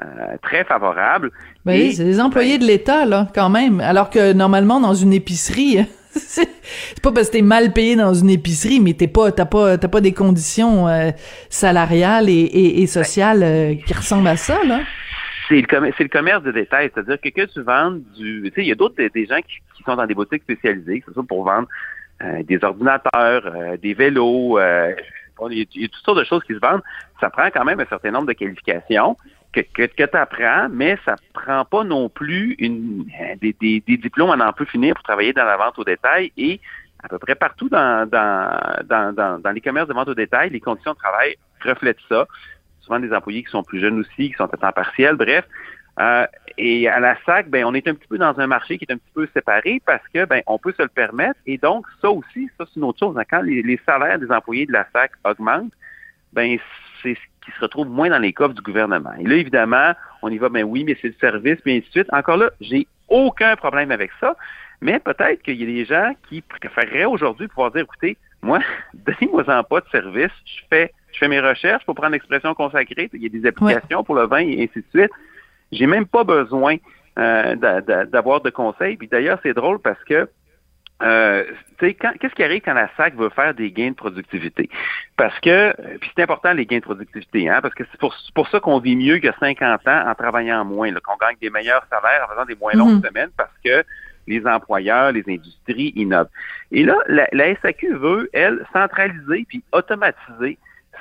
euh, 0.00 0.36
très 0.42 0.64
favorables. 0.64 1.30
Ben 1.64 1.72
oui, 1.72 1.92
c'est 1.92 2.04
des 2.04 2.20
employés 2.20 2.58
ben 2.58 2.66
de 2.66 2.66
l'État, 2.66 3.04
là, 3.04 3.28
quand 3.34 3.50
même. 3.50 3.80
Alors 3.80 4.10
que 4.10 4.32
normalement, 4.32 4.80
dans 4.80 4.94
une 4.94 5.12
épicerie, 5.12 5.86
c'est 6.14 7.00
pas 7.02 7.12
parce 7.12 7.28
que 7.28 7.38
t'es 7.38 7.42
mal 7.42 7.72
payé 7.72 7.96
dans 7.96 8.14
une 8.14 8.30
épicerie, 8.30 8.80
mais 8.80 8.94
t'es 8.94 9.08
pas, 9.08 9.32
t'as 9.32 9.46
pas, 9.46 9.78
t'as 9.78 9.88
pas 9.88 10.00
des 10.00 10.12
conditions 10.12 10.88
euh, 10.88 11.10
salariales 11.48 12.28
et, 12.28 12.86
sociales 12.86 13.42
euh, 13.42 13.74
qui 13.74 13.94
ressemblent 13.94 14.28
à 14.28 14.36
ça, 14.36 14.62
là. 14.64 14.80
C'est 15.48 15.60
le, 15.60 15.92
le 15.98 16.08
commerce 16.08 16.42
de 16.42 16.52
détail, 16.52 16.90
c'est-à-dire 16.94 17.20
que 17.20 17.28
que 17.28 17.52
tu 17.52 17.62
vends 17.62 17.90
du, 17.90 18.42
tu 18.44 18.52
sais, 18.54 18.62
il 18.62 18.68
y 18.68 18.72
a 18.72 18.74
d'autres 18.74 18.94
des 18.96 19.26
gens 19.26 19.40
qui, 19.40 19.82
sont 19.84 19.96
dans 19.96 20.06
des 20.06 20.14
boutiques 20.14 20.44
spécialisées, 20.44 21.02
c'est 21.04 21.12
ça 21.12 21.22
pour 21.26 21.44
vendre 21.44 21.66
euh, 22.22 22.44
des 22.44 22.62
ordinateurs, 22.62 23.52
des 23.82 23.94
vélos, 23.94 24.58
il 25.50 25.66
y 25.74 25.84
a 25.84 25.88
toutes 25.88 26.04
sortes 26.04 26.18
de 26.18 26.24
choses 26.24 26.42
qui 26.44 26.54
se 26.54 26.60
vendent. 26.60 26.82
Ça 27.20 27.30
prend 27.30 27.46
quand 27.46 27.64
même 27.64 27.80
un 27.80 27.86
certain 27.86 28.12
nombre 28.12 28.26
de 28.26 28.32
qualifications 28.32 29.16
que, 29.52 29.60
que, 29.60 29.82
que 29.86 30.04
tu 30.04 30.16
apprends, 30.16 30.68
mais 30.70 30.98
ça 31.04 31.16
prend 31.34 31.64
pas 31.64 31.84
non 31.84 32.08
plus 32.08 32.54
une, 32.58 33.04
des, 33.40 33.54
des, 33.60 33.82
des 33.86 33.96
diplômes 33.96 34.30
à 34.30 34.36
n'en 34.36 34.52
plus 34.52 34.66
finir 34.66 34.94
pour 34.94 35.04
travailler 35.04 35.32
dans 35.32 35.44
la 35.44 35.56
vente 35.56 35.78
au 35.78 35.84
détail 35.84 36.32
et 36.36 36.60
à 37.02 37.08
peu 37.08 37.18
près 37.18 37.34
partout 37.34 37.68
dans, 37.68 38.08
dans, 38.08 38.58
dans, 38.84 39.40
dans, 39.40 39.50
les 39.50 39.60
commerces 39.60 39.88
de 39.88 39.94
vente 39.94 40.08
au 40.08 40.14
détail, 40.14 40.50
les 40.50 40.60
conditions 40.60 40.92
de 40.92 40.98
travail 40.98 41.36
reflètent 41.64 41.96
ça. 42.08 42.26
Souvent 42.80 43.00
des 43.00 43.12
employés 43.12 43.42
qui 43.42 43.50
sont 43.50 43.62
plus 43.62 43.80
jeunes 43.80 44.00
aussi, 44.00 44.30
qui 44.30 44.34
sont 44.34 44.52
à 44.52 44.56
temps 44.56 44.72
partiel, 44.72 45.16
bref. 45.16 45.44
Euh, 46.00 46.26
et 46.56 46.88
à 46.88 47.00
la 47.00 47.16
SAC, 47.24 47.50
ben, 47.50 47.64
on 47.64 47.74
est 47.74 47.86
un 47.86 47.94
petit 47.94 48.08
peu 48.08 48.18
dans 48.18 48.38
un 48.40 48.46
marché 48.46 48.78
qui 48.78 48.86
est 48.88 48.92
un 48.92 48.96
petit 48.96 49.12
peu 49.14 49.28
séparé 49.34 49.82
parce 49.84 50.06
que 50.08 50.24
ben, 50.24 50.42
on 50.46 50.58
peut 50.58 50.72
se 50.76 50.82
le 50.82 50.88
permettre. 50.88 51.38
Et 51.46 51.58
donc, 51.58 51.86
ça 52.00 52.10
aussi, 52.10 52.48
ça 52.58 52.64
c'est 52.66 52.76
une 52.76 52.84
autre 52.84 52.98
chose. 53.00 53.16
Quand 53.30 53.42
les, 53.42 53.62
les 53.62 53.80
salaires 53.84 54.18
des 54.18 54.30
employés 54.30 54.66
de 54.66 54.72
la 54.72 54.86
SAC 54.92 55.12
augmentent, 55.24 55.72
ben 56.32 56.58
c'est 57.02 57.18
qui 57.44 57.50
se 57.52 57.60
retrouvent 57.60 57.88
moins 57.88 58.10
dans 58.10 58.18
les 58.18 58.32
coffres 58.32 58.54
du 58.54 58.62
gouvernement. 58.62 59.12
Et 59.18 59.24
là, 59.24 59.36
évidemment, 59.36 59.92
on 60.22 60.28
y 60.28 60.38
va, 60.38 60.48
ben 60.48 60.62
oui, 60.64 60.84
mais 60.84 60.96
c'est 61.00 61.08
le 61.08 61.14
service, 61.20 61.60
puis 61.60 61.76
ainsi 61.76 61.86
de 61.86 61.92
suite. 61.92 62.12
Encore 62.12 62.36
là, 62.36 62.50
j'ai 62.60 62.86
aucun 63.08 63.56
problème 63.56 63.90
avec 63.90 64.10
ça, 64.20 64.36
mais 64.80 64.98
peut-être 64.98 65.42
qu'il 65.42 65.60
y 65.60 65.62
a 65.62 65.66
des 65.66 65.84
gens 65.84 66.12
qui 66.28 66.40
préféreraient 66.40 67.04
aujourd'hui 67.04 67.48
pouvoir 67.48 67.70
dire, 67.72 67.82
écoutez, 67.82 68.16
moi, 68.42 68.60
donnez-moi-en 68.94 69.64
pas 69.64 69.80
de 69.80 69.88
service, 69.90 70.32
je 70.44 70.62
fais, 70.70 70.92
je 71.12 71.18
fais 71.18 71.28
mes 71.28 71.40
recherches 71.40 71.84
pour 71.84 71.94
prendre 71.94 72.12
l'expression 72.12 72.54
consacrée, 72.54 73.10
il 73.12 73.22
y 73.22 73.26
a 73.26 73.28
des 73.28 73.46
applications 73.46 74.04
pour 74.04 74.14
le 74.14 74.26
vin 74.26 74.38
et 74.38 74.62
ainsi 74.62 74.80
de 74.80 75.00
suite. 75.00 75.12
J'ai 75.70 75.86
même 75.86 76.06
pas 76.06 76.24
besoin 76.24 76.76
d'avoir 77.16 78.40
de 78.40 78.50
conseils. 78.50 78.96
Puis 78.96 79.08
d'ailleurs, 79.08 79.38
c'est 79.42 79.54
drôle 79.54 79.78
parce 79.78 80.02
que 80.04 80.28
euh, 81.02 81.44
qu'est-ce 81.78 82.34
qui 82.34 82.44
arrive 82.44 82.62
quand 82.62 82.74
la 82.74 82.88
SAC 82.96 83.16
veut 83.16 83.30
faire 83.30 83.54
des 83.54 83.70
gains 83.70 83.90
de 83.90 83.96
productivité? 83.96 84.70
Parce 85.16 85.38
que, 85.40 85.74
puis 85.98 86.10
c'est 86.14 86.22
important 86.22 86.52
les 86.52 86.66
gains 86.66 86.78
de 86.78 86.82
productivité, 86.82 87.48
hein, 87.48 87.60
parce 87.60 87.74
que 87.74 87.84
c'est 87.90 87.98
pour, 87.98 88.14
pour, 88.34 88.48
ça 88.48 88.60
qu'on 88.60 88.78
vit 88.78 88.96
mieux 88.96 89.18
que 89.18 89.28
50 89.40 89.86
ans 89.88 90.04
en 90.08 90.14
travaillant 90.14 90.64
moins, 90.64 90.92
qu'on 90.92 91.16
gagne 91.16 91.36
des 91.40 91.50
meilleurs 91.50 91.84
salaires 91.90 92.26
en 92.26 92.32
faisant 92.32 92.44
des 92.44 92.56
moins 92.56 92.72
longues 92.74 93.02
mhm. 93.02 93.08
semaines, 93.08 93.30
parce 93.36 93.52
que 93.64 93.84
les 94.26 94.46
employeurs, 94.46 95.12
les 95.12 95.24
industries 95.28 95.92
innovent. 95.96 96.28
Et 96.70 96.84
là, 96.84 96.96
la, 97.08 97.54
SAQ 97.56 97.94
veut, 97.94 98.30
elle, 98.32 98.64
centraliser 98.72 99.44
puis 99.48 99.62
automatiser 99.72 100.58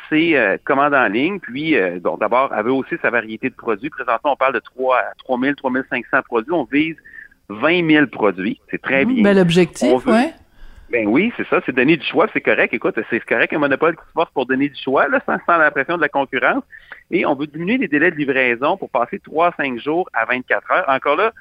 ses 0.09 0.35
euh, 0.35 0.57
commandes 0.63 0.95
en 0.95 1.07
ligne. 1.07 1.39
Puis, 1.39 1.75
euh, 1.75 1.99
bon, 2.01 2.17
d'abord, 2.17 2.51
elle 2.55 2.65
veut 2.65 2.71
aussi 2.71 2.95
sa 3.01 3.09
variété 3.09 3.49
de 3.49 3.55
produits. 3.55 3.89
Présentement, 3.89 4.33
on 4.33 4.35
parle 4.35 4.53
de 4.53 4.59
3, 4.59 5.01
3000, 5.19 5.55
3500 5.55 6.21
produits. 6.23 6.51
On 6.51 6.63
vise 6.63 6.95
20 7.59 7.89
000 7.89 8.07
produits. 8.07 8.59
C'est 8.69 8.81
très 8.81 9.05
mmh, 9.05 9.13
bien. 9.13 9.23
Bel 9.23 9.39
objectif, 9.39 10.05
oui. 10.05 10.31
Ben 10.91 11.07
oui, 11.07 11.31
c'est 11.37 11.47
ça, 11.47 11.61
c'est 11.65 11.73
donner 11.73 11.95
du 11.95 12.05
choix, 12.05 12.27
c'est 12.33 12.41
correct. 12.41 12.73
Écoute, 12.73 12.99
c'est 13.09 13.19
correct 13.21 13.53
un 13.53 13.59
monopole 13.59 13.95
qui 13.95 14.03
se 14.07 14.11
force 14.11 14.29
pour 14.33 14.45
donner 14.45 14.67
du 14.67 14.81
choix, 14.81 15.07
là, 15.07 15.21
sans, 15.25 15.37
sans 15.45 15.57
la 15.57 15.71
pression 15.71 15.95
de 15.95 16.01
la 16.01 16.09
concurrence. 16.09 16.63
Et 17.11 17.25
on 17.25 17.33
veut 17.33 17.47
diminuer 17.47 17.77
les 17.77 17.87
délais 17.87 18.11
de 18.11 18.17
livraison 18.17 18.75
pour 18.75 18.89
passer 18.89 19.19
3-5 19.19 19.81
jours 19.81 20.09
à 20.11 20.25
24 20.25 20.71
heures. 20.71 20.85
Encore 20.89 21.15
là, 21.15 21.31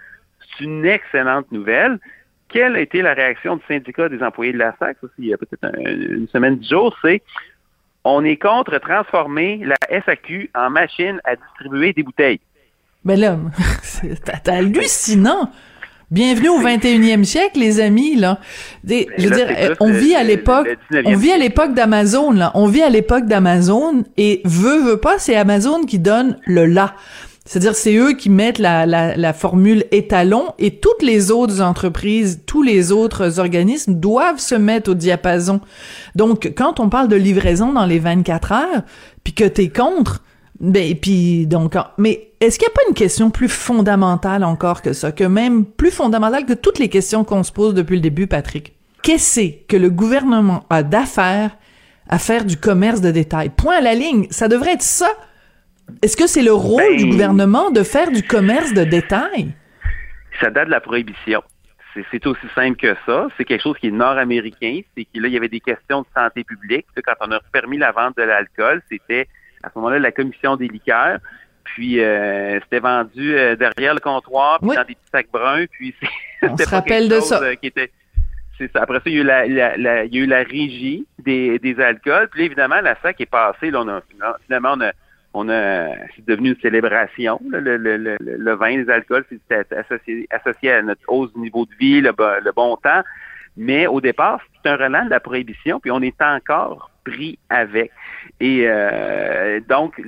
c'est 0.56 0.64
une 0.64 0.86
excellente 0.86 1.50
nouvelle. 1.50 1.98
Quelle 2.48 2.76
a 2.76 2.80
été 2.80 3.02
la 3.02 3.12
réaction 3.12 3.56
du 3.56 3.62
syndicat 3.66 4.08
des 4.08 4.22
employés 4.22 4.52
de 4.52 4.58
la 4.58 4.74
SAC, 4.78 4.98
aussi, 5.02 5.14
il 5.18 5.26
y 5.26 5.34
a 5.34 5.36
peut-être 5.36 5.66
une 5.84 6.28
semaine, 6.28 6.58
dix 6.58 6.68
jours, 6.68 6.96
c'est 7.02 7.22
on 8.04 8.24
est 8.24 8.36
contre 8.36 8.78
transformer 8.78 9.62
la 9.64 9.76
SAQ 10.04 10.50
en 10.54 10.70
machine 10.70 11.20
à 11.24 11.36
distribuer 11.36 11.92
des 11.92 12.02
bouteilles. 12.02 12.40
Mais 13.04 13.16
là, 13.16 13.36
c'est 13.82 14.48
hallucinant. 14.48 15.50
Bienvenue 16.10 16.48
au 16.48 16.60
21e 16.60 17.22
siècle, 17.22 17.60
les 17.60 17.78
amis, 17.78 18.16
là. 18.16 18.40
Des, 18.82 19.06
je 19.16 19.28
veux 19.28 19.36
dire, 19.36 19.76
on 19.78 19.92
vit 19.92 20.16
à 20.16 20.24
l'époque, 20.24 20.66
on 21.04 21.14
vit 21.14 21.30
à 21.30 21.38
l'époque 21.38 21.72
d'Amazon, 21.72 22.32
là. 22.32 22.50
On 22.54 22.66
vit 22.66 22.82
à 22.82 22.88
l'époque 22.88 23.26
d'Amazon 23.26 24.02
et 24.16 24.42
veut, 24.44 24.82
veut 24.82 24.96
pas, 24.96 25.20
c'est 25.20 25.36
Amazon 25.36 25.84
qui 25.84 26.00
donne 26.00 26.36
le 26.46 26.66
là. 26.66 26.96
C'est-à-dire, 27.44 27.76
c'est 27.76 27.94
eux 27.94 28.14
qui 28.14 28.28
mettent 28.28 28.58
la, 28.58 28.86
la, 28.86 29.16
la, 29.16 29.32
formule 29.32 29.84
étalon 29.92 30.46
et 30.58 30.80
toutes 30.80 31.02
les 31.02 31.30
autres 31.30 31.60
entreprises, 31.60 32.42
tous 32.44 32.62
les 32.62 32.90
autres 32.90 33.38
organismes 33.38 33.94
doivent 33.94 34.40
se 34.40 34.56
mettre 34.56 34.90
au 34.90 34.94
diapason. 34.94 35.60
Donc, 36.16 36.52
quand 36.56 36.80
on 36.80 36.88
parle 36.88 37.06
de 37.06 37.16
livraison 37.16 37.72
dans 37.72 37.86
les 37.86 38.00
24 38.00 38.52
heures, 38.52 38.82
puis 39.22 39.32
que 39.32 39.44
t'es 39.44 39.68
contre, 39.68 40.24
ben, 40.58 40.96
puis 40.96 41.46
donc, 41.46 41.76
mais 41.98 42.29
est-ce 42.40 42.58
qu'il 42.58 42.66
n'y 42.66 42.72
a 42.72 42.74
pas 42.74 42.88
une 42.88 42.94
question 42.94 43.30
plus 43.30 43.50
fondamentale 43.50 44.44
encore 44.44 44.80
que 44.80 44.94
ça, 44.94 45.12
que 45.12 45.24
même 45.24 45.66
plus 45.66 45.90
fondamentale 45.90 46.46
que 46.46 46.54
toutes 46.54 46.78
les 46.78 46.88
questions 46.88 47.22
qu'on 47.22 47.42
se 47.42 47.52
pose 47.52 47.74
depuis 47.74 47.96
le 47.96 48.00
début, 48.00 48.26
Patrick? 48.26 48.74
Qu'est-ce 49.02 49.66
que 49.66 49.76
le 49.76 49.90
gouvernement 49.90 50.64
a 50.70 50.82
d'affaires 50.82 51.50
à 52.08 52.18
faire 52.18 52.46
du 52.46 52.56
commerce 52.56 53.02
de 53.02 53.10
détail? 53.10 53.50
Point 53.50 53.76
à 53.76 53.80
la 53.82 53.94
ligne. 53.94 54.26
Ça 54.30 54.48
devrait 54.48 54.72
être 54.72 54.82
ça. 54.82 55.10
Est-ce 56.02 56.16
que 56.16 56.26
c'est 56.26 56.42
le 56.42 56.52
rôle 56.52 56.96
du 56.96 57.04
ben, 57.04 57.10
gouvernement 57.10 57.70
de 57.70 57.82
faire 57.82 58.10
du 58.10 58.22
commerce 58.22 58.72
de 58.72 58.84
détail? 58.84 59.52
Ça 60.40 60.50
date 60.50 60.66
de 60.66 60.70
la 60.70 60.80
prohibition. 60.80 61.42
C'est 62.10 62.26
aussi 62.26 62.46
simple 62.54 62.76
que 62.76 62.94
ça. 63.04 63.26
C'est 63.36 63.44
quelque 63.44 63.62
chose 63.62 63.76
qui 63.78 63.88
est 63.88 63.90
nord-américain. 63.90 64.80
C'est 64.96 65.04
qu'il 65.04 65.26
y 65.26 65.36
avait 65.36 65.48
des 65.48 65.60
questions 65.60 66.02
de 66.02 66.06
santé 66.16 66.44
publique. 66.44 66.86
Quand 67.04 67.14
on 67.20 67.32
a 67.32 67.40
permis 67.52 67.76
la 67.78 67.92
vente 67.92 68.16
de 68.16 68.22
l'alcool, 68.22 68.80
c'était 68.90 69.28
à 69.62 69.68
ce 69.68 69.78
moment-là 69.78 69.98
la 69.98 70.12
commission 70.12 70.56
des 70.56 70.68
liqueurs. 70.68 71.18
Puis 71.74 72.00
euh, 72.00 72.58
c'était 72.60 72.80
vendu 72.80 73.34
euh, 73.36 73.56
derrière 73.56 73.94
le 73.94 74.00
comptoir, 74.00 74.58
puis 74.60 74.74
dans 74.74 74.84
des 74.84 74.94
petits 74.94 75.10
sacs 75.12 75.30
bruns. 75.32 75.66
Puis 75.70 75.94
on 76.42 76.56
se 76.56 76.68
rappelle 76.68 77.08
de 77.08 77.20
ça. 77.20 77.42
Euh, 77.42 77.54
qui 77.54 77.68
était, 77.68 77.90
ça. 78.72 78.82
Après 78.82 78.98
ça, 78.98 79.02
il 79.06 79.14
y 79.14 79.18
a 79.18 79.20
eu 79.20 79.24
la, 79.24 79.76
la, 79.76 80.04
il 80.04 80.14
y 80.14 80.18
a 80.18 80.22
eu 80.22 80.26
la 80.26 80.42
régie 80.42 81.06
des, 81.18 81.58
des 81.58 81.80
alcools. 81.80 82.28
Puis 82.30 82.44
évidemment, 82.44 82.80
la 82.80 83.00
SAC 83.00 83.20
est 83.20 83.26
passée. 83.26 83.70
Là, 83.70 83.80
on 83.82 83.88
a, 83.88 84.02
finalement, 84.46 84.74
on 84.76 84.80
a, 84.82 84.92
on 85.32 85.48
a, 85.48 85.88
c'est 86.14 86.26
devenu 86.26 86.50
une 86.50 86.60
célébration. 86.60 87.40
le, 87.48 87.60
le, 87.60 87.76
le, 87.76 88.16
le, 88.20 88.52
vin, 88.54 88.76
les 88.76 88.90
alcools, 88.90 89.24
c'est 89.48 89.72
associé, 89.72 90.26
associé 90.30 90.72
à 90.72 90.82
notre 90.82 91.02
hausse 91.08 91.32
du 91.32 91.40
niveau 91.40 91.64
de 91.64 91.74
vie, 91.78 92.00
le, 92.00 92.12
le 92.44 92.52
bon 92.52 92.76
temps. 92.76 93.02
Mais 93.56 93.86
au 93.86 94.00
départ, 94.00 94.40
c'est 94.62 94.70
un 94.70 94.76
relent 94.76 95.04
de 95.04 95.10
la 95.10 95.20
prohibition, 95.20 95.80
puis 95.80 95.90
on 95.90 96.00
est 96.00 96.20
encore 96.22 96.90
pris 97.04 97.38
avec. 97.48 97.90
Et 98.40 98.64
euh, 98.66 99.60
donc, 99.68 100.00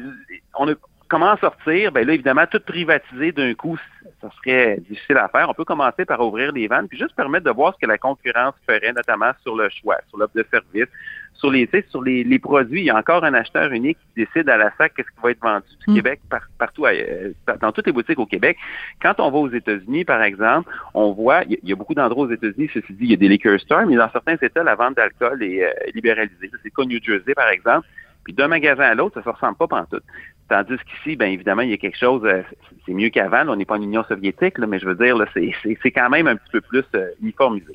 on 0.59 0.69
a, 0.69 0.75
comment 1.13 1.37
sortir? 1.37 1.93
Ben 1.93 2.07
là, 2.07 2.15
évidemment, 2.15 2.47
tout 2.51 2.59
privatiser 2.59 3.33
d'un 3.33 3.53
coup, 3.53 3.79
ça 4.23 4.31
serait 4.39 4.79
difficile 4.89 5.19
à 5.19 5.29
faire. 5.29 5.47
On 5.51 5.53
peut 5.53 5.67
commencer 5.67 6.07
par 6.07 6.19
ouvrir 6.21 6.55
des 6.55 6.67
ventes, 6.67 6.89
puis 6.89 6.99
juste 6.99 7.15
permettre 7.15 7.45
de 7.45 7.51
voir 7.51 7.75
ce 7.75 7.79
que 7.81 7.87
la 7.87 7.99
concurrence 7.99 8.55
ferait, 8.67 8.95
notamment 8.95 9.33
sur 9.43 9.55
le 9.55 9.69
choix, 9.69 9.99
sur 10.09 10.17
l'offre 10.17 10.35
de 10.35 10.47
service, 10.51 10.87
sur 11.35 11.51
les, 11.51 11.69
sur 11.91 12.03
les, 12.03 12.25
les, 12.25 12.39
produits. 12.39 12.81
Il 12.81 12.85
y 12.87 12.91
a 12.91 12.97
encore 12.97 13.25
un 13.25 13.35
acheteur 13.35 13.71
unique 13.73 13.99
qui 13.99 14.25
décide 14.25 14.49
à 14.49 14.57
la 14.57 14.73
SAC 14.79 14.95
qu'est-ce 14.95 15.09
qui 15.09 15.23
va 15.23 15.33
être 15.33 15.43
vendu 15.43 15.67
du 15.87 15.93
hmm. 15.93 15.97
Québec 15.97 16.21
partout, 16.59 16.87
euh, 16.87 17.33
dans 17.61 17.73
toutes 17.73 17.87
les 17.87 17.93
boutiques 17.93 18.19
au 18.19 18.27
Québec. 18.27 18.57
Quand 19.03 19.21
on 19.21 19.31
va 19.31 19.37
aux 19.37 19.51
États-Unis, 19.51 20.07
par 20.07 20.23
exemple, 20.23 20.73
on 20.95 21.13
voit, 21.13 21.43
il 21.45 21.59
y 21.63 21.73
a 21.73 21.77
beaucoup 21.77 21.95
d'endroits 21.95 22.25
aux 22.25 22.31
États-Unis, 22.31 22.71
ceci 22.73 22.91
dit, 22.95 23.05
il 23.05 23.11
y 23.11 23.15
a 23.15 23.19
des 23.19 23.29
liquor 23.29 23.61
stores, 23.61 23.85
mais 23.87 23.97
dans 23.97 24.11
certains 24.11 24.37
États, 24.41 24.63
la 24.63 24.77
vente 24.77 24.97
d'alcool 24.97 25.43
est 25.43 25.63
euh, 25.63 25.71
libéralisée. 25.95 26.51
C'est 26.51 26.65
le 26.65 26.71
cas 26.71 26.85
New 26.85 27.03
Jersey, 27.03 27.35
par 27.35 27.51
exemple. 27.51 27.87
Puis 28.25 28.33
d'un 28.33 28.49
magasin 28.49 28.85
à 28.85 28.95
l'autre, 28.95 29.15
ça 29.15 29.21
ne 29.21 29.25
se 29.25 29.31
ressemble 29.31 29.57
pas 29.57 29.67
pantoute. 29.67 30.05
Tandis 30.53 30.77
qu'ici, 30.85 31.17
bien 31.17 31.29
évidemment, 31.29 31.63
il 31.63 31.71
y 31.71 31.73
a 31.73 31.79
quelque 31.79 31.97
chose, 31.97 32.21
euh, 32.27 32.43
c'est 32.85 32.93
mieux 32.93 33.09
qu'avant. 33.09 33.49
On 33.49 33.57
n'est 33.57 33.65
pas 33.65 33.79
en 33.79 33.83
Union 33.83 34.05
soviétique, 34.07 34.59
mais 34.59 34.79
je 34.79 34.85
veux 34.85 34.95
dire, 34.95 35.17
c'est 35.35 35.91
quand 35.91 36.11
même 36.11 36.27
un 36.27 36.37
petit 36.37 36.51
peu 36.53 36.61
plus 36.61 36.85
euh, 36.95 37.09
uniformisé. 37.23 37.75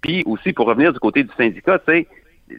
Puis 0.00 0.22
aussi, 0.24 0.52
pour 0.52 0.66
revenir 0.66 0.92
du 0.92 1.00
côté 1.00 1.24
du 1.24 1.30
syndicat, 1.36 1.80
tu 1.80 1.92
sais, 1.92 2.08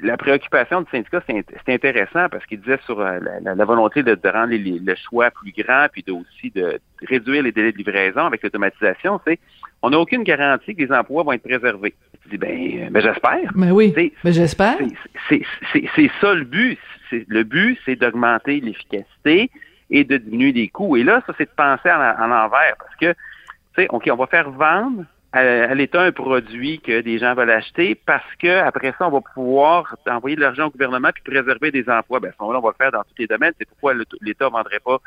la 0.02 0.18
préoccupation 0.18 0.82
du 0.82 0.90
syndicat, 0.90 1.22
c'est 1.28 1.74
intéressant 1.74 2.30
parce 2.30 2.46
qu'il 2.46 2.60
disait 2.62 2.80
sur 2.86 3.00
euh, 3.00 3.20
la, 3.42 3.66
volonté 3.66 4.04
de, 4.04 4.18
rendre 4.30 4.54
le 4.54 4.96
choix 4.96 5.32
plus 5.32 5.52
grand, 5.52 5.88
puis 5.92 6.04
de, 6.04 6.12
aussi 6.12 6.52
de 6.52 6.80
réduire 7.08 7.44
les 7.44 7.52
délais 7.52 7.72
de 7.72 7.78
livraison 7.78 8.26
avec 8.26 8.44
l'automatisation. 8.44 9.20
C'est 9.26 9.40
on 9.82 9.90
n'a 9.90 10.00
aucune 10.00 10.24
garantie 10.24 10.76
que 10.76 10.82
les 10.84 10.92
emplois 10.92 11.24
vont 11.24 11.34
être 11.34 11.44
préservés. 11.44 11.94
Tu 12.24 12.30
dis, 12.30 12.38
ben, 12.38 12.90
ben 12.90 13.02
j'espère. 13.02 13.52
Mais 13.54 13.68
ben 13.68 13.74
oui, 13.74 13.94
ben 14.24 14.34
j'espère. 14.34 14.78
C'est 15.30 16.12
ça 16.22 16.34
le 16.34 16.46
but. 16.46 16.80
Le 17.12 17.44
but, 17.44 17.78
c'est 17.86 17.96
d'augmenter 17.96 18.60
l'efficacité 18.62 19.52
et 19.92 20.04
de 20.04 20.18
diminuer 20.18 20.52
les 20.54 20.68
coûts. 20.70 20.96
Et 20.98 21.04
là, 21.04 21.22
ça, 21.28 21.34
c'est 21.38 21.46
de 21.46 21.56
penser 21.56 21.92
en, 21.92 22.00
en 22.00 22.32
envers 22.32 22.76
parce 22.80 22.96
que, 23.00 23.12
tu 23.12 23.84
sais, 23.84 23.88
OK, 23.90 24.10
on 24.12 24.16
va 24.16 24.28
faire 24.28 24.50
vendre 24.50 25.04
à, 25.34 25.74
l'État 25.74 26.02
un 26.02 26.12
produit 26.12 26.80
que 26.80 27.02
des 27.02 27.18
gens 27.18 27.34
veulent 27.34 27.50
acheter 27.50 27.96
parce 27.96 28.36
que 28.38 28.60
après 28.60 28.94
ça, 28.98 29.08
on 29.08 29.12
va 29.12 29.22
pouvoir 29.34 29.96
envoyer 30.08 30.36
de 30.36 30.42
l'argent 30.42 30.68
au 30.68 30.70
gouvernement 30.70 31.10
puis 31.14 31.24
préserver 31.24 31.72
des 31.72 31.90
emplois. 31.90 32.20
Ben, 32.20 32.30
à 32.30 32.32
ce 32.32 32.38
moment-là, 32.42 32.60
on 32.60 32.62
va 32.62 32.70
le 32.70 32.76
faire 32.76 32.92
dans 32.92 33.02
tous 33.02 33.16
les 33.18 33.28
domaines. 33.28 33.54
C'est 33.58 33.68
pourquoi 33.68 33.94
l'État 34.22 34.46
ne 34.46 34.52
vendrait 34.52 34.80
pas 34.80 35.00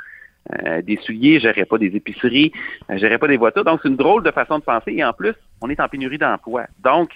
euh, 0.65 0.83
des 0.83 0.97
souliers, 0.97 1.39
gérerait 1.39 1.65
pas 1.65 1.79
des 1.79 1.95
épiceries, 1.95 2.53
euh, 2.91 2.99
gérerait 2.99 3.19
pas 3.19 3.29
des 3.29 3.37
voitures. 3.37 3.65
Donc, 3.65 3.81
c'est 3.83 3.89
une 3.89 3.97
drôle 3.97 4.25
de 4.25 4.33
façon 4.33 4.59
de 4.59 4.65
penser. 4.65 4.93
Et 4.97 5.05
en 5.05 5.13
plus, 5.13 5.35
on 5.61 5.71
est 5.71 5.79
en 5.81 5.89
pénurie 5.89 6.19
d'emplois. 6.19 6.67
Donc, 6.81 7.11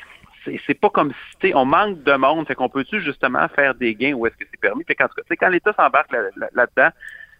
c'est 0.44 0.80
pas 0.80 0.88
comme 0.88 1.12
si 1.42 1.52
on 1.54 1.64
manque 1.64 2.02
de 2.02 2.14
monde. 2.14 2.46
Fait 2.46 2.54
qu'on 2.54 2.68
peut-tu 2.68 3.00
justement 3.02 3.46
faire 3.48 3.74
des 3.74 3.94
gains 3.94 4.14
où 4.14 4.26
est-ce 4.26 4.36
que 4.36 4.44
c'est 4.50 4.60
permis? 4.60 4.84
Fait 4.84 4.94
quand, 4.94 5.08
quand 5.38 5.48
l'État 5.48 5.72
s'embarque 5.74 6.12
là-dedans, 6.54 6.90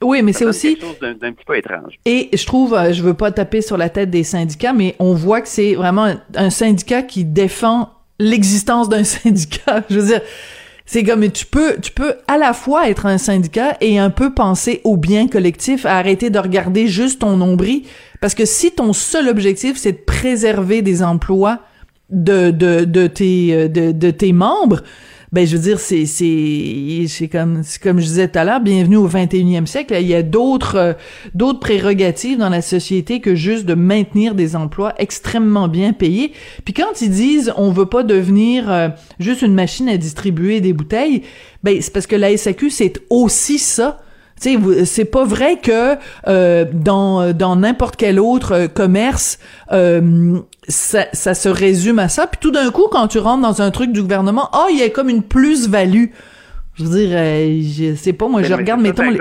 oui, 0.02 0.22
mais 0.22 0.32
c'est 0.32 0.46
aussi 0.46 0.76
quelque 0.76 0.86
chose 0.86 0.98
d'un 1.00 1.32
petit 1.32 1.44
peu 1.44 1.56
étrange. 1.56 1.98
Et 2.06 2.30
je 2.32 2.46
trouve, 2.46 2.74
euh, 2.74 2.92
je 2.92 3.02
veux 3.02 3.14
pas 3.14 3.32
taper 3.32 3.60
sur 3.60 3.76
la 3.76 3.90
tête 3.90 4.10
des 4.10 4.24
syndicats, 4.24 4.72
mais 4.72 4.96
on 4.98 5.12
voit 5.12 5.42
que 5.42 5.48
c'est 5.48 5.74
vraiment 5.74 6.14
un, 6.34 6.50
syndicat 6.50 7.02
qui 7.02 7.24
défend 7.24 7.90
l'existence 8.18 8.88
d'un 8.88 9.04
syndicat. 9.04 9.84
Je 9.90 9.98
veux 9.98 10.06
dire, 10.06 10.22
c'est 10.86 11.04
comme 11.04 11.30
tu 11.30 11.44
peux, 11.44 11.76
tu 11.82 11.92
peux 11.92 12.14
à 12.28 12.38
la 12.38 12.54
fois 12.54 12.88
être 12.88 13.04
un 13.04 13.18
syndicat 13.18 13.76
et 13.82 13.98
un 13.98 14.10
peu 14.10 14.32
penser 14.32 14.80
au 14.84 14.96
bien 14.96 15.28
collectif, 15.28 15.84
à 15.84 15.98
arrêter 15.98 16.30
de 16.30 16.38
regarder 16.38 16.86
juste 16.86 17.20
ton 17.20 17.36
nombril, 17.36 17.82
parce 18.22 18.34
que 18.34 18.46
si 18.46 18.72
ton 18.72 18.92
seul 18.92 19.28
objectif 19.28 19.76
c'est 19.76 19.92
de 19.92 19.98
préserver 19.98 20.82
des 20.82 21.02
emplois 21.02 21.60
de 22.08 22.50
de 22.50 22.84
de 22.84 23.06
tes 23.06 23.54
euh, 23.54 23.68
de, 23.68 23.92
de 23.92 24.10
tes 24.10 24.32
membres, 24.32 24.82
ben 25.32 25.46
je 25.46 25.56
veux 25.56 25.62
dire 25.62 25.78
c'est 25.78 26.06
c'est 26.06 27.04
c'est 27.06 27.28
comme 27.28 27.62
comme 27.82 28.00
je 28.00 28.04
disais 28.04 28.28
tout 28.28 28.38
à 28.38 28.44
l'heure 28.44 28.60
bienvenue 28.60 28.96
au 28.96 29.08
21e 29.08 29.66
siècle. 29.66 29.96
Il 30.00 30.08
y 30.08 30.14
a 30.14 30.22
d'autres 30.22 30.76
euh, 30.76 30.92
d'autres 31.34 31.60
prérogatives 31.60 32.38
dans 32.38 32.48
la 32.48 32.62
société 32.62 33.20
que 33.20 33.36
juste 33.36 33.64
de 33.64 33.74
maintenir 33.74 34.34
des 34.34 34.56
emplois 34.56 34.92
extrêmement 34.98 35.68
bien 35.68 35.92
payés. 35.92 36.32
Puis 36.64 36.74
quand 36.74 37.00
ils 37.00 37.10
disent 37.10 37.52
on 37.57 37.70
veut 37.70 37.86
pas 37.86 38.02
devenir 38.02 38.70
euh, 38.70 38.88
juste 39.20 39.42
une 39.42 39.55
machine 39.55 39.88
à 39.88 39.96
distribuer 39.96 40.61
des 40.61 40.72
bouteilles 40.72 41.22
ben 41.62 41.80
c'est 41.80 41.92
parce 41.92 42.09
que 42.09 42.16
la 42.16 42.36
SAQ 42.36 42.70
c'est 42.70 43.00
aussi 43.09 43.61
ça 43.61 44.00
c'est 44.41 45.11
pas 45.11 45.24
vrai 45.24 45.59
que 45.59 45.97
euh, 46.26 46.64
dans 46.72 47.32
dans 47.32 47.57
n'importe 47.57 47.97
quel 47.97 48.18
autre 48.18 48.53
euh, 48.53 48.68
commerce 48.68 49.38
euh, 49.70 50.38
ça, 50.68 51.07
ça, 51.12 51.34
se 51.34 51.49
résume 51.49 51.99
à 51.99 52.09
ça. 52.09 52.26
Puis 52.26 52.38
tout 52.41 52.51
d'un 52.51 52.70
coup, 52.70 52.86
quand 52.91 53.09
tu 53.09 53.18
rentres 53.18 53.43
dans 53.43 53.61
un 53.61 53.70
truc 53.70 53.93
du 53.93 54.03
gouvernement, 54.03 54.49
ah, 54.53 54.64
oh, 54.64 54.68
il 54.70 54.78
y 54.78 54.82
a 54.82 54.91
comme 54.91 55.09
une 55.09 55.22
plus-value. 55.22 56.07
Je 56.74 56.84
veux 56.84 57.07
dire, 57.07 57.11
je 57.11 57.95
sais 57.97 58.12
pas, 58.12 58.28
moi, 58.28 58.43
je 58.43 58.55
regarde, 58.55 58.80
mettons... 58.80 59.12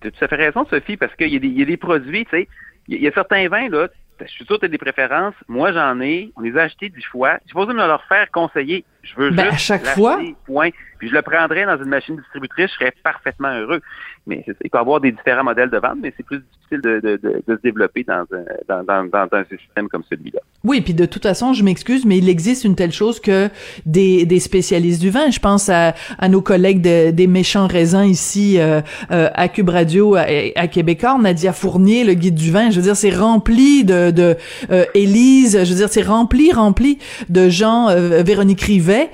Tu 0.00 0.12
as 0.20 0.28
fait 0.28 0.36
raison, 0.36 0.66
Sophie, 0.68 0.96
parce 0.96 1.14
qu'il 1.16 1.28
y, 1.28 1.58
y, 1.58 1.62
a 1.62 1.64
des 1.64 1.76
produits, 1.78 2.24
tu 2.26 2.30
sais, 2.30 2.48
il 2.88 3.02
y, 3.02 3.08
a 3.08 3.12
certains 3.12 3.48
vins, 3.48 3.68
là, 3.70 3.88
je 4.20 4.26
suis 4.26 4.44
sûr 4.44 4.56
que 4.56 4.60
tu 4.60 4.66
as 4.66 4.68
des 4.68 4.78
préférences. 4.78 5.34
Moi, 5.48 5.72
j'en 5.72 6.00
ai. 6.00 6.30
On 6.36 6.42
les 6.42 6.56
a 6.56 6.62
achetés 6.62 6.88
dix 6.88 7.04
fois. 7.04 7.38
Je 7.46 7.52
pas 7.52 7.60
besoin 7.60 7.74
de 7.74 7.78
me 7.80 7.86
leur 7.86 8.04
faire 8.04 8.30
conseiller. 8.30 8.84
Je 9.02 9.14
veux 9.16 9.30
ben, 9.30 9.44
juste 9.44 9.54
à 9.54 9.58
chaque 9.58 9.86
fois. 9.86 10.20
Point. 10.46 10.70
Je 11.08 11.14
le 11.14 11.22
prendrais 11.22 11.64
dans 11.66 11.76
une 11.76 11.88
machine 11.88 12.16
distributrice. 12.16 12.70
Je 12.70 12.74
serais 12.74 12.94
parfaitement 13.02 13.52
heureux. 13.52 13.80
Mais 14.26 14.44
il 14.46 14.54
peut 14.54 14.78
y 14.78 14.80
avoir 14.80 15.00
des 15.00 15.12
différents 15.12 15.44
modèles 15.44 15.68
de 15.68 15.76
vente, 15.76 15.98
mais 16.00 16.12
c'est 16.16 16.24
plus 16.24 16.38
difficile 16.38 16.80
de, 16.80 17.00
de, 17.00 17.20
de, 17.22 17.42
de, 17.46 17.56
se 17.56 17.62
développer 17.62 18.04
dans 18.04 18.24
un, 18.32 18.44
dans, 18.68 18.82
dans, 18.82 19.04
dans 19.04 19.28
un 19.32 19.44
système 19.44 19.88
comme 19.88 20.02
celui-là. 20.10 20.40
Oui, 20.64 20.80
puis 20.80 20.94
de 20.94 21.04
toute 21.04 21.24
façon, 21.24 21.52
je 21.52 21.62
m'excuse, 21.62 22.06
mais 22.06 22.16
il 22.16 22.28
existe 22.30 22.64
une 22.64 22.74
telle 22.74 22.92
chose 22.92 23.20
que 23.20 23.50
des, 23.84 24.24
des 24.24 24.40
spécialistes 24.40 25.02
du 25.02 25.10
vin. 25.10 25.30
Je 25.30 25.40
pense 25.40 25.68
à, 25.68 25.94
à 26.18 26.28
nos 26.30 26.40
collègues 26.40 26.80
de, 26.80 27.10
des 27.10 27.26
méchants 27.26 27.66
raisins 27.66 28.06
ici 28.06 28.58
euh, 28.58 28.80
euh, 29.10 29.28
à 29.34 29.48
Cube 29.48 29.68
Radio, 29.68 30.14
à, 30.14 30.22
à 30.56 31.18
Nadia 31.18 31.52
Fournier, 31.52 32.04
le 32.04 32.14
guide 32.14 32.34
du 32.34 32.50
vin. 32.50 32.70
Je 32.70 32.76
veux 32.76 32.82
dire, 32.82 32.96
c'est 32.96 33.14
rempli 33.14 33.84
de, 33.84 34.10
de 34.10 34.36
euh, 34.70 34.84
Élise. 34.94 35.62
Je 35.64 35.68
veux 35.68 35.76
dire, 35.76 35.90
c'est 35.90 36.02
rempli, 36.02 36.50
rempli 36.50 36.98
de 37.28 37.50
gens. 37.50 37.88
Euh, 37.90 38.22
Véronique 38.22 38.62
Rivet. 38.62 39.10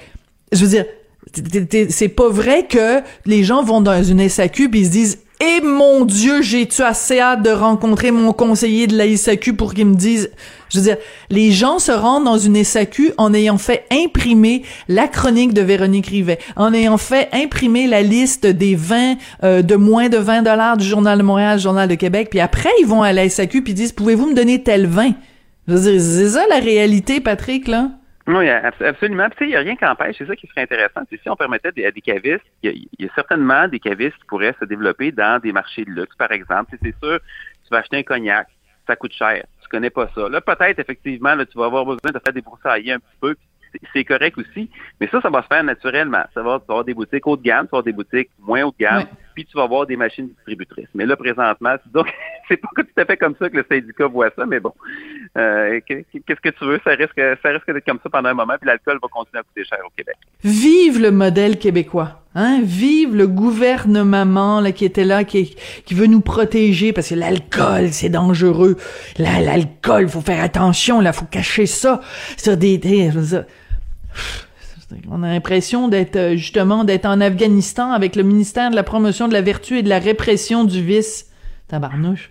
Je 0.53 0.63
veux 0.65 0.71
dire, 0.71 0.85
c'est 1.33 2.09
pas 2.09 2.29
vrai 2.29 2.67
que 2.67 3.01
les 3.27 3.45
gens 3.45 3.63
vont 3.63 3.81
dans 3.81 4.03
une 4.03 4.29
SAQ 4.29 4.69
puis 4.69 4.81
ils 4.81 4.87
se 4.87 4.91
disent 4.91 5.19
et 5.43 5.63
mon 5.63 6.05
Dieu, 6.05 6.43
j'ai-tu 6.43 6.83
assez 6.83 7.19
hâte 7.19 7.43
de 7.43 7.49
rencontrer 7.49 8.11
mon 8.11 8.35
conseiller 8.35 8.87
de 8.87 8.95
la 8.95 9.17
SAQ 9.17 9.55
pour 9.55 9.73
qu'il 9.73 9.87
me 9.87 9.95
dise... 9.95 10.31
Je 10.69 10.79
veux 10.79 10.85
dire, 10.85 10.99
les 11.31 11.51
gens 11.51 11.79
se 11.79 11.91
rendent 11.91 12.25
dans 12.25 12.37
une 12.37 12.63
SAQ 12.63 13.13
en 13.17 13.33
ayant 13.33 13.57
fait 13.57 13.87
imprimer 13.91 14.63
la 14.87 15.09
chronique 15.09 15.55
de 15.55 15.63
Véronique 15.63 16.09
Rivet, 16.09 16.39
en 16.57 16.75
ayant 16.75 16.99
fait 16.99 17.29
imprimer 17.33 17.87
la 17.87 18.03
liste 18.03 18.47
des 18.47 18.75
vins 18.77 19.15
euh, 19.43 19.63
de 19.63 19.77
moins 19.77 20.11
de 20.11 20.19
20 20.19 20.43
dollars 20.43 20.77
du 20.77 20.87
Journal 20.87 21.19
de 21.19 21.25
Montréal, 21.25 21.59
Journal 21.59 21.89
de 21.89 21.95
Québec, 21.95 22.29
puis 22.31 22.41
après, 22.41 22.71
ils 22.81 22.87
vont 22.87 23.03
à 23.03 23.13
la 23.15 23.29
SAQ 23.29 23.63
puis 23.63 23.73
disent, 23.73 23.93
pouvez-vous 23.93 24.27
me 24.27 24.35
donner 24.35 24.63
tel 24.63 24.87
vin? 24.87 25.13
Je 25.67 25.73
veux 25.73 25.91
dire, 25.91 26.01
c'est 26.01 26.29
ça 26.29 26.45
la 26.51 26.59
réalité, 26.59 27.21
Patrick, 27.21 27.67
là? 27.67 27.91
Oui, 28.31 28.49
absolument. 28.49 29.29
Puis, 29.31 29.47
il 29.47 29.49
n'y 29.49 29.57
a 29.57 29.61
rien 29.61 29.77
qui 29.77 29.85
empêche. 29.85 30.17
C'est 30.19 30.27
ça 30.27 30.37
qui 30.37 30.47
serait 30.47 30.63
intéressant. 30.63 31.01
si 31.11 31.29
on 31.29 31.37
permettait 31.37 31.73
des, 31.73 31.85
à 31.85 31.91
des 31.91 32.01
cavistes, 32.01 32.45
il 32.63 32.87
y, 32.99 33.07
a, 33.07 33.09
certainement 33.15 33.67
des 33.67 33.81
cavistes 33.81 34.17
qui 34.19 34.25
pourraient 34.29 34.55
se 34.61 34.65
développer 34.65 35.11
dans 35.11 35.41
des 35.41 35.53
marchés 35.53 35.85
de 35.85 35.91
luxe, 35.91 36.15
par 36.17 36.31
exemple. 36.31 36.77
C'est 36.83 36.97
sûr, 37.03 37.19
tu 37.65 37.71
vas 37.71 37.79
acheter 37.79 37.97
un 37.97 38.03
cognac, 38.03 38.47
ça 38.87 38.95
coûte 38.95 39.13
cher. 39.13 39.45
Tu 39.63 39.69
connais 39.69 39.91
pas 39.91 40.09
ça. 40.15 40.29
Là, 40.29 40.41
peut-être, 40.41 40.79
effectivement, 40.79 41.35
là, 41.35 41.45
tu 41.45 41.59
vas 41.59 41.67
avoir 41.67 41.85
besoin 41.85 42.13
de 42.13 42.21
faire 42.25 42.33
des 42.33 42.43
broussailles 42.43 42.93
un 42.93 42.99
petit 42.99 43.17
peu. 43.21 43.35
C'est 43.93 44.05
correct 44.05 44.37
aussi. 44.39 44.69
Mais 45.01 45.09
ça, 45.09 45.21
ça 45.21 45.31
va 45.31 45.43
se 45.43 45.47
faire 45.47 45.63
naturellement. 45.63 46.25
Ça 46.35 46.43
va, 46.43 46.59
tu 46.59 46.67
vas 46.67 46.75
avoir 46.75 46.85
des 46.85 46.95
boutiques 46.95 47.27
haut 47.27 47.37
de 47.37 47.43
gamme, 47.43 47.67
tu 47.67 47.71
vas 47.71 47.79
avoir 47.79 47.85
des 47.85 47.93
boutiques 47.93 48.31
moins 48.39 48.63
haut 48.65 48.73
de 48.73 48.85
gamme, 48.85 49.05
puis 49.35 49.45
tu 49.45 49.57
vas 49.57 49.63
avoir 49.65 49.87
des 49.87 49.97
machines 49.97 50.29
distributrices. 50.29 50.89
Mais 50.95 51.07
là, 51.07 51.17
présentement, 51.17 51.77
c'est 52.51 52.57
pas 52.57 52.69
tout 52.75 52.87
à 52.97 53.05
fait 53.05 53.17
comme 53.17 53.35
ça 53.39 53.49
que 53.49 53.57
le 53.57 53.65
syndicat 53.71 54.07
voit 54.07 54.31
ça, 54.37 54.45
mais 54.45 54.59
bon. 54.59 54.73
Euh, 55.39 55.81
qu'est-ce 55.87 56.41
que 56.41 56.49
tu 56.49 56.65
veux? 56.65 56.81
Ça 56.83 56.91
risque, 56.91 57.21
ça 57.43 57.49
risque 57.51 57.73
d'être 57.73 57.87
comme 57.87 58.01
ça 58.03 58.11
pendant 58.11 58.31
un 58.31 58.35
moment, 58.35 58.55
puis 58.61 58.67
l'alcool 58.67 58.99
va 59.01 59.09
continuer 59.09 59.41
à 59.41 59.43
coûter 59.43 59.65
cher 59.65 59.79
au 59.87 59.91
Québec. 59.97 60.17
Vive 60.43 61.01
le 61.01 61.11
modèle 61.13 61.59
québécois! 61.59 62.23
Hein? 62.35 62.61
Vive 62.63 63.17
le 63.17 63.27
gouvernement 63.27 64.61
là, 64.61 64.73
qui 64.73 64.85
était 64.85 65.05
là, 65.05 65.25
qui, 65.25 65.57
qui 65.85 65.95
veut 65.95 66.07
nous 66.07 66.21
protéger 66.21 66.93
parce 66.93 67.09
que 67.09 67.15
l'alcool, 67.17 67.89
c'est 67.89 68.09
dangereux. 68.09 68.77
L'alcool, 69.19 70.09
faut 70.09 70.21
faire 70.21 70.43
attention, 70.43 71.01
là, 71.01 71.13
faut 71.13 71.25
cacher 71.25 71.67
ça 71.67 72.01
sur 72.37 72.57
des... 72.57 72.81
on 75.09 75.23
a 75.23 75.29
l'impression 75.29 75.89
d'être 75.89 76.17
euh, 76.17 76.37
justement 76.37 76.85
d'être 76.85 77.07
en 77.07 77.21
Afghanistan 77.21 77.93
avec 77.93 78.17
le 78.17 78.23
ministère 78.23 78.71
de 78.71 78.77
la 78.77 78.83
promotion 78.83 79.29
de 79.29 79.33
la 79.33 79.43
vertu 79.43 79.79
et 79.79 79.83
de 79.83 79.89
la 79.89 79.99
répression 79.99 80.65
du 80.65 80.83
vice. 80.83 81.27
Tabarnouche. 81.69 82.31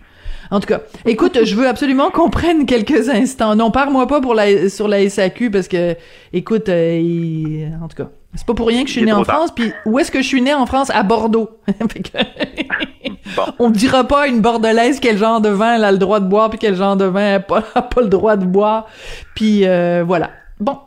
En 0.50 0.58
tout 0.58 0.66
cas, 0.66 0.80
écoute, 1.06 1.38
je 1.44 1.54
veux 1.54 1.68
absolument 1.68 2.10
qu'on 2.10 2.28
prenne 2.28 2.66
quelques 2.66 3.08
instants. 3.08 3.54
Non, 3.54 3.70
parle-moi 3.70 4.06
pas 4.06 4.20
pour 4.20 4.34
la, 4.34 4.68
sur 4.68 4.88
la 4.88 5.08
SAQ 5.08 5.50
parce 5.50 5.68
que, 5.68 5.94
écoute, 6.32 6.68
euh, 6.68 7.68
en 7.80 7.86
tout 7.86 7.96
cas, 7.96 8.10
c'est 8.34 8.46
pas 8.46 8.54
pour 8.54 8.66
rien 8.66 8.82
que 8.82 8.88
je 8.88 8.94
suis 8.94 9.04
né 9.04 9.12
en 9.12 9.24
France. 9.24 9.50
Puis 9.54 9.72
où 9.86 9.98
est-ce 9.98 10.10
que 10.10 10.22
je 10.22 10.26
suis 10.26 10.42
né 10.42 10.52
en 10.52 10.66
France? 10.66 10.90
À 10.90 11.02
Bordeaux. 11.02 11.50
bon. 13.36 13.42
On 13.58 13.70
dira 13.70 14.04
pas 14.04 14.22
à 14.22 14.26
une 14.26 14.40
bordelaise 14.40 14.98
quel 15.00 15.18
genre 15.18 15.40
de 15.40 15.48
vin 15.48 15.76
elle 15.76 15.84
a 15.84 15.92
le 15.92 15.98
droit 15.98 16.20
de 16.20 16.26
boire 16.26 16.50
puis 16.50 16.58
quel 16.58 16.74
genre 16.74 16.96
de 16.96 17.04
vin 17.04 17.20
elle 17.20 17.34
a 17.34 17.40
pas, 17.40 17.62
pas 17.62 18.00
le 18.00 18.08
droit 18.08 18.36
de 18.36 18.44
boire. 18.44 18.86
Puis 19.34 19.66
euh, 19.66 20.02
voilà. 20.06 20.30
Bon, 20.58 20.78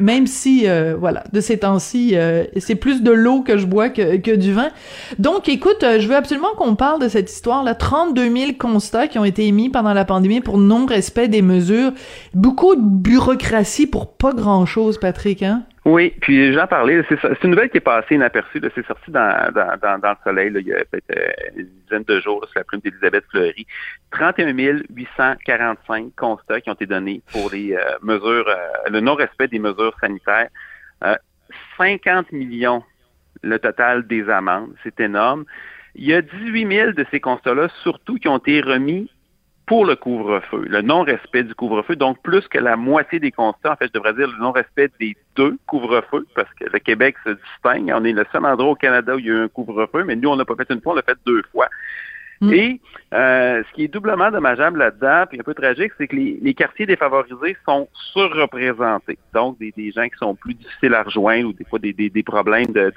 même 0.00 0.26
si, 0.26 0.66
euh, 0.66 0.96
voilà, 0.98 1.24
de 1.32 1.40
ces 1.40 1.58
temps-ci, 1.58 2.12
euh, 2.14 2.44
c'est 2.56 2.76
plus 2.76 3.02
de 3.02 3.10
l'eau 3.10 3.42
que 3.42 3.58
je 3.58 3.66
bois 3.66 3.90
que, 3.90 4.16
que 4.16 4.34
du 4.34 4.52
vin. 4.52 4.70
Donc, 5.18 5.48
écoute, 5.48 5.82
euh, 5.82 6.00
je 6.00 6.08
veux 6.08 6.16
absolument 6.16 6.54
qu'on 6.56 6.76
parle 6.76 7.00
de 7.00 7.08
cette 7.08 7.30
histoire-là. 7.30 7.74
32 7.74 8.34
000 8.34 8.52
constats 8.58 9.08
qui 9.08 9.18
ont 9.18 9.24
été 9.24 9.46
émis 9.46 9.68
pendant 9.68 9.92
la 9.92 10.04
pandémie 10.04 10.40
pour 10.40 10.56
non-respect 10.56 11.28
des 11.28 11.42
mesures. 11.42 11.92
Beaucoup 12.32 12.74
de 12.74 12.82
bureaucratie 12.82 13.86
pour 13.86 14.14
pas 14.14 14.32
grand-chose, 14.32 14.98
Patrick, 14.98 15.42
hein? 15.42 15.64
Oui, 15.84 16.14
puis 16.20 16.52
j'en 16.52 16.68
parlais. 16.68 17.04
C'est 17.08 17.44
une 17.44 17.50
nouvelle 17.50 17.68
qui 17.68 17.78
est 17.78 17.80
passée 17.80 18.14
inaperçue. 18.14 18.60
C'est 18.74 18.86
sorti 18.86 19.10
dans, 19.10 19.52
dans, 19.52 19.98
dans, 19.98 20.10
le 20.10 20.16
soleil 20.22 20.50
là, 20.50 20.60
il 20.60 20.66
y 20.68 20.72
a 20.72 20.84
peut-être 20.84 21.18
euh, 21.18 21.32
une 21.56 21.68
dizaine 21.82 22.04
de 22.04 22.20
jours 22.20 22.44
sous 22.46 22.56
la 22.56 22.62
plume 22.62 22.80
d'Elisabeth 22.82 23.24
Fleury. 23.30 23.66
31 24.12 24.82
845 24.90 26.14
constats 26.14 26.60
qui 26.60 26.70
ont 26.70 26.74
été 26.74 26.86
donnés 26.86 27.20
pour 27.32 27.50
les 27.50 27.74
euh, 27.74 27.80
mesures, 28.00 28.48
euh, 28.48 28.90
le 28.90 29.00
non-respect 29.00 29.48
des 29.48 29.58
mesures 29.58 29.94
sanitaires. 30.00 30.48
50 31.76 32.30
millions 32.30 32.84
le 33.42 33.58
total 33.58 34.06
des 34.06 34.28
amendes. 34.28 34.74
C'est 34.84 35.00
énorme. 35.00 35.44
Il 35.96 36.04
y 36.04 36.14
a 36.14 36.22
18 36.22 36.68
000 36.68 36.92
de 36.92 37.04
ces 37.10 37.18
constats-là, 37.18 37.68
surtout, 37.82 38.18
qui 38.18 38.28
ont 38.28 38.38
été 38.38 38.60
remis 38.60 39.10
pour 39.72 39.86
le 39.86 39.96
couvre-feu, 39.96 40.66
le 40.68 40.82
non-respect 40.82 41.44
du 41.44 41.54
couvre-feu, 41.54 41.96
donc 41.96 42.20
plus 42.22 42.46
que 42.46 42.58
la 42.58 42.76
moitié 42.76 43.18
des 43.20 43.30
constats, 43.30 43.72
en 43.72 43.76
fait, 43.76 43.86
je 43.86 43.92
devrais 43.94 44.12
dire 44.12 44.28
le 44.28 44.36
non-respect 44.36 44.90
des 45.00 45.16
deux 45.34 45.56
couvre-feux, 45.66 46.26
parce 46.34 46.52
que 46.60 46.66
le 46.70 46.78
Québec 46.78 47.16
se 47.24 47.30
distingue. 47.30 47.90
On 47.96 48.04
est 48.04 48.12
le 48.12 48.26
seul 48.30 48.44
endroit 48.44 48.72
au 48.72 48.74
Canada 48.74 49.14
où 49.14 49.18
il 49.18 49.24
y 49.24 49.30
a 49.30 49.32
eu 49.32 49.44
un 49.44 49.48
couvre-feu, 49.48 50.04
mais 50.04 50.14
nous, 50.14 50.28
on 50.28 50.36
n'a 50.36 50.44
pas 50.44 50.56
fait 50.56 50.68
une 50.68 50.82
fois, 50.82 50.92
on 50.92 50.96
l'a 50.96 51.02
fait 51.02 51.16
deux 51.24 51.40
fois. 51.52 51.68
Mm. 52.42 52.52
Et 52.52 52.80
euh, 53.14 53.62
ce 53.66 53.74
qui 53.74 53.84
est 53.84 53.88
doublement 53.88 54.30
dommageable 54.30 54.78
là-dedans, 54.78 55.24
puis 55.30 55.40
un 55.40 55.42
peu 55.42 55.54
tragique, 55.54 55.92
c'est 55.96 56.06
que 56.06 56.16
les, 56.16 56.52
quartiers 56.52 56.84
défavorisés 56.84 57.56
sont 57.64 57.88
surreprésentés. 58.12 59.18
Donc, 59.32 59.56
des, 59.58 59.72
gens 59.90 60.06
qui 60.06 60.18
sont 60.18 60.34
plus 60.34 60.52
difficiles 60.52 60.92
à 60.92 61.02
rejoindre 61.02 61.48
ou 61.48 61.52
des 61.54 61.64
fois 61.64 61.78
des, 61.78 61.94
problèmes 62.26 62.72
de, 62.72 62.92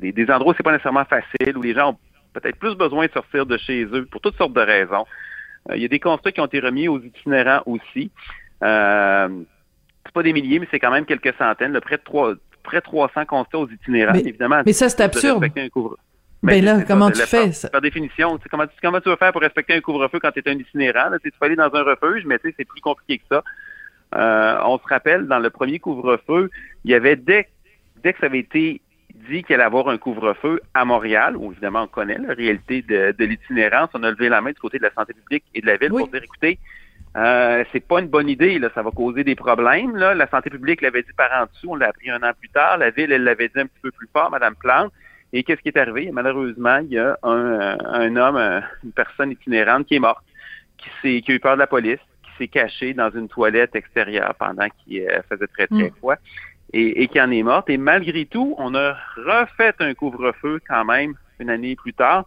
des, 0.00 0.12
des 0.12 0.30
endroits 0.30 0.54
où 0.54 0.56
c'est 0.56 0.62
pas 0.62 0.72
nécessairement 0.72 1.04
facile, 1.04 1.58
où 1.58 1.60
les 1.60 1.74
gens 1.74 1.90
ont 1.90 1.98
peut-être 2.32 2.56
plus 2.56 2.74
besoin 2.76 3.04
de 3.04 3.12
sortir 3.12 3.44
de 3.44 3.58
chez 3.58 3.84
eux 3.84 4.06
pour 4.10 4.22
toutes 4.22 4.38
sortes 4.38 4.54
de 4.54 4.62
raisons. 4.62 5.04
Euh, 5.70 5.76
il 5.76 5.82
y 5.82 5.84
a 5.84 5.88
des 5.88 6.00
constats 6.00 6.32
qui 6.32 6.40
ont 6.40 6.46
été 6.46 6.60
remis 6.60 6.88
aux 6.88 7.00
itinérants 7.00 7.62
aussi. 7.66 8.10
Euh, 8.62 9.28
c'est 10.04 10.12
pas 10.12 10.22
des 10.22 10.32
milliers, 10.32 10.58
mais 10.58 10.68
c'est 10.70 10.78
quand 10.78 10.90
même 10.90 11.06
quelques 11.06 11.34
centaines, 11.36 11.72
le 11.72 11.80
près 11.80 11.96
de 11.96 12.02
trois, 12.02 12.34
près 12.62 12.80
300 12.80 13.24
constats 13.26 13.58
aux 13.58 13.68
itinérants, 13.68 14.12
mais, 14.12 14.20
évidemment. 14.20 14.62
Mais 14.64 14.72
ça, 14.72 14.88
c'est 14.88 15.02
absurde. 15.02 15.44
Ben 16.42 16.62
là, 16.62 16.82
comment 16.82 17.10
tu 17.10 17.22
fais? 17.22 17.50
Par, 17.62 17.70
par 17.70 17.80
définition, 17.80 18.38
comment, 18.50 18.66
comment 18.82 19.00
tu 19.00 19.08
vas 19.08 19.16
faire 19.16 19.32
pour 19.32 19.40
respecter 19.40 19.72
un 19.72 19.80
couvre-feu 19.80 20.18
quand 20.20 20.30
tu 20.30 20.40
es 20.40 20.48
un 20.50 20.58
itinérant? 20.58 21.10
tu 21.22 21.30
peux 21.30 21.46
aller 21.46 21.56
dans 21.56 21.74
un 21.74 21.82
refuge, 21.82 22.24
mais 22.26 22.38
c'est 22.42 22.64
plus 22.66 22.82
compliqué 22.82 23.18
que 23.18 23.24
ça. 23.30 23.42
Euh, 24.14 24.58
on 24.66 24.78
se 24.78 24.84
rappelle, 24.86 25.26
dans 25.26 25.38
le 25.38 25.48
premier 25.48 25.78
couvre-feu, 25.78 26.50
il 26.84 26.90
y 26.90 26.94
avait 26.94 27.16
dès, 27.16 27.48
dès 28.02 28.12
que 28.12 28.20
ça 28.20 28.26
avait 28.26 28.40
été 28.40 28.82
dit 29.28 29.42
qu'il 29.42 29.54
allait 29.56 29.64
avoir 29.64 29.88
un 29.88 29.98
couvre-feu 29.98 30.60
à 30.72 30.84
Montréal, 30.84 31.36
où 31.36 31.52
évidemment 31.52 31.82
on 31.82 31.86
connaît 31.86 32.18
la 32.18 32.34
réalité 32.34 32.82
de, 32.82 33.14
l'itinérance. 33.24 33.90
On 33.94 34.02
a 34.02 34.10
levé 34.10 34.28
la 34.28 34.40
main 34.40 34.50
du 34.50 34.60
côté 34.60 34.78
de 34.78 34.84
la 34.84 34.92
santé 34.92 35.12
publique 35.12 35.44
et 35.54 35.60
de 35.60 35.66
la 35.66 35.76
ville 35.76 35.90
pour 35.90 36.08
dire 36.08 36.22
écoutez, 36.22 36.58
euh, 37.16 37.64
c'est 37.72 37.86
pas 37.86 38.00
une 38.00 38.08
bonne 38.08 38.28
idée, 38.28 38.58
là, 38.58 38.70
ça 38.74 38.82
va 38.82 38.90
causer 38.90 39.22
des 39.22 39.36
problèmes. 39.36 39.96
Là. 39.96 40.14
La 40.14 40.28
santé 40.28 40.50
publique 40.50 40.80
l'avait 40.80 41.02
dit 41.02 41.12
par 41.16 41.30
en 41.32 41.46
dessous, 41.46 41.68
on 41.70 41.76
l'a 41.76 41.88
appris 41.88 42.10
un 42.10 42.22
an 42.22 42.32
plus 42.38 42.48
tard. 42.48 42.78
La 42.78 42.90
ville, 42.90 43.12
elle 43.12 43.24
l'avait 43.24 43.48
dit 43.48 43.60
un 43.60 43.66
petit 43.66 43.80
peu 43.82 43.90
plus 43.90 44.08
fort, 44.12 44.30
Madame 44.30 44.56
Plante. 44.56 44.92
Et 45.32 45.42
qu'est-ce 45.42 45.60
qui 45.62 45.68
est 45.68 45.78
arrivé? 45.78 46.10
Malheureusement, 46.12 46.78
il 46.78 46.92
y 46.92 46.98
a 46.98 47.18
un, 47.22 47.76
un 47.78 48.16
homme, 48.16 48.62
une 48.84 48.92
personne 48.92 49.32
itinérante 49.32 49.86
qui 49.86 49.96
est 49.96 50.00
morte, 50.00 50.24
qui, 50.76 51.22
qui 51.22 51.32
a 51.32 51.34
eu 51.34 51.40
peur 51.40 51.54
de 51.54 51.60
la 51.60 51.66
police, 51.66 51.98
qui 52.22 52.30
s'est 52.38 52.48
caché 52.48 52.94
dans 52.94 53.10
une 53.10 53.28
toilette 53.28 53.74
extérieure 53.74 54.34
pendant 54.38 54.66
qu'il 54.68 55.00
euh, 55.00 55.22
faisait 55.28 55.46
très 55.48 55.66
très 55.66 55.88
mm. 55.88 55.94
froid 55.98 56.16
et, 56.74 57.08
qui 57.08 57.20
en 57.20 57.30
est 57.30 57.42
morte. 57.42 57.70
Et 57.70 57.76
malgré 57.76 58.26
tout, 58.26 58.54
on 58.58 58.74
a 58.74 58.96
refait 59.16 59.74
un 59.78 59.94
couvre-feu 59.94 60.60
quand 60.68 60.84
même 60.84 61.14
une 61.38 61.50
année 61.50 61.76
plus 61.76 61.94
tard. 61.94 62.24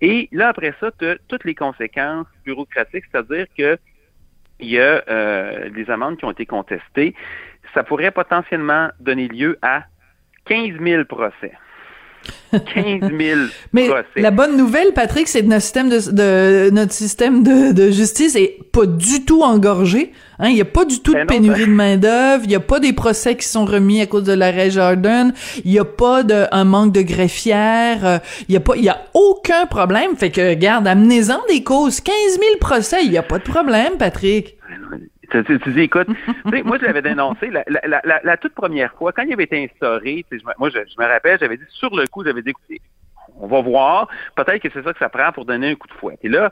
Et 0.00 0.28
là, 0.30 0.48
après 0.48 0.74
ça, 0.78 0.90
tu 0.98 1.06
as 1.06 1.16
toutes 1.26 1.44
les 1.44 1.54
conséquences 1.54 2.26
bureaucratiques, 2.44 3.04
c'est-à-dire 3.10 3.46
que 3.56 3.78
il 4.60 4.70
y 4.70 4.80
a 4.80 5.02
euh, 5.08 5.70
des 5.70 5.88
amendes 5.90 6.16
qui 6.16 6.24
ont 6.24 6.30
été 6.30 6.46
contestées. 6.46 7.14
Ça 7.74 7.84
pourrait 7.84 8.10
potentiellement 8.10 8.88
donner 8.98 9.28
lieu 9.28 9.58
à 9.62 9.84
15 10.46 10.80
000 10.80 11.04
procès. 11.04 11.52
15 12.52 12.62
000 13.00 13.40
Mais 13.72 13.88
procès. 13.88 14.06
la 14.16 14.30
bonne 14.30 14.56
nouvelle, 14.56 14.92
Patrick, 14.94 15.28
c'est 15.28 15.42
que 15.42 15.46
notre 15.46 15.62
système 15.62 15.88
de, 15.88 15.98
de 16.10 16.70
notre 16.70 16.92
système 16.92 17.42
de, 17.42 17.72
de, 17.72 17.90
justice 17.90 18.36
est 18.36 18.58
pas 18.72 18.86
du 18.86 19.24
tout 19.24 19.42
engorgé. 19.42 20.12
Hein, 20.38 20.48
il 20.50 20.56
y 20.56 20.60
a 20.60 20.66
pas 20.66 20.84
du 20.84 21.00
tout 21.00 21.12
de 21.12 21.18
Ben 21.18 21.26
pénurie 21.26 21.64
ben... 21.64 21.70
de 21.70 21.74
main 21.74 21.96
d'œuvre. 21.96 22.44
Il 22.44 22.50
y 22.50 22.54
a 22.54 22.60
pas 22.60 22.80
des 22.80 22.92
procès 22.92 23.36
qui 23.36 23.46
sont 23.46 23.64
remis 23.64 24.00
à 24.00 24.06
cause 24.06 24.24
de 24.24 24.32
l'arrêt 24.32 24.70
Jordan. 24.70 25.32
Il 25.64 25.72
y 25.72 25.78
a 25.78 25.84
pas 25.84 26.22
de 26.22 26.46
un 26.52 26.64
manque 26.64 26.92
de 26.92 27.02
greffières. 27.02 28.06
Euh, 28.06 28.18
il 28.48 28.54
y 28.54 28.56
a 28.56 28.60
pas, 28.60 28.76
il 28.76 28.84
y 28.84 28.88
a 28.88 29.04
aucun 29.14 29.66
problème. 29.66 30.16
Fait 30.16 30.30
que 30.30 30.40
regarde, 30.40 30.86
amenez-en 30.86 31.40
des 31.48 31.62
causes. 31.62 32.00
15 32.00 32.14
000 32.30 32.42
procès, 32.60 32.98
il 33.04 33.12
y 33.12 33.18
a 33.18 33.22
pas 33.22 33.38
de 33.38 33.44
problème, 33.44 33.96
Patrick. 33.98 34.56
Tu, 35.30 35.44
tu, 35.44 35.58
tu 35.60 35.72
dis, 35.72 35.82
écoute, 35.82 36.08
moi, 36.64 36.78
je 36.78 36.84
l'avais 36.84 37.02
dénoncé 37.02 37.50
la, 37.50 37.62
la, 37.66 38.00
la, 38.04 38.20
la, 38.22 38.36
toute 38.36 38.54
première 38.54 38.92
fois, 38.94 39.12
quand 39.12 39.22
il 39.22 39.32
avait 39.32 39.44
été 39.44 39.62
instauré, 39.64 40.24
je, 40.30 40.38
moi, 40.58 40.70
je, 40.70 40.78
je, 40.78 41.02
me 41.02 41.06
rappelle, 41.06 41.38
j'avais 41.38 41.58
dit, 41.58 41.64
sur 41.68 41.94
le 41.94 42.06
coup, 42.06 42.24
j'avais 42.24 42.42
dit, 42.42 42.50
écoutez, 42.50 42.80
on 43.36 43.46
va 43.46 43.60
voir, 43.60 44.08
peut-être 44.36 44.62
que 44.62 44.68
c'est 44.72 44.82
ça 44.82 44.92
que 44.92 44.98
ça 44.98 45.08
prend 45.08 45.30
pour 45.32 45.44
donner 45.44 45.70
un 45.70 45.74
coup 45.74 45.86
de 45.86 45.92
fouet. 45.92 46.18
Et 46.22 46.28
là, 46.28 46.50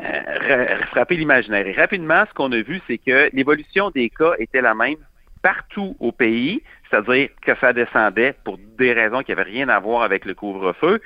euh, 0.00 0.78
frapper 0.90 1.16
l'imaginaire. 1.16 1.66
Et 1.66 1.72
rapidement, 1.72 2.24
ce 2.28 2.34
qu'on 2.34 2.52
a 2.52 2.60
vu, 2.60 2.80
c'est 2.86 2.98
que 2.98 3.30
l'évolution 3.32 3.90
des 3.90 4.10
cas 4.10 4.32
était 4.38 4.60
la 4.60 4.74
même 4.74 4.96
partout 5.42 5.96
au 6.00 6.12
pays, 6.12 6.62
c'est-à-dire 6.90 7.28
que 7.40 7.54
ça 7.60 7.72
descendait 7.72 8.34
pour 8.44 8.58
des 8.78 8.92
raisons 8.92 9.22
qui 9.22 9.30
n'avaient 9.30 9.50
rien 9.50 9.68
à 9.68 9.78
voir 9.78 10.02
avec 10.02 10.24
le 10.24 10.34
couvre-feu. 10.34 11.00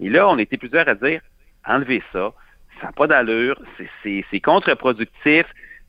Et 0.00 0.08
là, 0.08 0.28
on 0.28 0.38
était 0.38 0.56
plusieurs 0.56 0.88
à 0.88 0.94
dire, 0.94 1.20
enlevez 1.66 2.02
ça, 2.12 2.32
ça 2.80 2.86
n'a 2.86 2.92
pas 2.92 3.06
d'allure, 3.06 3.60
c'est 4.02 4.40
contre-productif, 4.40 5.46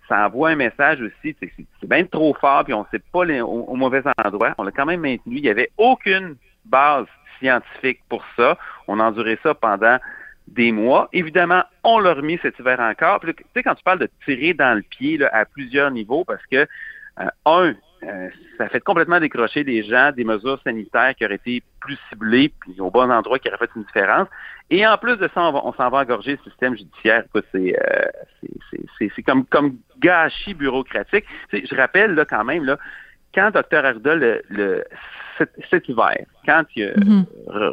ça 0.10 0.26
envoie 0.26 0.49
un 0.49 0.55
message 0.55 0.99
aussi, 1.01 1.36
c'est 1.41 1.88
bien 1.88 2.03
trop 2.03 2.34
fort, 2.34 2.66
puis 2.66 2.74
on 2.74 2.82
ne 2.82 2.88
sait 2.91 3.03
pas 3.14 3.24
les, 3.24 3.39
au, 3.41 3.47
au, 3.47 3.76
mauvais 3.76 4.01
endroit. 4.26 4.53
On 4.57 4.64
l'a 4.64 4.72
quand 4.72 4.86
même 4.88 5.01
maintenu. 5.01 5.38
Il 5.38 5.43
n'y 5.43 5.49
avait 5.49 5.70
aucune 5.78 6.36
base 6.66 7.05
scientifique 7.39 8.01
pour 8.10 8.24
ça. 8.36 8.57
On 8.88 8.99
a 8.99 9.03
enduré 9.03 9.39
ça 9.43 9.53
pendant 9.53 9.97
des 10.47 10.72
mois. 10.72 11.10
Évidemment, 11.14 11.64
on 11.84 11.99
l'a 11.99 12.14
remis 12.14 12.39
cet 12.41 12.60
hiver 12.60 12.80
encore. 12.80 13.20
Tu 13.22 13.34
sais, 13.55 13.64
quand 13.64 13.76
tu 13.76 13.84
parles 13.84 13.99
de 13.99 14.10
tirer 14.26 14.53
dans 14.53 14.76
le 14.76 14.82
pied 14.82 15.18
là, 15.18 15.30
à 15.32 15.45
plusieurs 15.45 15.91
niveaux, 15.91 16.24
parce 16.26 16.45
que, 16.47 16.68
euh, 17.20 17.26
un, 17.45 17.76
euh, 18.04 18.30
ça 18.58 18.70
fait 18.70 18.80
complètement 18.80 19.20
décrocher 19.20 19.64
des 19.64 19.84
gens 19.84 20.12
des 20.12 20.24
mesures 20.24 20.60
sanitaires 20.64 21.14
qui 21.16 21.26
auraient 21.26 21.36
été 21.36 21.62
plus 21.82 21.97
ciblées, 22.10 22.52
puis 22.62 22.80
au 22.80 22.89
bon 22.89 23.12
endroit, 23.12 23.39
qui 23.39 23.50
auraient 23.50 23.58
fait 23.58 23.72
une 23.76 23.84
différence. 23.84 24.28
Et 24.70 24.86
en 24.88 24.97
plus 24.97 25.18
de 25.18 25.30
ça, 25.34 25.41
on, 25.41 25.74
s'en 25.74 25.89
va 25.89 26.00
engorger 26.00 26.38
le 26.38 26.50
système 26.50 26.78
judiciaire. 26.78 27.24
C'est 27.52 27.76
euh, 27.76 28.06
c'est 29.16 29.24
comme, 29.24 29.45
comme 29.45 29.78
gâchis 30.00 30.54
bureaucratique. 30.54 31.26
T'sais, 31.47 31.64
je 31.70 31.76
rappelle 31.76 32.14
là 32.14 32.26
quand 32.26 32.43
même, 32.43 32.66
là, 32.66 32.78
quand 33.34 33.52
Dr. 33.52 33.86
Arruda, 33.86 34.16
le, 34.16 34.41
le, 34.50 34.84
cet, 35.38 35.52
cet, 35.70 35.89
hiver, 35.89 36.26
quand 36.45 36.64
il 36.76 36.84
a 36.84 36.91
mm 36.91 37.04
-hmm. 37.04 37.26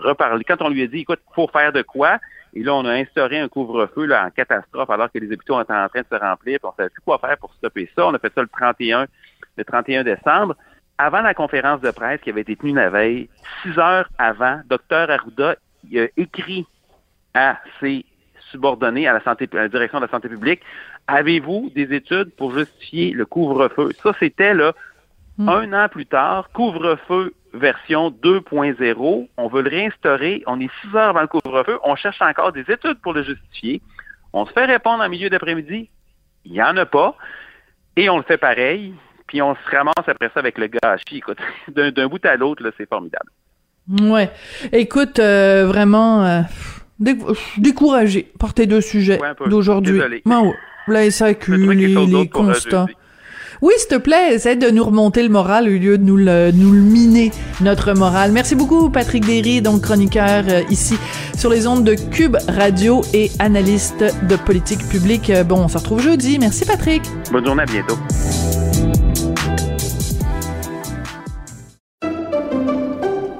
reparlé, 0.08 0.44
quand 0.44 0.60
on 0.62 0.70
lui 0.70 0.82
a 0.82 0.86
dit, 0.86 1.00
écoute, 1.00 1.20
il 1.30 1.34
faut 1.34 1.48
faire 1.48 1.72
de 1.72 1.82
quoi, 1.82 2.18
et 2.56 2.62
là, 2.62 2.74
on 2.74 2.86
a 2.86 2.92
instauré 2.92 3.38
un 3.38 3.48
couvre-feu 3.48 4.10
en 4.14 4.30
catastrophe 4.30 4.88
alors 4.88 5.12
que 5.12 5.18
les 5.18 5.30
hôpitaux 5.30 5.60
étaient 5.60 5.74
en 5.74 5.88
train 5.90 6.00
de 6.00 6.06
se 6.10 6.18
remplir, 6.18 6.58
puis 6.58 6.64
on 6.64 6.68
ne 6.70 6.76
savait 6.76 6.88
plus 6.88 7.02
quoi 7.02 7.18
faire 7.18 7.36
pour 7.36 7.52
stopper 7.52 7.86
ça. 7.94 8.06
On 8.06 8.14
a 8.14 8.18
fait 8.18 8.32
ça 8.34 8.40
le 8.40 8.48
31, 8.48 9.06
le 9.56 9.64
31 9.64 10.04
décembre. 10.04 10.56
Avant 10.98 11.20
la 11.20 11.34
conférence 11.34 11.80
de 11.80 11.90
presse 11.90 12.20
qui 12.22 12.30
avait 12.30 12.40
été 12.40 12.56
tenue 12.56 12.74
la 12.74 12.88
veille, 12.88 13.28
six 13.62 13.78
heures 13.78 14.08
avant, 14.18 14.60
Dr. 14.68 15.10
Arruda 15.10 15.56
il 15.88 16.00
a 16.00 16.06
écrit 16.16 16.66
à 17.34 17.58
ses 17.80 18.04
subordonnés 18.50 19.06
à 19.06 19.12
la 19.12 19.22
santé, 19.22 19.48
à 19.52 19.56
la 19.56 19.68
direction 19.68 19.98
de 19.98 20.06
la 20.06 20.10
santé 20.10 20.28
publique, 20.28 20.62
avez-vous 21.06 21.70
des 21.74 21.94
études 21.94 22.30
pour 22.36 22.56
justifier 22.56 23.10
le 23.12 23.26
couvre-feu? 23.26 23.90
Ça, 24.02 24.12
c'était 24.18 24.54
là, 24.54 24.72
mmh. 25.38 25.48
un 25.48 25.84
an 25.84 25.88
plus 25.88 26.06
tard, 26.06 26.48
couvre-feu 26.52 27.34
version 27.56 28.10
2.0. 28.10 29.28
On 29.36 29.48
veut 29.48 29.62
le 29.62 29.70
réinstaurer. 29.70 30.42
On 30.46 30.60
est 30.60 30.70
six 30.80 30.94
heures 30.94 31.10
avant 31.10 31.22
le 31.22 31.26
couvre-feu. 31.26 31.78
On 31.84 31.96
cherche 31.96 32.20
encore 32.20 32.52
des 32.52 32.64
études 32.70 33.00
pour 33.02 33.12
le 33.12 33.22
justifier. 33.22 33.82
On 34.32 34.46
se 34.46 34.52
fait 34.52 34.66
répondre 34.66 35.02
en 35.02 35.08
milieu 35.08 35.30
d'après-midi. 35.30 35.88
Il 36.44 36.52
n'y 36.52 36.62
en 36.62 36.76
a 36.76 36.86
pas. 36.86 37.16
Et 37.96 38.10
on 38.10 38.18
le 38.18 38.22
fait 38.22 38.38
pareil. 38.38 38.94
Puis 39.26 39.42
on 39.42 39.54
se 39.54 39.76
ramasse 39.76 40.06
après 40.06 40.30
ça 40.32 40.40
avec 40.40 40.58
le 40.58 40.68
gâchis. 40.68 41.18
Écoute, 41.18 41.38
d'un 41.68 42.08
bout 42.08 42.24
à 42.24 42.36
l'autre, 42.36 42.62
c'est 42.76 42.88
formidable. 42.88 43.30
Ouais. 44.00 44.30
Écoute, 44.72 45.18
euh, 45.18 45.66
vraiment 45.66 46.24
euh, 46.24 46.40
dé 46.98 47.16
découragé 47.58 48.32
par 48.38 48.52
tes 48.52 48.66
deux 48.66 48.80
sujets 48.80 49.20
ouais, 49.20 49.48
d'aujourd'hui. 49.48 50.00
Ouais. 50.00 50.22
La 50.88 51.10
SAQ, 51.10 51.56
les, 51.56 51.86
les 51.88 52.28
constats. 52.28 52.86
Oui, 53.62 53.72
s'il 53.78 53.88
te 53.88 53.96
plaît, 53.96 54.34
essaie 54.34 54.56
de 54.56 54.68
nous 54.68 54.84
remonter 54.84 55.22
le 55.22 55.30
moral 55.30 55.64
au 55.64 55.70
lieu 55.70 55.96
de 55.96 56.02
nous 56.02 56.16
le, 56.16 56.50
nous 56.52 56.72
le 56.72 56.80
miner, 56.80 57.32
notre 57.62 57.94
moral. 57.94 58.30
Merci 58.30 58.54
beaucoup, 58.54 58.90
Patrick 58.90 59.24
Derry, 59.24 59.62
donc 59.62 59.82
chroniqueur 59.82 60.44
euh, 60.48 60.62
ici 60.68 60.98
sur 61.36 61.48
les 61.48 61.66
ondes 61.66 61.82
de 61.84 61.94
Cube 61.94 62.36
Radio 62.48 63.00
et 63.14 63.30
analyste 63.38 64.04
de 64.28 64.36
politique 64.36 64.86
publique. 64.88 65.32
Bon, 65.46 65.64
on 65.64 65.68
se 65.68 65.78
retrouve 65.78 66.02
jeudi. 66.02 66.38
Merci, 66.38 66.66
Patrick. 66.66 67.02
Bonne 67.32 67.46
journée, 67.46 67.62
à 67.62 67.66
bientôt. 67.66 67.96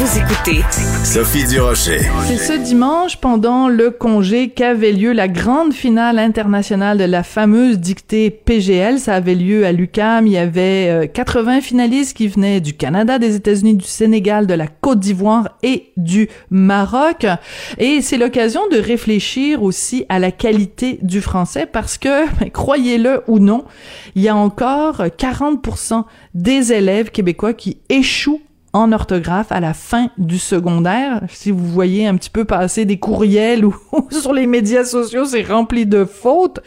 Vous 0.00 0.18
écoutez 0.18 0.62
Sophie 1.04 1.46
Durocher. 1.46 2.00
C'est 2.24 2.38
ce 2.38 2.52
dimanche, 2.54 3.18
pendant 3.18 3.68
le 3.68 3.90
congé, 3.90 4.48
qu'avait 4.48 4.92
lieu 4.92 5.12
la 5.12 5.28
grande 5.28 5.74
finale 5.74 6.18
internationale 6.18 6.96
de 6.96 7.04
la 7.04 7.22
fameuse 7.22 7.78
dictée 7.78 8.30
PGL. 8.30 8.98
Ça 8.98 9.16
avait 9.16 9.34
lieu 9.34 9.66
à 9.66 9.72
l'UQAM. 9.72 10.26
Il 10.26 10.32
y 10.32 10.38
avait 10.38 11.10
80 11.12 11.60
finalistes 11.60 12.16
qui 12.16 12.28
venaient 12.28 12.62
du 12.62 12.72
Canada, 12.72 13.18
des 13.18 13.36
États-Unis, 13.36 13.74
du 13.74 13.84
Sénégal, 13.84 14.46
de 14.46 14.54
la 14.54 14.68
Côte 14.68 15.00
d'Ivoire 15.00 15.58
et 15.62 15.92
du 15.98 16.30
Maroc. 16.48 17.26
Et 17.76 18.00
c'est 18.00 18.16
l'occasion 18.16 18.62
de 18.72 18.78
réfléchir 18.78 19.62
aussi 19.62 20.06
à 20.08 20.18
la 20.18 20.30
qualité 20.30 20.98
du 21.02 21.20
français 21.20 21.66
parce 21.66 21.98
que, 21.98 22.26
croyez-le 22.54 23.22
ou 23.28 23.38
non, 23.38 23.66
il 24.14 24.22
y 24.22 24.30
a 24.30 24.36
encore 24.36 25.02
40% 25.02 26.04
des 26.32 26.72
élèves 26.72 27.10
québécois 27.10 27.52
qui 27.52 27.82
échouent 27.90 28.40
en 28.72 28.92
orthographe 28.92 29.50
à 29.50 29.60
la 29.60 29.74
fin 29.74 30.10
du 30.16 30.38
secondaire. 30.38 31.22
Si 31.28 31.50
vous 31.50 31.66
voyez 31.66 32.06
un 32.06 32.16
petit 32.16 32.30
peu 32.30 32.44
passer 32.44 32.84
des 32.84 32.98
courriels 32.98 33.64
ou 33.64 33.74
sur 34.10 34.32
les 34.32 34.46
médias 34.46 34.84
sociaux, 34.84 35.24
c'est 35.24 35.42
rempli 35.42 35.86
de 35.86 36.04
fautes. 36.04 36.60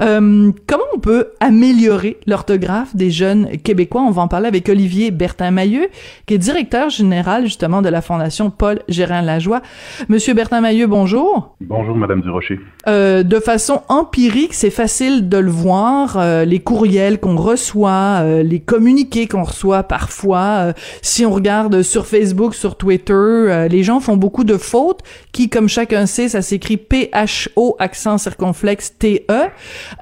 Euh, 0.00 0.50
comment 0.66 0.84
on 0.94 0.98
peut 0.98 1.28
améliorer 1.40 2.18
l'orthographe 2.26 2.96
des 2.96 3.10
jeunes 3.10 3.58
Québécois? 3.58 4.02
On 4.02 4.10
va 4.10 4.22
en 4.22 4.28
parler 4.28 4.48
avec 4.48 4.68
Olivier 4.68 5.10
Bertin-Mailleux, 5.10 5.88
qui 6.26 6.34
est 6.34 6.38
directeur 6.38 6.88
général 6.88 7.44
justement 7.44 7.82
de 7.82 7.88
la 7.88 8.00
Fondation 8.00 8.50
Paul 8.50 8.80
Gérin-Lajoie. 8.88 9.60
Monsieur 10.08 10.34
Bertin-Mailleux, 10.34 10.86
bonjour. 10.86 11.56
Bonjour, 11.60 11.94
Madame 11.94 12.22
Durocher. 12.22 12.58
Euh, 12.88 13.22
de 13.22 13.38
façon 13.38 13.82
empirique, 13.88 14.54
c'est 14.54 14.70
facile 14.70 15.28
de 15.28 15.36
le 15.36 15.50
voir, 15.50 16.16
euh, 16.16 16.44
les 16.44 16.60
courriels 16.60 17.20
qu'on 17.20 17.36
reçoit, 17.36 18.20
euh, 18.22 18.42
les 18.42 18.60
communiqués 18.60 19.28
qu'on 19.28 19.42
reçoit 19.42 19.82
parfois, 19.82 20.72
si 21.02 21.26
on 21.26 21.30
regarde 21.30 21.49
sur 21.82 22.06
Facebook, 22.06 22.54
sur 22.54 22.76
Twitter, 22.76 23.12
euh, 23.12 23.68
les 23.68 23.82
gens 23.82 24.00
font 24.00 24.16
beaucoup 24.16 24.44
de 24.44 24.56
fautes 24.56 25.00
qui, 25.32 25.48
comme 25.48 25.68
chacun 25.68 26.06
sait, 26.06 26.28
ça 26.28 26.42
s'écrit 26.42 26.76
P-H-O, 26.76 27.76
accent 27.78 28.18
circonflexe 28.18 28.96
T-E. 28.98 29.48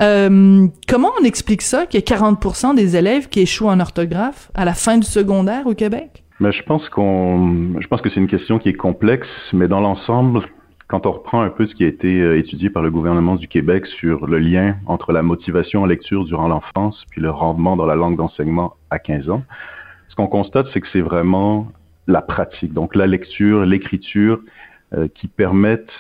Euh, 0.01 0.67
comment 0.87 1.11
on 1.21 1.25
explique 1.25 1.63
ça, 1.63 1.87
qu'il 1.87 2.01
y 2.01 2.03
a 2.03 2.17
40% 2.17 2.75
des 2.75 2.97
élèves 2.97 3.29
qui 3.29 3.41
échouent 3.41 3.69
en 3.69 3.81
orthographe 3.81 4.51
à 4.55 4.65
la 4.65 4.75
fin 4.75 4.99
du 4.99 5.07
secondaire 5.07 5.67
au 5.67 5.75
Québec? 5.75 6.25
Je 6.41 6.63
pense 6.63 6.83
je 6.85 7.87
pense 7.89 8.01
que 8.01 8.11
c'est 8.11 8.21
une 8.21 8.29
question 8.29 8.59
qui 8.59 8.69
est 8.69 8.75
complexe, 8.75 9.27
mais 9.53 9.67
dans 9.67 9.81
l'ensemble, 9.81 10.43
quand 10.87 11.05
on 11.07 11.13
reprend 11.13 11.41
un 11.41 11.51
peu 11.51 11.67
ce 11.67 11.75
qui 11.75 11.85
a 11.85 11.89
été 11.89 12.39
étudié 12.39 12.71
par 12.71 12.83
le 12.83 12.91
gouvernement 12.91 13.35
du 13.35 13.49
Québec 13.49 13.87
sur 13.87 14.27
le 14.27 14.39
lien 14.39 14.77
entre 14.87 15.13
la 15.13 15.23
motivation 15.23 15.83
en 15.83 15.87
lecture 15.87 16.25
durant 16.25 16.49
l'enfance 16.49 17.05
puis 17.11 17.21
le 17.21 17.31
rendement 17.31 17.77
dans 17.77 17.87
la 17.87 17.97
langue 17.97 18.17
d'enseignement 18.17 18.75
à 18.91 18.99
15 18.99 19.31
ans, 19.31 19.43
qu'on 20.15 20.27
constate, 20.27 20.67
c'est 20.73 20.81
que 20.81 20.89
c'est 20.93 21.01
vraiment 21.01 21.69
la 22.07 22.23
pratique, 22.23 22.73
donc 22.73 22.95
la 22.95 23.07
lecture, 23.07 23.65
l'écriture, 23.65 24.41
euh, 24.95 25.09
qui 25.09 25.29
permettent 25.29 25.93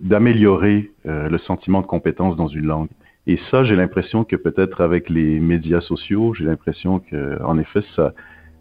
d'améliorer 0.00 0.90
euh, 1.06 1.28
le 1.28 1.38
sentiment 1.38 1.80
de 1.80 1.86
compétence 1.86 2.36
dans 2.36 2.48
une 2.48 2.66
langue. 2.66 2.88
Et 3.26 3.38
ça, 3.50 3.64
j'ai 3.64 3.76
l'impression 3.76 4.24
que 4.24 4.36
peut-être 4.36 4.80
avec 4.80 5.08
les 5.08 5.38
médias 5.38 5.80
sociaux, 5.80 6.34
j'ai 6.34 6.44
l'impression 6.44 6.98
que, 6.98 7.40
en 7.44 7.58
effet, 7.58 7.82
ça, 7.94 8.12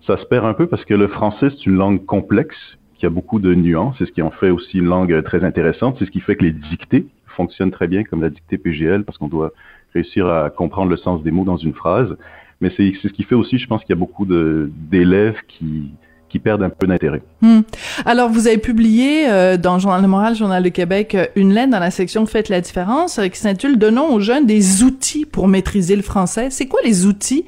ça 0.05 0.17
se 0.17 0.25
perd 0.25 0.45
un 0.45 0.53
peu 0.53 0.67
parce 0.67 0.85
que 0.85 0.93
le 0.93 1.07
français, 1.07 1.49
c'est 1.49 1.65
une 1.65 1.75
langue 1.75 2.05
complexe 2.05 2.77
qui 2.95 3.05
a 3.05 3.09
beaucoup 3.09 3.39
de 3.39 3.55
nuances. 3.55 3.95
C'est 3.97 4.05
ce 4.05 4.11
qui 4.11 4.21
en 4.21 4.31
fait 4.31 4.49
aussi 4.51 4.79
une 4.79 4.85
langue 4.85 5.23
très 5.23 5.43
intéressante. 5.43 5.95
C'est 5.97 6.05
ce 6.05 6.11
qui 6.11 6.19
fait 6.19 6.35
que 6.35 6.43
les 6.43 6.51
dictées 6.51 7.07
fonctionnent 7.27 7.71
très 7.71 7.87
bien 7.87 8.03
comme 8.03 8.21
la 8.21 8.29
dictée 8.29 8.57
PGL 8.57 9.05
parce 9.05 9.17
qu'on 9.17 9.27
doit 9.27 9.51
réussir 9.93 10.27
à 10.27 10.49
comprendre 10.49 10.91
le 10.91 10.97
sens 10.97 11.23
des 11.23 11.31
mots 11.31 11.45
dans 11.45 11.57
une 11.57 11.73
phrase 11.73 12.15
mais 12.61 12.71
c'est 12.75 12.93
ce 13.01 13.07
qui 13.07 13.23
fait 13.23 13.35
aussi, 13.35 13.57
je 13.57 13.67
pense 13.67 13.81
qu'il 13.81 13.91
y 13.91 13.97
a 13.97 13.99
beaucoup 13.99 14.25
d'élèves 14.25 15.37
qui 15.47 15.91
qui 16.29 16.39
perdent 16.39 16.63
un 16.63 16.69
peu 16.69 16.87
d'intérêt. 16.87 17.21
Hmm. 17.41 17.61
Alors, 18.05 18.29
vous 18.29 18.47
avez 18.47 18.57
publié 18.57 19.29
euh, 19.29 19.57
dans 19.57 19.79
Journal 19.79 20.01
de 20.01 20.07
Moral, 20.07 20.35
Journal 20.35 20.63
de 20.63 20.69
Québec, 20.69 21.15
euh, 21.15 21.25
une 21.35 21.53
lettre 21.53 21.71
dans 21.71 21.79
la 21.79 21.91
section 21.91 22.25
Faites 22.25 22.49
la 22.49 22.61
différence 22.61 23.19
euh, 23.19 23.27
qui 23.27 23.39
s'intitule 23.39 23.77
Donnons 23.77 24.13
aux 24.13 24.19
jeunes 24.19 24.45
des 24.45 24.83
outils 24.83 25.25
pour 25.25 25.47
maîtriser 25.47 25.95
le 25.95 26.03
français. 26.03 26.49
C'est 26.51 26.67
quoi 26.67 26.79
les 26.83 27.05
outils 27.05 27.45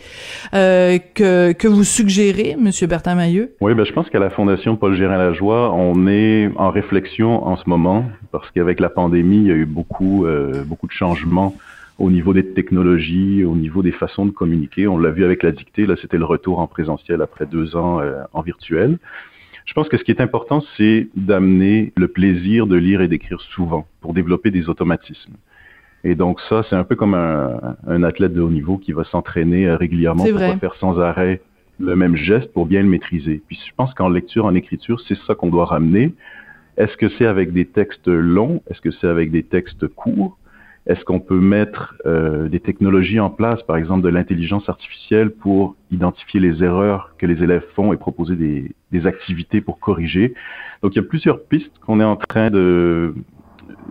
euh, 0.53 0.97
que, 1.13 1.51
que 1.53 1.67
vous 1.67 1.83
suggérez, 1.83 2.57
Monsieur 2.59 2.87
Bertin 2.87 3.15
Mailleux? 3.15 3.55
Oui, 3.61 3.73
ben, 3.75 3.85
je 3.85 3.93
pense 3.93 4.09
qu'à 4.09 4.19
la 4.19 4.31
Fondation 4.31 4.75
Paul 4.75 4.95
Gérin-Lajoie, 4.97 5.73
on 5.73 6.07
est 6.07 6.49
en 6.57 6.71
réflexion 6.71 7.45
en 7.45 7.57
ce 7.57 7.63
moment 7.67 8.05
parce 8.31 8.49
qu'avec 8.51 8.79
la 8.79 8.89
pandémie, 8.89 9.37
il 9.37 9.47
y 9.47 9.51
a 9.51 9.55
eu 9.55 9.65
beaucoup, 9.65 10.25
beaucoup 10.65 10.87
de 10.87 10.91
changements 10.91 11.53
au 11.99 12.09
niveau 12.09 12.33
des 12.33 12.53
technologies, 12.53 13.43
au 13.43 13.55
niveau 13.55 13.81
des 13.81 13.91
façons 13.91 14.25
de 14.25 14.31
communiquer. 14.31 14.87
On 14.87 14.97
l'a 14.97 15.11
vu 15.11 15.23
avec 15.23 15.43
la 15.43 15.51
dictée, 15.51 15.85
là 15.85 15.95
c'était 16.01 16.17
le 16.17 16.25
retour 16.25 16.59
en 16.59 16.67
présentiel 16.67 17.21
après 17.21 17.45
deux 17.45 17.75
ans 17.75 17.99
euh, 17.99 18.23
en 18.33 18.41
virtuel. 18.41 18.97
Je 19.65 19.73
pense 19.73 19.87
que 19.87 19.97
ce 19.97 20.03
qui 20.03 20.11
est 20.11 20.21
important, 20.21 20.63
c'est 20.75 21.07
d'amener 21.15 21.93
le 21.95 22.07
plaisir 22.07 22.65
de 22.65 22.75
lire 22.75 23.01
et 23.01 23.07
d'écrire 23.07 23.39
souvent 23.41 23.85
pour 24.01 24.13
développer 24.13 24.49
des 24.51 24.69
automatismes. 24.69 25.33
Et 26.03 26.15
donc 26.15 26.39
ça, 26.49 26.65
c'est 26.67 26.75
un 26.75 26.83
peu 26.83 26.95
comme 26.95 27.13
un, 27.13 27.75
un, 27.87 28.03
athlète 28.03 28.33
de 28.33 28.41
haut 28.41 28.49
niveau 28.49 28.77
qui 28.77 28.91
va 28.91 29.03
s'entraîner 29.03 29.67
euh, 29.67 29.77
régulièrement 29.77 30.25
pour 30.25 30.39
pas 30.39 30.57
faire 30.57 30.75
sans 30.75 30.99
arrêt 30.99 31.41
le 31.79 31.95
même 31.95 32.15
geste 32.15 32.51
pour 32.53 32.65
bien 32.65 32.81
le 32.81 32.87
maîtriser. 32.87 33.41
Puis 33.47 33.59
je 33.67 33.73
pense 33.75 33.93
qu'en 33.93 34.09
lecture, 34.09 34.45
en 34.45 34.55
écriture, 34.55 35.01
c'est 35.07 35.17
ça 35.27 35.35
qu'on 35.35 35.49
doit 35.49 35.65
ramener. 35.65 36.13
Est-ce 36.77 36.95
que 36.97 37.09
c'est 37.17 37.25
avec 37.25 37.53
des 37.53 37.65
textes 37.65 38.07
longs? 38.07 38.61
Est-ce 38.69 38.81
que 38.81 38.91
c'est 38.91 39.07
avec 39.07 39.31
des 39.31 39.43
textes 39.43 39.87
courts? 39.87 40.37
Est-ce 40.87 41.03
qu'on 41.05 41.19
peut 41.19 41.39
mettre 41.39 41.95
euh, 42.05 42.49
des 42.49 42.59
technologies 42.59 43.19
en 43.19 43.29
place, 43.29 43.61
par 43.63 43.77
exemple 43.77 44.01
de 44.01 44.09
l'intelligence 44.09 44.67
artificielle, 44.67 45.29
pour 45.31 45.75
identifier 45.91 46.39
les 46.39 46.63
erreurs 46.63 47.13
que 47.19 47.27
les 47.27 47.43
élèves 47.43 47.65
font 47.75 47.93
et 47.93 47.97
proposer 47.97 48.35
des, 48.35 48.73
des 48.91 49.05
activités 49.05 49.61
pour 49.61 49.79
corriger? 49.79 50.33
Donc 50.81 50.95
il 50.95 50.97
y 50.97 51.05
a 51.05 51.07
plusieurs 51.07 51.43
pistes 51.43 51.71
qu'on 51.85 51.99
est 51.99 52.05
en 52.05 52.15
train 52.15 52.49
de 52.49 53.13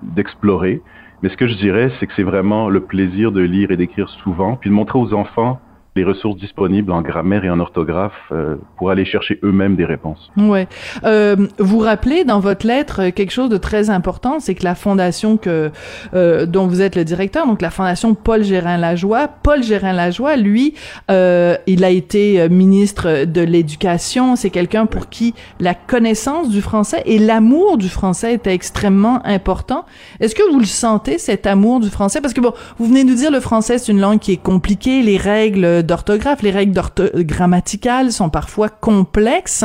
d'explorer. 0.03 0.83
Mais 1.23 1.29
ce 1.29 1.37
que 1.37 1.47
je 1.47 1.55
dirais, 1.55 1.93
c'est 1.99 2.07
que 2.07 2.13
c'est 2.17 2.23
vraiment 2.23 2.69
le 2.69 2.81
plaisir 2.81 3.31
de 3.31 3.41
lire 3.41 3.71
et 3.71 3.77
d'écrire 3.77 4.09
souvent, 4.09 4.57
puis 4.57 4.71
de 4.71 4.75
montrer 4.75 4.99
aux 4.99 5.13
enfants 5.13 5.61
les 6.01 6.05
ressources 6.05 6.39
disponibles 6.39 6.93
en 6.93 7.03
grammaire 7.03 7.45
et 7.45 7.51
en 7.51 7.61
orthographe 7.61 8.13
euh, 8.33 8.57
pour 8.79 8.91
aller 8.91 9.05
chercher 9.05 9.39
eux-mêmes 9.43 9.77
des 9.77 9.85
réponses. 9.85 10.31
Ouais. 10.39 10.67
Euh, 11.05 11.37
vous 11.59 11.79
rappelez 11.79 12.25
dans 12.25 12.41
votre 12.41 12.67
lettre 12.67 13.11
quelque 13.11 13.33
chose 13.33 13.51
de 13.51 13.59
très 13.59 13.91
important, 13.91 14.41
c'est 14.41 14.55
que 14.55 14.65
la 14.65 14.75
fondation 14.75 15.37
que 15.37 15.71
euh, 16.15 16.47
dont 16.47 16.67
vous 16.67 16.81
êtes 16.81 16.97
le 16.97 17.05
directeur, 17.05 17.47
donc 17.47 17.61
la 17.61 17.71
fondation 17.71 18.15
Paul 18.15 18.43
Gérin 18.43 18.79
Lajoie, 18.79 19.29
Paul 19.29 19.63
Gérin 19.63 19.93
Lajoie, 19.93 20.37
lui, 20.37 20.73
euh, 21.11 21.57
il 21.67 21.85
a 21.85 21.91
été 21.91 22.49
ministre 22.49 23.25
de 23.27 23.43
l'éducation. 23.43 24.37
C'est 24.37 24.51
quelqu'un 24.51 24.87
pour 24.87 25.11
qui 25.11 25.35
la 25.59 25.75
connaissance 25.75 26.49
du 26.49 26.63
français 26.63 27.03
et 27.05 27.19
l'amour 27.19 27.77
du 27.77 27.91
français 27.91 28.33
était 28.35 28.55
extrêmement 28.55 29.21
important. 29.27 29.85
Est-ce 30.21 30.35
que 30.35 30.51
vous 30.51 30.61
le 30.61 30.65
sentez 30.65 31.19
cet 31.19 31.47
amour 31.47 31.81
du 31.81 31.91
français? 31.91 32.23
Parce 32.23 32.33
que 32.33 32.41
bon, 32.41 32.55
vous 32.79 32.87
venez 32.87 33.05
nous 33.05 33.17
dire 33.17 33.31
le 33.31 33.41
français 33.41 33.77
c'est 33.77 33.93
une 33.93 34.01
langue 34.01 34.19
qui 34.19 34.33
est 34.33 34.43
compliquée, 34.43 35.03
les 35.03 35.19
règles 35.19 35.83
d'orthographe, 35.91 36.43
les 36.43 36.53
règles 36.53 36.81
grammaticales 37.17 38.13
sont 38.13 38.31
parfois 38.31 38.69
complexes. 38.69 39.65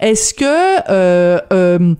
Est-ce 0.00 0.34
que 0.34 0.44
euh, 0.90 1.38
euh, 1.52 1.94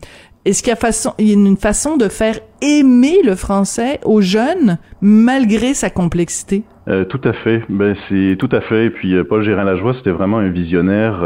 est-ce 0.45 0.63
qu'il 0.63 0.73
y 0.73 1.31
a 1.31 1.35
une 1.35 1.57
façon 1.57 1.97
de 1.97 2.09
faire 2.09 2.41
aimer 2.63 3.19
le 3.25 3.37
français 3.37 4.01
aux 4.05 4.21
jeunes 4.21 4.79
malgré 5.01 5.75
sa 5.75 5.89
complexité? 5.89 6.65
Euh, 6.89 7.05
tout 7.05 7.21
à 7.25 7.33
fait. 7.33 7.63
Ben 7.69 7.95
c'est 8.09 8.37
tout 8.39 8.49
à 8.51 8.61
fait. 8.61 8.87
Et 8.87 8.91
puis 8.91 9.15
Paul 9.23 9.45
Gérin 9.45 9.65
Lajoie, 9.65 9.95
c'était 9.95 10.11
vraiment 10.11 10.39
un 10.39 10.49
visionnaire 10.49 11.23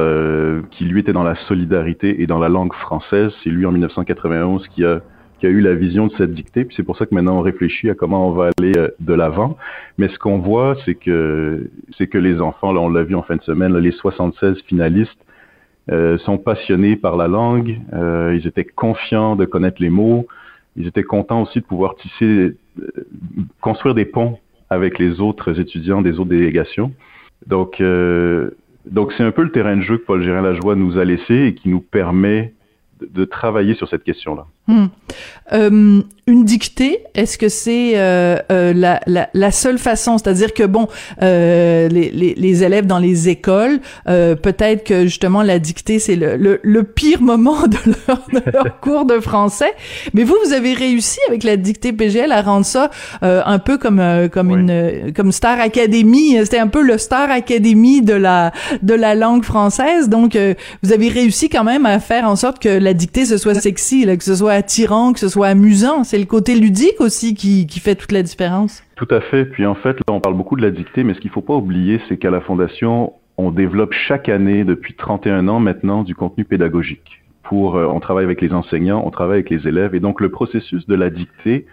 qui 0.72 0.84
lui 0.84 1.00
était 1.00 1.14
dans 1.14 1.22
la 1.22 1.36
solidarité 1.48 2.22
et 2.22 2.26
dans 2.26 2.38
la 2.38 2.50
langue 2.50 2.74
française. 2.74 3.32
C'est 3.42 3.50
lui 3.50 3.64
en 3.64 3.72
1991 3.72 4.68
qui 4.68 4.84
a 4.84 5.00
qui 5.40 5.46
a 5.46 5.48
eu 5.50 5.60
la 5.60 5.74
vision 5.74 6.06
de 6.06 6.12
cette 6.16 6.32
dictée. 6.32 6.64
Puis 6.64 6.74
c'est 6.76 6.82
pour 6.82 6.96
ça 6.96 7.06
que 7.06 7.14
maintenant 7.14 7.38
on 7.38 7.42
réfléchit 7.42 7.90
à 7.90 7.94
comment 7.94 8.28
on 8.28 8.32
va 8.32 8.50
aller 8.58 8.72
euh, 8.76 8.88
de 9.00 9.14
l'avant. 9.14 9.56
Mais 9.98 10.08
ce 10.08 10.18
qu'on 10.18 10.38
voit, 10.38 10.76
c'est 10.84 10.94
que 10.94 11.70
c'est 11.98 12.06
que 12.06 12.18
les 12.18 12.40
enfants, 12.40 12.72
là 12.72 12.80
on 12.80 12.88
l'a 12.88 13.02
vu 13.02 13.14
en 13.14 13.22
fin 13.22 13.36
de 13.36 13.42
semaine, 13.42 13.76
les 13.76 13.92
76 13.92 14.58
finalistes 14.66 15.18
euh, 15.90 16.16
sont 16.18 16.38
passionnés 16.38 16.96
par 16.96 17.16
la 17.16 17.28
langue. 17.28 17.78
Euh, 17.92 18.34
ils 18.40 18.46
étaient 18.46 18.64
confiants 18.64 19.36
de 19.36 19.44
connaître 19.44 19.82
les 19.82 19.90
mots. 19.90 20.26
Ils 20.76 20.86
étaient 20.86 21.02
contents 21.02 21.42
aussi 21.42 21.60
de 21.60 21.64
pouvoir 21.64 21.94
tisser, 21.96 22.24
euh, 22.24 22.56
construire 23.60 23.94
des 23.94 24.06
ponts 24.06 24.38
avec 24.70 24.98
les 24.98 25.20
autres 25.20 25.60
étudiants 25.60 26.00
des 26.00 26.18
autres 26.18 26.30
délégations. 26.30 26.92
Donc, 27.46 27.82
donc 28.86 29.12
c'est 29.12 29.22
un 29.22 29.30
peu 29.30 29.42
le 29.42 29.52
terrain 29.52 29.76
de 29.76 29.82
jeu 29.82 29.98
que 29.98 30.06
Paul 30.06 30.22
Gérin 30.22 30.40
Lajoie 30.40 30.74
nous 30.74 30.96
a 30.96 31.04
laissé 31.04 31.34
et 31.34 31.54
qui 31.54 31.68
nous 31.68 31.80
permet 31.80 32.54
de 33.02 33.24
travailler 33.26 33.74
sur 33.74 33.86
cette 33.88 34.02
question-là. 34.02 34.46
Hmm. 34.66 34.86
Euh, 35.52 36.00
une 36.26 36.44
dictée, 36.44 37.00
est-ce 37.14 37.36
que 37.36 37.50
c'est 37.50 37.92
euh, 37.96 38.38
euh, 38.50 38.72
la, 38.72 38.98
la, 39.06 39.28
la, 39.34 39.50
seule 39.50 39.76
façon? 39.76 40.16
C'est-à-dire 40.16 40.54
que 40.54 40.62
bon, 40.62 40.88
euh, 41.22 41.86
les, 41.88 42.10
les, 42.10 42.34
les, 42.34 42.64
élèves 42.64 42.86
dans 42.86 42.98
les 42.98 43.28
écoles, 43.28 43.80
euh, 44.08 44.34
peut-être 44.36 44.84
que 44.84 45.02
justement 45.02 45.42
la 45.42 45.58
dictée 45.58 45.98
c'est 45.98 46.16
le, 46.16 46.36
le, 46.38 46.60
le, 46.62 46.82
pire 46.82 47.20
moment 47.20 47.66
de 47.66 47.76
leur, 48.08 48.22
de 48.32 48.50
leur, 48.50 48.80
cours 48.80 49.04
de 49.04 49.20
français. 49.20 49.74
Mais 50.14 50.24
vous, 50.24 50.34
vous 50.46 50.54
avez 50.54 50.72
réussi 50.72 51.18
avec 51.28 51.44
la 51.44 51.58
dictée 51.58 51.92
PGL 51.92 52.32
à 52.32 52.40
rendre 52.40 52.64
ça 52.64 52.90
euh, 53.22 53.42
un 53.44 53.58
peu 53.58 53.76
comme 53.76 54.00
comme 54.32 54.50
oui. 54.50 54.60
une 54.60 55.12
comme 55.12 55.30
Star 55.30 55.60
Academy. 55.60 56.38
C'était 56.42 56.58
un 56.58 56.68
peu 56.68 56.82
le 56.82 56.96
Star 56.96 57.30
Academy 57.30 58.00
de 58.00 58.14
la 58.14 58.52
de 58.80 58.94
la 58.94 59.14
langue 59.14 59.44
française. 59.44 60.08
Donc 60.08 60.38
vous 60.82 60.92
avez 60.92 61.10
réussi 61.10 61.50
quand 61.50 61.64
même 61.64 61.84
à 61.84 62.00
faire 62.00 62.24
en 62.24 62.36
sorte 62.36 62.60
que 62.60 62.70
la 62.70 62.94
dictée 62.94 63.26
ce 63.26 63.36
soit 63.36 63.54
sexy, 63.54 64.06
là, 64.06 64.16
que 64.16 64.24
ce 64.24 64.34
soit 64.34 64.53
attirant, 64.54 65.12
que 65.12 65.20
ce 65.20 65.28
soit 65.28 65.48
amusant. 65.48 66.04
C'est 66.04 66.18
le 66.18 66.24
côté 66.24 66.54
ludique 66.54 67.00
aussi 67.00 67.34
qui, 67.34 67.66
qui 67.66 67.80
fait 67.80 67.94
toute 67.94 68.12
la 68.12 68.22
différence. 68.22 68.82
Tout 68.96 69.08
à 69.10 69.20
fait. 69.20 69.44
Puis 69.44 69.66
en 69.66 69.74
fait, 69.74 69.96
là, 69.98 70.14
on 70.14 70.20
parle 70.20 70.36
beaucoup 70.36 70.56
de 70.56 70.62
la 70.62 70.70
dictée, 70.70 71.04
mais 71.04 71.14
ce 71.14 71.20
qu'il 71.20 71.30
faut 71.30 71.42
pas 71.42 71.54
oublier, 71.54 72.00
c'est 72.08 72.16
qu'à 72.16 72.30
la 72.30 72.40
Fondation, 72.40 73.12
on 73.36 73.50
développe 73.50 73.92
chaque 73.92 74.28
année, 74.28 74.64
depuis 74.64 74.94
31 74.94 75.48
ans 75.48 75.60
maintenant, 75.60 76.02
du 76.02 76.14
contenu 76.14 76.44
pédagogique. 76.44 77.22
Pour, 77.42 77.76
euh, 77.76 77.86
on 77.86 78.00
travaille 78.00 78.24
avec 78.24 78.40
les 78.40 78.52
enseignants, 78.52 79.02
on 79.04 79.10
travaille 79.10 79.40
avec 79.40 79.50
les 79.50 79.68
élèves, 79.68 79.94
et 79.94 80.00
donc 80.00 80.20
le 80.20 80.30
processus 80.30 80.86
de 80.86 80.94
la 80.94 81.10
dictée 81.10 81.66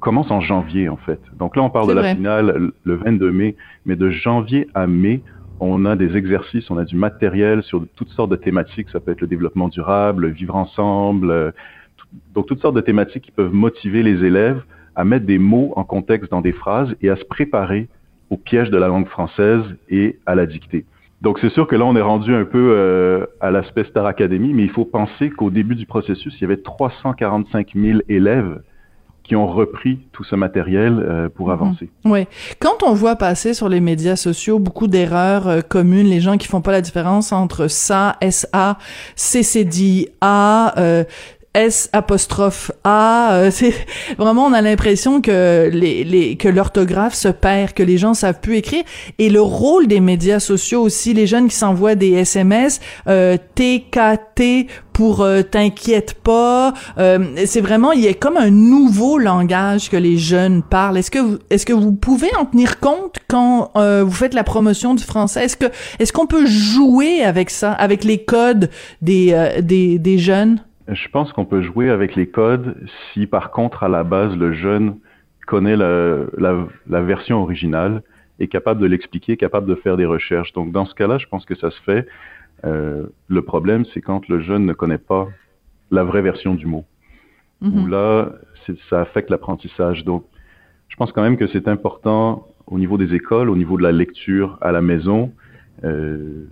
commence 0.00 0.30
en 0.30 0.40
janvier 0.40 0.88
en 0.88 0.96
fait. 0.96 1.20
Donc 1.38 1.56
là, 1.56 1.62
on 1.62 1.70
parle 1.70 1.88
de 1.88 1.92
la 1.92 2.14
finale 2.14 2.72
le 2.84 2.94
22 2.96 3.30
mai, 3.30 3.56
mais 3.84 3.96
de 3.96 4.10
janvier 4.10 4.68
à 4.74 4.86
mai, 4.86 5.20
on 5.60 5.84
a 5.86 5.96
des 5.96 6.16
exercices, 6.16 6.70
on 6.70 6.76
a 6.76 6.84
du 6.84 6.96
matériel 6.96 7.62
sur 7.62 7.84
toutes 7.96 8.10
sortes 8.10 8.30
de 8.30 8.36
thématiques. 8.36 8.88
Ça 8.90 9.00
peut 9.00 9.12
être 9.12 9.22
le 9.22 9.26
développement 9.26 9.68
durable, 9.68 10.28
vivre 10.28 10.54
ensemble, 10.54 11.30
euh, 11.30 11.50
donc 12.34 12.46
toutes 12.46 12.60
sortes 12.60 12.76
de 12.76 12.80
thématiques 12.80 13.24
qui 13.24 13.30
peuvent 13.30 13.52
motiver 13.52 14.02
les 14.02 14.24
élèves 14.24 14.62
à 14.94 15.04
mettre 15.04 15.26
des 15.26 15.38
mots 15.38 15.72
en 15.76 15.84
contexte 15.84 16.30
dans 16.30 16.40
des 16.40 16.52
phrases 16.52 16.94
et 17.02 17.10
à 17.10 17.16
se 17.16 17.24
préparer 17.24 17.88
au 18.30 18.36
piège 18.36 18.70
de 18.70 18.76
la 18.76 18.88
langue 18.88 19.06
française 19.06 19.62
et 19.88 20.18
à 20.26 20.34
la 20.34 20.46
dictée. 20.46 20.84
Donc 21.22 21.38
c'est 21.40 21.50
sûr 21.50 21.66
que 21.66 21.76
là 21.76 21.84
on 21.84 21.96
est 21.96 22.02
rendu 22.02 22.34
un 22.34 22.44
peu 22.44 22.72
euh, 22.72 23.26
à 23.40 23.50
l'aspect 23.50 23.84
Star 23.84 24.06
Academy, 24.06 24.52
mais 24.52 24.62
il 24.62 24.70
faut 24.70 24.84
penser 24.84 25.30
qu'au 25.30 25.50
début 25.50 25.74
du 25.74 25.86
processus, 25.86 26.34
il 26.38 26.42
y 26.42 26.44
avait 26.44 26.58
345 26.58 27.72
000 27.74 28.00
élèves 28.08 28.60
qui 29.26 29.34
ont 29.34 29.46
repris 29.46 29.98
tout 30.12 30.22
ce 30.22 30.36
matériel 30.36 30.98
euh, 31.00 31.28
pour 31.28 31.48
mhm. 31.48 31.52
avancer. 31.52 31.90
Oui. 32.04 32.26
Quand 32.60 32.82
on 32.84 32.92
voit 32.94 33.16
passer 33.16 33.54
sur 33.54 33.68
les 33.68 33.80
médias 33.80 34.16
sociaux 34.16 34.58
beaucoup 34.58 34.86
d'erreurs 34.86 35.48
euh, 35.48 35.60
communes, 35.62 36.06
les 36.06 36.20
gens 36.20 36.36
qui 36.36 36.46
font 36.46 36.60
pas 36.60 36.72
la 36.72 36.80
différence 36.80 37.32
entre 37.32 37.66
ça, 37.66 38.16
SA, 38.30 38.78
CCD, 39.16 40.12
A, 40.20 40.74
euh, 40.78 41.04
S 41.56 41.88
apostrophe 41.94 42.70
A. 42.84 43.32
Euh, 43.32 43.50
c'est 43.52 43.74
vraiment 44.18 44.44
on 44.44 44.52
a 44.52 44.60
l'impression 44.60 45.20
que 45.20 45.70
les, 45.72 46.04
les 46.04 46.36
que 46.36 46.48
l'orthographe 46.48 47.14
se 47.14 47.28
perd, 47.28 47.72
que 47.72 47.82
les 47.82 47.98
gens 47.98 48.14
savent 48.14 48.40
plus 48.40 48.56
écrire 48.56 48.84
et 49.18 49.30
le 49.30 49.40
rôle 49.40 49.86
des 49.86 50.00
médias 50.00 50.38
sociaux 50.38 50.82
aussi, 50.82 51.14
les 51.14 51.26
jeunes 51.26 51.48
qui 51.48 51.56
s'envoient 51.56 51.94
des 51.94 52.12
SMS 52.12 52.80
euh, 53.08 53.38
TKT 53.54 54.68
pour 54.92 55.22
euh, 55.22 55.42
t'inquiète 55.42 56.14
pas. 56.22 56.74
Euh, 56.98 57.24
c'est 57.46 57.62
vraiment 57.62 57.92
il 57.92 58.02
y 58.02 58.08
a 58.08 58.14
comme 58.14 58.36
un 58.36 58.50
nouveau 58.50 59.16
langage 59.16 59.88
que 59.88 59.96
les 59.96 60.18
jeunes 60.18 60.62
parlent. 60.62 60.98
Est-ce 60.98 61.10
que 61.10 61.18
vous, 61.18 61.38
est-ce 61.48 61.64
que 61.64 61.72
vous 61.72 61.92
pouvez 61.92 62.28
en 62.38 62.44
tenir 62.44 62.80
compte 62.80 63.16
quand 63.28 63.72
vous 63.74 64.10
faites 64.10 64.34
la 64.34 64.44
promotion 64.44 64.94
du 64.94 65.04
français? 65.04 65.44
Est-ce 65.46 65.56
que 65.56 65.66
est-ce 65.98 66.12
qu'on 66.12 66.26
peut 66.26 66.46
jouer 66.46 67.22
avec 67.22 67.48
ça, 67.48 67.72
avec 67.72 68.04
les 68.04 68.24
codes 68.24 68.68
des 69.00 69.34
des, 69.62 69.98
des 69.98 70.18
jeunes? 70.18 70.60
Je 70.88 71.08
pense 71.08 71.32
qu'on 71.32 71.44
peut 71.44 71.62
jouer 71.62 71.90
avec 71.90 72.14
les 72.14 72.28
codes 72.28 72.76
si 73.12 73.26
par 73.26 73.50
contre 73.50 73.82
à 73.82 73.88
la 73.88 74.04
base 74.04 74.36
le 74.36 74.52
jeune 74.52 74.98
connaît 75.46 75.76
la, 75.76 76.26
la, 76.36 77.02
version 77.02 77.40
originale, 77.40 78.02
est 78.40 78.48
capable 78.48 78.80
de 78.80 78.86
l'expliquer, 78.86 79.36
capable 79.36 79.66
de 79.66 79.76
faire 79.76 79.96
des 79.96 80.04
recherches. 80.04 80.52
Donc 80.52 80.72
dans 80.72 80.84
ce 80.84 80.94
cas-là, 80.94 81.18
je 81.18 81.26
pense 81.26 81.46
que 81.46 81.54
ça 81.54 81.70
se 81.70 81.80
fait. 81.82 82.06
Euh, 82.64 83.06
le 83.28 83.42
problème, 83.42 83.84
c'est 83.94 84.00
quand 84.00 84.28
le 84.28 84.40
jeune 84.40 84.66
ne 84.66 84.72
connaît 84.72 84.98
pas 84.98 85.28
la 85.90 86.04
vraie 86.04 86.20
version 86.20 86.54
du 86.54 86.66
mot. 86.66 86.84
Mm-hmm. 87.62 87.78
Où 87.78 87.86
là, 87.86 88.32
ça 88.90 89.00
affecte 89.00 89.30
l'apprentissage. 89.30 90.04
Donc 90.04 90.24
je 90.88 90.96
pense 90.96 91.12
quand 91.12 91.22
même 91.22 91.36
que 91.36 91.46
c'est 91.46 91.68
important 91.68 92.46
au 92.66 92.78
niveau 92.78 92.98
des 92.98 93.14
écoles, 93.14 93.48
au 93.48 93.56
niveau 93.56 93.78
de 93.78 93.84
la 93.84 93.92
lecture 93.92 94.58
à 94.60 94.72
la 94.72 94.82
maison, 94.82 95.32
euh, 95.84 96.48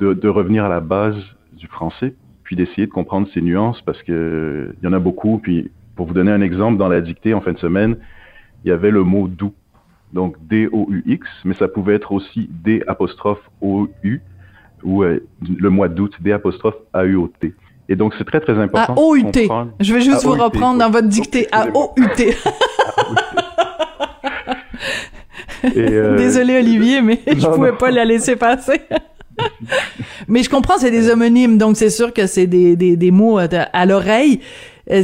de, 0.00 0.14
de 0.14 0.28
revenir 0.28 0.64
à 0.64 0.68
la 0.68 0.80
base 0.80 1.16
du 1.52 1.68
français 1.68 2.14
puis 2.50 2.56
d'essayer 2.56 2.88
de 2.88 2.90
comprendre 2.90 3.28
ces 3.32 3.40
nuances 3.40 3.80
parce 3.82 4.02
que 4.02 4.74
il 4.82 4.84
y 4.84 4.88
en 4.88 4.92
a 4.92 4.98
beaucoup. 4.98 5.38
Puis 5.38 5.70
pour 5.94 6.06
vous 6.06 6.14
donner 6.14 6.32
un 6.32 6.40
exemple, 6.40 6.78
dans 6.78 6.88
la 6.88 7.00
dictée 7.00 7.32
en 7.32 7.40
fin 7.40 7.52
de 7.52 7.58
semaine, 7.58 7.96
il 8.64 8.70
y 8.70 8.72
avait 8.72 8.90
le 8.90 9.04
mot 9.04 9.28
doux, 9.28 9.52
donc 10.12 10.34
D-O-U-X, 10.48 11.28
mais 11.44 11.54
ça 11.54 11.68
pouvait 11.68 11.94
être 11.94 12.10
aussi 12.10 12.50
D 12.50 12.82
apostrophe 12.88 13.38
O-U 13.60 14.20
ou 14.82 15.04
euh, 15.04 15.24
le 15.48 15.70
mois 15.70 15.86
d'août, 15.86 16.12
D 16.18 16.32
apostrophe 16.32 16.74
A-U-O-T. 16.92 17.54
Et 17.88 17.94
donc 17.94 18.14
c'est 18.18 18.24
très 18.24 18.40
très 18.40 18.58
important. 18.58 18.94
A-O-U-T. 18.94 19.48
Je 19.78 19.94
vais 19.94 20.00
juste 20.00 20.24
vous 20.24 20.32
reprendre 20.32 20.80
dans 20.80 20.90
votre 20.90 21.06
dictée. 21.06 21.46
A-O-U-T. 21.52 22.34
Euh, 25.76 26.16
Désolé 26.16 26.56
Olivier, 26.56 27.02
mais 27.02 27.20
je 27.26 27.46
pouvais 27.46 27.72
pas 27.72 27.90
la 27.90 28.06
laisser 28.06 28.34
passer. 28.34 28.80
Mais 30.28 30.42
je 30.42 30.50
comprends, 30.50 30.78
c'est 30.78 30.90
des 30.90 31.10
homonymes, 31.10 31.58
donc 31.58 31.76
c'est 31.76 31.90
sûr 31.90 32.12
que 32.12 32.26
c'est 32.26 32.46
des, 32.46 32.76
des, 32.76 32.96
des 32.96 33.10
mots 33.10 33.38
à, 33.38 33.86
l'oreille. 33.86 34.40
Euh, 34.90 35.02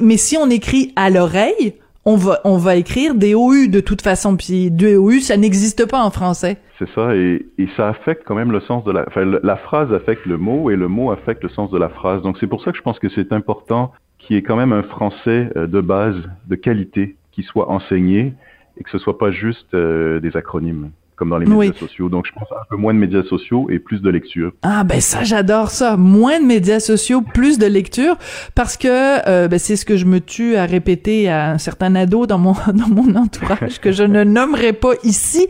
mais 0.00 0.16
si 0.16 0.36
on 0.36 0.50
écrit 0.50 0.92
à 0.96 1.10
l'oreille, 1.10 1.74
on 2.04 2.16
va, 2.16 2.40
on 2.44 2.56
va 2.56 2.76
écrire 2.76 3.14
des 3.14 3.34
OU 3.34 3.68
de 3.68 3.80
toute 3.80 4.02
façon. 4.02 4.36
Puis 4.36 4.70
OU, 4.70 5.20
ça 5.20 5.36
n'existe 5.36 5.86
pas 5.86 6.02
en 6.02 6.10
français. 6.10 6.56
C'est 6.78 6.88
ça, 6.94 7.14
et, 7.14 7.44
ça 7.76 7.88
affecte 7.88 8.22
quand 8.24 8.34
même 8.34 8.52
le 8.52 8.60
sens 8.60 8.84
de 8.84 8.92
la... 8.92 9.04
La 9.42 9.56
phrase 9.56 9.92
affecte 9.92 10.24
le 10.26 10.38
mot, 10.38 10.70
et 10.70 10.76
le 10.76 10.88
mot 10.88 11.10
affecte 11.10 11.42
le 11.42 11.48
sens 11.48 11.70
de 11.70 11.78
la 11.78 11.88
phrase. 11.88 12.22
Donc 12.22 12.36
c'est 12.38 12.46
pour 12.46 12.62
ça 12.62 12.70
que 12.70 12.78
je 12.78 12.82
pense 12.82 12.98
que 12.98 13.08
c'est 13.08 13.32
important 13.32 13.92
qu'il 14.18 14.36
y 14.36 14.38
ait 14.38 14.42
quand 14.42 14.56
même 14.56 14.72
un 14.72 14.82
français 14.82 15.50
euh, 15.56 15.66
de 15.66 15.80
base, 15.80 16.16
de 16.46 16.54
qualité, 16.54 17.16
qui 17.32 17.42
soit 17.42 17.68
enseigné, 17.68 18.32
et 18.78 18.84
que 18.84 18.90
ce 18.90 18.98
soit 18.98 19.18
pas 19.18 19.30
juste 19.30 19.74
euh, 19.74 20.20
des 20.20 20.36
acronymes 20.36 20.90
comme 21.18 21.30
dans 21.30 21.38
les 21.38 21.46
médias 21.46 21.74
sociaux. 21.74 22.08
Donc, 22.08 22.26
je 22.26 22.32
pense 22.32 22.48
un 22.52 22.64
peu 22.70 22.76
moins 22.76 22.94
de 22.94 22.98
médias 22.98 23.24
sociaux 23.24 23.68
et 23.70 23.78
plus 23.78 24.00
de 24.00 24.08
lecture. 24.08 24.52
Ah 24.62 24.84
ben 24.84 25.00
ça, 25.00 25.24
j'adore 25.24 25.70
ça. 25.70 25.96
Moins 25.96 26.40
de 26.40 26.46
médias 26.46 26.80
sociaux, 26.80 27.20
plus 27.22 27.58
de 27.58 27.66
lecture, 27.66 28.16
parce 28.54 28.76
que 28.76 28.88
euh, 29.28 29.48
ben, 29.48 29.58
c'est 29.58 29.76
ce 29.76 29.84
que 29.84 29.96
je 29.96 30.04
me 30.04 30.20
tue 30.20 30.56
à 30.56 30.64
répéter 30.64 31.28
à 31.28 31.52
un 31.52 31.58
certain 31.58 31.94
ado 31.94 32.26
dans 32.26 32.38
mon 32.38 32.52
dans 32.74 32.88
mon 32.88 33.14
entourage 33.16 33.80
que 33.80 33.92
je 33.92 34.04
ne 34.04 34.24
nommerai 34.24 34.72
pas 34.72 34.92
ici. 35.02 35.48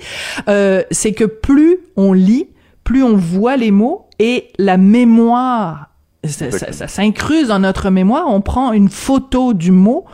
Euh, 0.48 0.82
c'est 0.90 1.12
que 1.12 1.24
plus 1.24 1.78
on 1.96 2.12
lit, 2.12 2.48
plus 2.84 3.02
on 3.02 3.16
voit 3.16 3.56
les 3.56 3.70
mots 3.70 4.06
et 4.18 4.48
la 4.58 4.76
mémoire 4.76 5.87
ça, 6.24 6.50
ça, 6.50 6.88
s'incruse 6.88 7.48
dans 7.48 7.60
notre 7.60 7.90
mémoire. 7.90 8.24
On 8.28 8.40
prend 8.40 8.72
une 8.72 8.88
photo 8.88 9.54
du 9.54 9.70
mot 9.70 10.04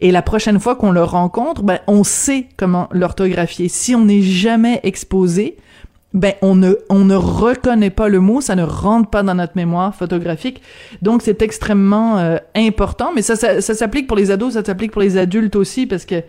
et 0.00 0.10
la 0.10 0.22
prochaine 0.22 0.60
fois 0.60 0.76
qu'on 0.76 0.92
le 0.92 1.02
rencontre, 1.02 1.62
ben, 1.62 1.78
on 1.86 2.04
sait 2.04 2.48
comment 2.56 2.88
l'orthographier. 2.92 3.68
Si 3.68 3.94
on 3.94 4.04
n'est 4.04 4.22
jamais 4.22 4.80
exposé, 4.82 5.56
ben 6.12 6.34
on 6.42 6.54
ne 6.54 6.74
on 6.90 7.04
ne 7.04 7.16
reconnaît 7.16 7.90
pas 7.90 8.08
le 8.08 8.20
mot, 8.20 8.40
ça 8.40 8.54
ne 8.54 8.62
rentre 8.62 9.10
pas 9.10 9.22
dans 9.22 9.34
notre 9.34 9.56
mémoire 9.56 9.94
photographique. 9.94 10.62
Donc 11.02 11.22
c'est 11.22 11.42
extrêmement 11.42 12.18
euh, 12.18 12.36
important, 12.54 13.10
mais 13.14 13.22
ça, 13.22 13.34
ça, 13.34 13.60
ça 13.60 13.74
s'applique 13.74 14.06
pour 14.06 14.16
les 14.16 14.30
ados, 14.30 14.54
ça 14.54 14.64
s'applique 14.64 14.92
pour 14.92 15.02
les 15.02 15.16
adultes 15.16 15.56
aussi 15.56 15.86
parce 15.86 16.04
que 16.04 16.22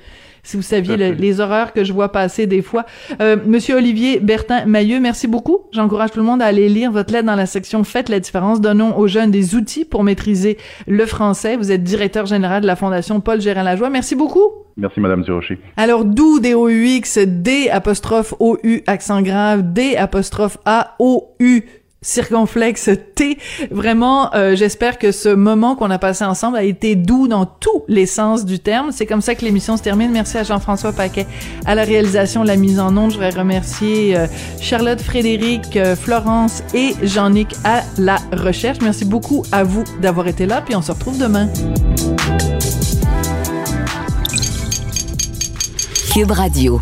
si 0.46 0.58
vous 0.58 0.64
saviez 0.64 0.96
les 0.96 1.40
horreurs 1.40 1.74
que 1.74 1.84
je 1.84 1.92
vois 1.92 2.12
passer 2.12 2.48
des 2.48 2.62
fois. 2.62 2.86
Euh, 3.22 3.36
Monsieur 3.46 3.76
Olivier 3.76 4.20
Bertin 4.20 4.66
Mailleux, 4.66 5.00
merci 5.00 5.28
beaucoup. 5.28 5.62
J'encourage 5.72 6.12
tout 6.12 6.20
le 6.20 6.26
monde 6.26 6.42
à 6.42 6.46
aller 6.46 6.70
lire 6.70 6.92
votre 6.92 7.12
lettre 7.12 7.26
dans 7.26 7.36
la 7.36 7.46
section 7.46 7.84
Faites 7.84 8.10
la 8.10 8.20
différence. 8.20 8.62
Donnons 8.62 8.98
aux 8.98 9.08
jeunes 9.08 9.32
des 9.32 9.56
outils 9.56 9.86
pour 9.86 10.04
maîtriser 10.04 10.58
le 10.88 11.06
français. 11.06 11.58
Vous 11.58 11.72
êtes 11.72 11.84
directeur 11.84 12.26
général 12.26 12.62
de 12.62 12.68
la 12.68 12.76
Fondation 12.76 13.20
Paul 13.20 13.42
Gérard 13.42 13.64
Lajoie. 13.64 13.90
Merci 13.90 14.16
beaucoup. 14.16 14.52
Merci, 14.78 15.00
Madame 15.00 15.24
Durocher. 15.24 15.58
Alors, 15.78 16.04
d'où 16.04 16.40
D-O-U-X, 16.40 17.20
D 17.20 17.70
apostrophe 17.70 18.34
O-U, 18.40 18.84
accent 18.88 19.22
grave, 19.22 19.74
D 19.74 19.96
apostrophe 19.96 20.58
A-O-U, 20.66 21.64
circonflexe 22.06 22.90
T. 23.16 23.38
Vraiment, 23.72 24.34
euh, 24.36 24.56
j'espère 24.56 24.98
que 24.98 25.12
ce 25.12 25.30
moment 25.30 25.76
qu'on 25.76 25.90
a 25.90 25.98
passé 25.98 26.24
ensemble 26.24 26.58
a 26.58 26.64
été 26.64 26.96
doux 26.96 27.28
dans 27.28 27.46
tous 27.46 27.84
les 27.88 28.06
sens 28.06 28.46
du 28.46 28.60
terme. 28.60 28.92
C'est 28.92 29.06
comme 29.06 29.22
ça 29.22 29.36
que 29.36 29.44
l'émission 29.44 29.76
se 29.76 29.84
termine. 29.84 30.12
Merci 30.12 30.38
à 30.38 30.44
Jean-François 30.44 30.94
Paquet 30.94 31.26
à 31.66 31.76
la 31.76 31.84
réalisation, 31.84 32.44
la 32.44 32.56
mise 32.56 32.80
en 32.80 32.96
onde. 32.96 33.12
Je 33.12 33.16
voudrais 33.16 33.32
remercier 33.32 34.16
euh, 34.16 34.28
Charlotte, 34.62 35.02
Frédéric, 35.02 35.76
euh, 35.76 35.96
Florence 35.96 36.64
et 36.74 36.94
Jean-Nic 37.04 37.56
à 37.64 37.82
la 37.98 38.18
recherche. 38.32 38.78
Merci 38.82 39.06
beaucoup 39.06 39.44
à 39.52 39.64
vous 39.64 39.84
d'avoir 40.02 40.28
été 40.28 40.46
là, 40.46 40.62
puis 40.62 40.76
on 40.76 40.82
se 40.82 40.92
retrouve 40.92 41.18
demain. 41.18 41.50
Cube 46.14 46.32
Radio. 46.32 46.80